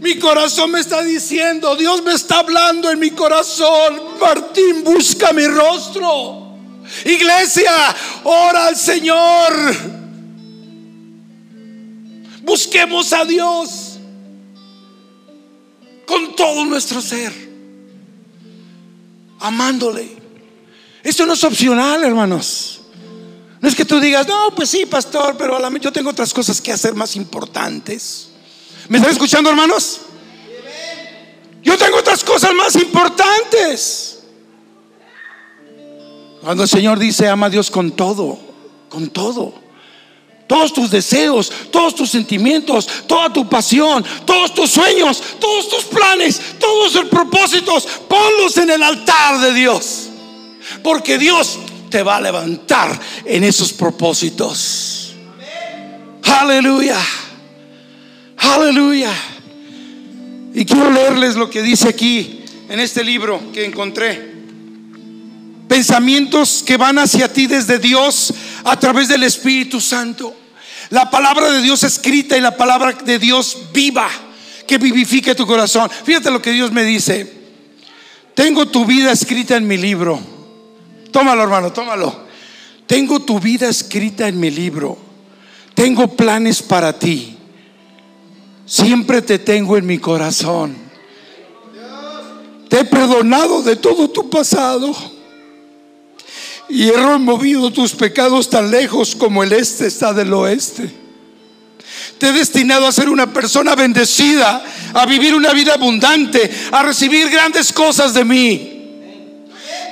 Mi 0.00 0.18
corazón 0.18 0.70
me 0.70 0.80
está 0.80 1.02
diciendo, 1.02 1.74
Dios 1.76 2.02
me 2.02 2.12
está 2.12 2.40
hablando 2.40 2.90
en 2.90 2.98
mi 2.98 3.10
corazón. 3.10 4.18
Martín, 4.20 4.84
busca 4.84 5.32
mi 5.32 5.46
rostro. 5.46 6.56
Iglesia, 7.04 7.72
ora 8.24 8.66
al 8.66 8.76
Señor. 8.76 9.98
Busquemos 12.42 13.12
a 13.12 13.24
Dios 13.24 13.98
con 16.06 16.34
todo 16.34 16.64
nuestro 16.64 17.02
ser, 17.02 17.32
amándole. 19.40 20.16
Esto 21.02 21.26
no 21.26 21.34
es 21.34 21.44
opcional, 21.44 22.02
hermanos. 22.02 22.80
No 23.60 23.68
es 23.68 23.74
que 23.74 23.84
tú 23.84 24.00
digas, 24.00 24.26
no, 24.26 24.54
pues 24.54 24.70
sí, 24.70 24.86
pastor, 24.86 25.36
pero 25.36 25.58
yo 25.78 25.92
tengo 25.92 26.10
otras 26.10 26.32
cosas 26.32 26.60
que 26.60 26.72
hacer 26.72 26.94
más 26.94 27.16
importantes. 27.16 28.27
¿Me 28.88 28.98
están 28.98 29.12
escuchando, 29.12 29.50
hermanos? 29.50 30.00
Yo 31.62 31.76
tengo 31.76 31.98
otras 31.98 32.24
cosas 32.24 32.54
más 32.54 32.74
importantes. 32.76 34.20
Cuando 36.40 36.62
el 36.62 36.68
Señor 36.68 36.98
dice, 36.98 37.28
ama 37.28 37.46
a 37.46 37.50
Dios 37.50 37.70
con 37.70 37.90
todo, 37.90 38.38
con 38.88 39.10
todo. 39.10 39.52
Todos 40.46 40.72
tus 40.72 40.90
deseos, 40.90 41.52
todos 41.70 41.94
tus 41.94 42.08
sentimientos, 42.08 42.88
toda 43.06 43.30
tu 43.30 43.46
pasión, 43.46 44.02
todos 44.24 44.54
tus 44.54 44.70
sueños, 44.70 45.22
todos 45.38 45.68
tus 45.68 45.84
planes, 45.84 46.40
todos 46.58 46.92
tus 46.92 47.04
propósitos, 47.04 47.86
ponlos 48.08 48.56
en 48.56 48.70
el 48.70 48.82
altar 48.82 49.40
de 49.40 49.52
Dios. 49.52 50.08
Porque 50.82 51.18
Dios 51.18 51.58
te 51.90 52.02
va 52.02 52.16
a 52.16 52.20
levantar 52.22 52.98
en 53.26 53.44
esos 53.44 53.74
propósitos. 53.74 55.12
Aleluya. 56.22 56.98
Aleluya. 58.38 59.12
Y 60.54 60.64
quiero 60.64 60.90
leerles 60.90 61.36
lo 61.36 61.50
que 61.50 61.62
dice 61.62 61.88
aquí 61.88 62.40
en 62.68 62.80
este 62.80 63.04
libro 63.04 63.40
que 63.52 63.64
encontré. 63.64 64.38
Pensamientos 65.68 66.62
que 66.66 66.76
van 66.76 66.98
hacia 66.98 67.32
ti 67.32 67.46
desde 67.46 67.78
Dios 67.78 68.32
a 68.64 68.78
través 68.78 69.08
del 69.08 69.24
Espíritu 69.24 69.80
Santo. 69.80 70.34
La 70.90 71.10
palabra 71.10 71.50
de 71.50 71.60
Dios 71.60 71.82
escrita 71.84 72.36
y 72.36 72.40
la 72.40 72.56
palabra 72.56 72.92
de 72.92 73.18
Dios 73.18 73.58
viva 73.72 74.08
que 74.66 74.78
vivifique 74.78 75.34
tu 75.34 75.46
corazón. 75.46 75.90
Fíjate 76.04 76.30
lo 76.30 76.40
que 76.40 76.52
Dios 76.52 76.72
me 76.72 76.84
dice. 76.84 77.30
Tengo 78.34 78.66
tu 78.66 78.86
vida 78.86 79.12
escrita 79.12 79.56
en 79.56 79.66
mi 79.66 79.76
libro. 79.76 80.18
Tómalo, 81.10 81.42
hermano, 81.42 81.72
tómalo. 81.72 82.26
Tengo 82.86 83.20
tu 83.20 83.38
vida 83.38 83.68
escrita 83.68 84.28
en 84.28 84.40
mi 84.40 84.50
libro. 84.50 84.96
Tengo 85.74 86.16
planes 86.16 86.62
para 86.62 86.98
ti 86.98 87.37
siempre 88.68 89.22
te 89.22 89.38
tengo 89.38 89.76
en 89.76 89.86
mi 89.86 89.98
corazón. 89.98 90.76
Te 92.68 92.80
he 92.80 92.84
perdonado 92.84 93.62
de 93.62 93.76
todo 93.76 94.10
tu 94.10 94.28
pasado 94.28 94.94
y 96.68 96.88
he 96.88 96.92
removido 96.92 97.72
tus 97.72 97.92
pecados 97.94 98.50
tan 98.50 98.70
lejos 98.70 99.16
como 99.16 99.42
el 99.42 99.54
este 99.54 99.86
está 99.86 100.12
del 100.12 100.32
oeste. 100.34 100.92
Te 102.18 102.28
he 102.28 102.32
destinado 102.32 102.86
a 102.86 102.92
ser 102.92 103.08
una 103.08 103.32
persona 103.32 103.74
bendecida, 103.74 104.62
a 104.92 105.06
vivir 105.06 105.34
una 105.34 105.52
vida 105.54 105.74
abundante, 105.74 106.50
a 106.70 106.82
recibir 106.82 107.30
grandes 107.30 107.72
cosas 107.72 108.12
de 108.12 108.24
mí. 108.24 108.74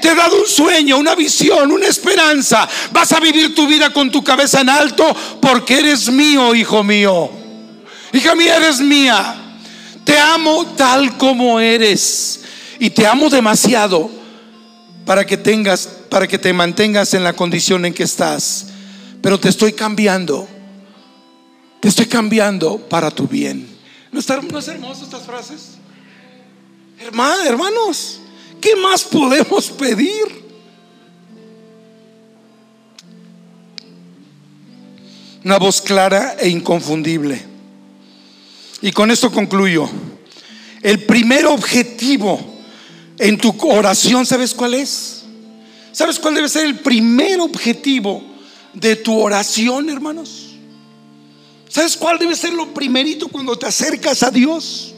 Te 0.03 0.11
he 0.11 0.15
dado 0.15 0.37
un 0.39 0.47
sueño, 0.47 0.99
una 0.99 1.15
visión, 1.15 1.73
una 1.73 1.87
esperanza. 1.87 2.69
Vas 2.93 3.13
a 3.13 3.21
vivir 3.21 3.55
tu 3.55 3.67
vida 3.67 3.91
con 3.91 4.11
tu 4.11 4.23
cabeza 4.23 4.61
en 4.61 4.69
alto 4.69 5.17
porque 5.41 5.79
eres 5.79 6.11
mío, 6.11 6.55
hijo 6.55 6.85
mío. 6.85 7.31
Hija 8.13 8.35
mía, 8.35 8.57
eres 8.57 8.81
mía. 8.81 9.37
Te 10.05 10.19
amo 10.19 10.67
tal 10.77 11.17
como 11.19 11.59
eres. 11.61 12.41
Y 12.79 12.91
te 12.91 13.07
amo 13.07 13.29
demasiado 13.31 14.11
para 15.05 15.25
que 15.25 15.37
tengas, 15.37 15.89
para 16.09 16.27
que 16.27 16.39
te 16.39 16.53
mantengas 16.53 17.15
en 17.15 17.25
la 17.25 17.33
condición 17.33 17.85
en 17.85 17.95
que 17.95 18.03
estás. 18.03 18.67
Pero 19.23 19.39
te 19.41 19.49
estoy 19.49 19.73
cambiando. 19.73 20.47
Te 21.81 21.89
estoy 21.89 22.07
cambiando 22.07 22.79
para 22.79 23.11
tu 23.11 23.27
bien. 23.27 23.77
¿No 24.13 24.21
es, 24.21 24.29
hermoso 24.69 25.05
estas 25.05 25.25
frases? 25.25 25.73
Hermanos, 26.99 27.47
hermanos, 27.47 28.21
¿qué 28.61 28.75
más 28.77 29.05
podemos 29.05 29.69
pedir? 29.71 30.47
Una 35.45 35.59
voz 35.59 35.81
clara 35.81 36.37
e 36.41 36.49
inconfundible. 36.49 37.56
Y 38.83 38.93
con 38.93 39.11
esto 39.11 39.31
concluyo. 39.31 39.89
El 40.83 41.05
primer 41.05 41.47
objetivo 41.47 42.39
en 43.19 43.39
tu 43.39 43.55
oración, 43.71 44.27
¿sabes 44.27 44.55
cuál 44.55 44.75
es? 44.75 45.25
¿Sabes 45.93 46.19
cuál 46.19 46.35
debe 46.35 46.49
ser 46.49 46.67
el 46.67 46.81
primer 46.81 47.41
objetivo 47.41 48.23
de 48.75 48.97
tu 48.97 49.19
oración, 49.19 49.89
hermanos? 49.89 50.55
¿Sabes 51.69 51.97
cuál 51.97 52.19
debe 52.19 52.37
ser 52.37 52.53
lo 52.53 52.73
primerito 52.75 53.29
cuando 53.29 53.59
te 53.59 53.67
acercas 53.67 54.23
a 54.23 54.31
Dios? 54.31 54.95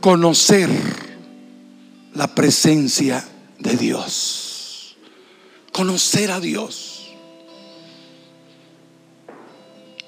Conocer 0.00 0.70
la 2.14 2.34
presencia 2.34 3.26
de 3.58 3.76
Dios. 3.76 4.96
Conocer 5.72 6.30
a 6.30 6.40
Dios. 6.40 7.01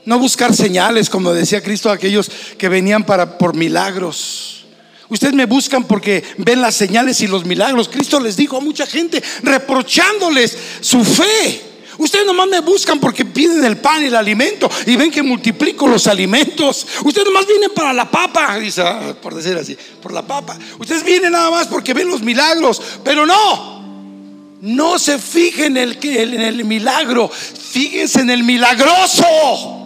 No 0.04 0.18
buscar 0.18 0.54
señales, 0.54 1.08
como 1.08 1.32
decía 1.32 1.62
Cristo, 1.62 1.90
a 1.90 1.94
aquellos 1.94 2.30
que 2.58 2.68
venían 2.68 3.04
para, 3.04 3.38
por 3.38 3.54
milagros. 3.54 4.64
Ustedes 5.08 5.34
me 5.34 5.46
buscan 5.46 5.84
porque 5.84 6.24
ven 6.38 6.60
las 6.60 6.74
señales 6.74 7.20
y 7.20 7.26
los 7.26 7.44
milagros. 7.44 7.88
Cristo 7.88 8.20
les 8.20 8.36
dijo 8.36 8.56
a 8.56 8.60
mucha 8.60 8.86
gente, 8.86 9.22
reprochándoles 9.42 10.56
su 10.80 11.04
fe. 11.04 11.74
Ustedes 11.98 12.26
nomás 12.26 12.48
me 12.48 12.60
buscan 12.60 12.98
porque 12.98 13.24
piden 13.24 13.64
el 13.64 13.76
pan 13.76 14.02
y 14.02 14.06
el 14.06 14.16
alimento 14.16 14.68
y 14.86 14.96
ven 14.96 15.10
que 15.10 15.22
multiplico 15.22 15.86
los 15.86 16.06
alimentos. 16.06 16.86
Ustedes 17.04 17.26
nomás 17.26 17.46
vienen 17.46 17.70
para 17.70 17.92
la 17.92 18.10
papa, 18.10 18.58
ah, 18.78 19.14
por 19.22 19.34
decir 19.34 19.56
así, 19.56 19.76
por 20.02 20.12
la 20.12 20.26
papa. 20.26 20.58
Ustedes 20.78 21.04
vienen 21.04 21.32
nada 21.32 21.50
más 21.50 21.68
porque 21.68 21.94
ven 21.94 22.08
los 22.08 22.22
milagros, 22.22 22.82
pero 23.04 23.24
no. 23.24 23.84
No 24.60 24.98
se 24.98 25.18
fijen 25.18 25.76
en 25.76 25.90
el, 25.90 25.98
en 26.02 26.40
el 26.40 26.64
milagro, 26.64 27.28
fíjense 27.28 28.20
en 28.20 28.30
el 28.30 28.42
milagroso. 28.42 29.83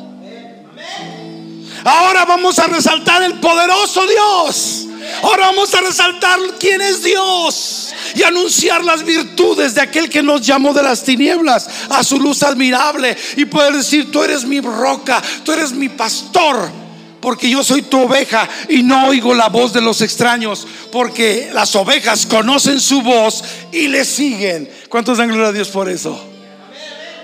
Ahora 1.85 2.25
vamos 2.25 2.59
a 2.59 2.67
resaltar 2.67 3.23
el 3.23 3.35
poderoso 3.35 4.07
Dios. 4.07 4.87
Ahora 5.23 5.47
vamos 5.47 5.75
a 5.75 5.81
resaltar 5.81 6.39
quién 6.59 6.81
es 6.81 7.03
Dios 7.03 7.95
y 8.15 8.23
anunciar 8.23 8.85
las 8.85 9.05
virtudes 9.05 9.75
de 9.75 9.81
aquel 9.81 10.09
que 10.09 10.23
nos 10.23 10.43
llamó 10.43 10.73
de 10.73 10.83
las 10.83 11.03
tinieblas 11.03 11.69
a 11.89 12.05
su 12.05 12.21
luz 12.21 12.43
admirable 12.43 13.17
y 13.37 13.45
poder 13.47 13.75
decir, 13.75 14.11
tú 14.13 14.23
eres 14.23 14.45
mi 14.45 14.61
roca, 14.61 15.23
tú 15.45 15.53
eres 15.53 15.73
mi 15.73 15.89
pastor, 15.89 16.71
porque 17.21 17.51
yo 17.51 17.65
soy 17.65 17.83
tu 17.83 18.03
oveja 18.03 18.49
y 18.69 18.83
no 18.83 19.09
oigo 19.09 19.35
la 19.35 19.49
voz 19.49 19.73
de 19.73 19.81
los 19.81 20.03
extraños, 20.03 20.67
porque 20.93 21.51
las 21.53 21.75
ovejas 21.75 22.27
conocen 22.27 22.81
su 22.81 23.03
voz 23.03 23.43
y 23.73 23.89
le 23.89 24.05
siguen. 24.05 24.71
¿Cuántos 24.89 25.19
dan 25.19 25.29
gloria 25.29 25.49
a 25.49 25.53
Dios 25.53 25.69
por 25.69 25.89
eso? 25.89 26.23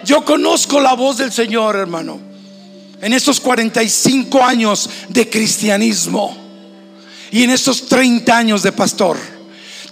Yo 0.04 0.24
conozco 0.24 0.80
la 0.80 0.94
voz 0.94 1.18
del 1.18 1.32
Señor, 1.32 1.76
hermano 1.76 2.33
en 3.04 3.12
estos 3.12 3.38
45 3.38 4.42
años 4.42 4.88
de 5.10 5.28
cristianismo 5.28 6.34
y 7.30 7.42
en 7.42 7.50
estos 7.50 7.84
30 7.86 8.34
años 8.34 8.62
de 8.62 8.72
pastor. 8.72 9.18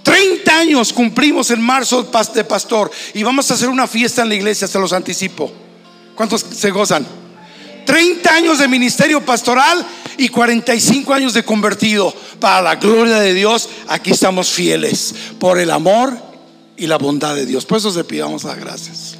30 0.02 0.58
años 0.58 0.94
cumplimos 0.94 1.50
en 1.50 1.60
marzo 1.60 2.10
de 2.34 2.44
pastor 2.44 2.90
y 3.12 3.22
vamos 3.22 3.50
a 3.50 3.54
hacer 3.54 3.68
una 3.68 3.86
fiesta 3.86 4.22
en 4.22 4.30
la 4.30 4.34
iglesia, 4.34 4.66
se 4.66 4.78
los 4.78 4.94
anticipo. 4.94 5.52
¿Cuántos 6.14 6.42
se 6.56 6.70
gozan? 6.70 7.06
30 7.84 8.34
años 8.34 8.58
de 8.58 8.66
ministerio 8.66 9.20
pastoral 9.20 9.86
y 10.16 10.30
45 10.30 11.12
años 11.12 11.34
de 11.34 11.44
convertido. 11.44 12.14
Para 12.40 12.62
la 12.62 12.76
gloria 12.76 13.20
de 13.20 13.34
Dios, 13.34 13.68
aquí 13.88 14.12
estamos 14.12 14.48
fieles 14.48 15.14
por 15.38 15.58
el 15.58 15.70
amor 15.70 16.16
y 16.78 16.86
la 16.86 16.96
bondad 16.96 17.34
de 17.34 17.44
Dios. 17.44 17.66
Por 17.66 17.76
eso 17.76 17.90
le 17.94 18.04
pidamos 18.04 18.44
las 18.44 18.58
gracias. 18.58 19.11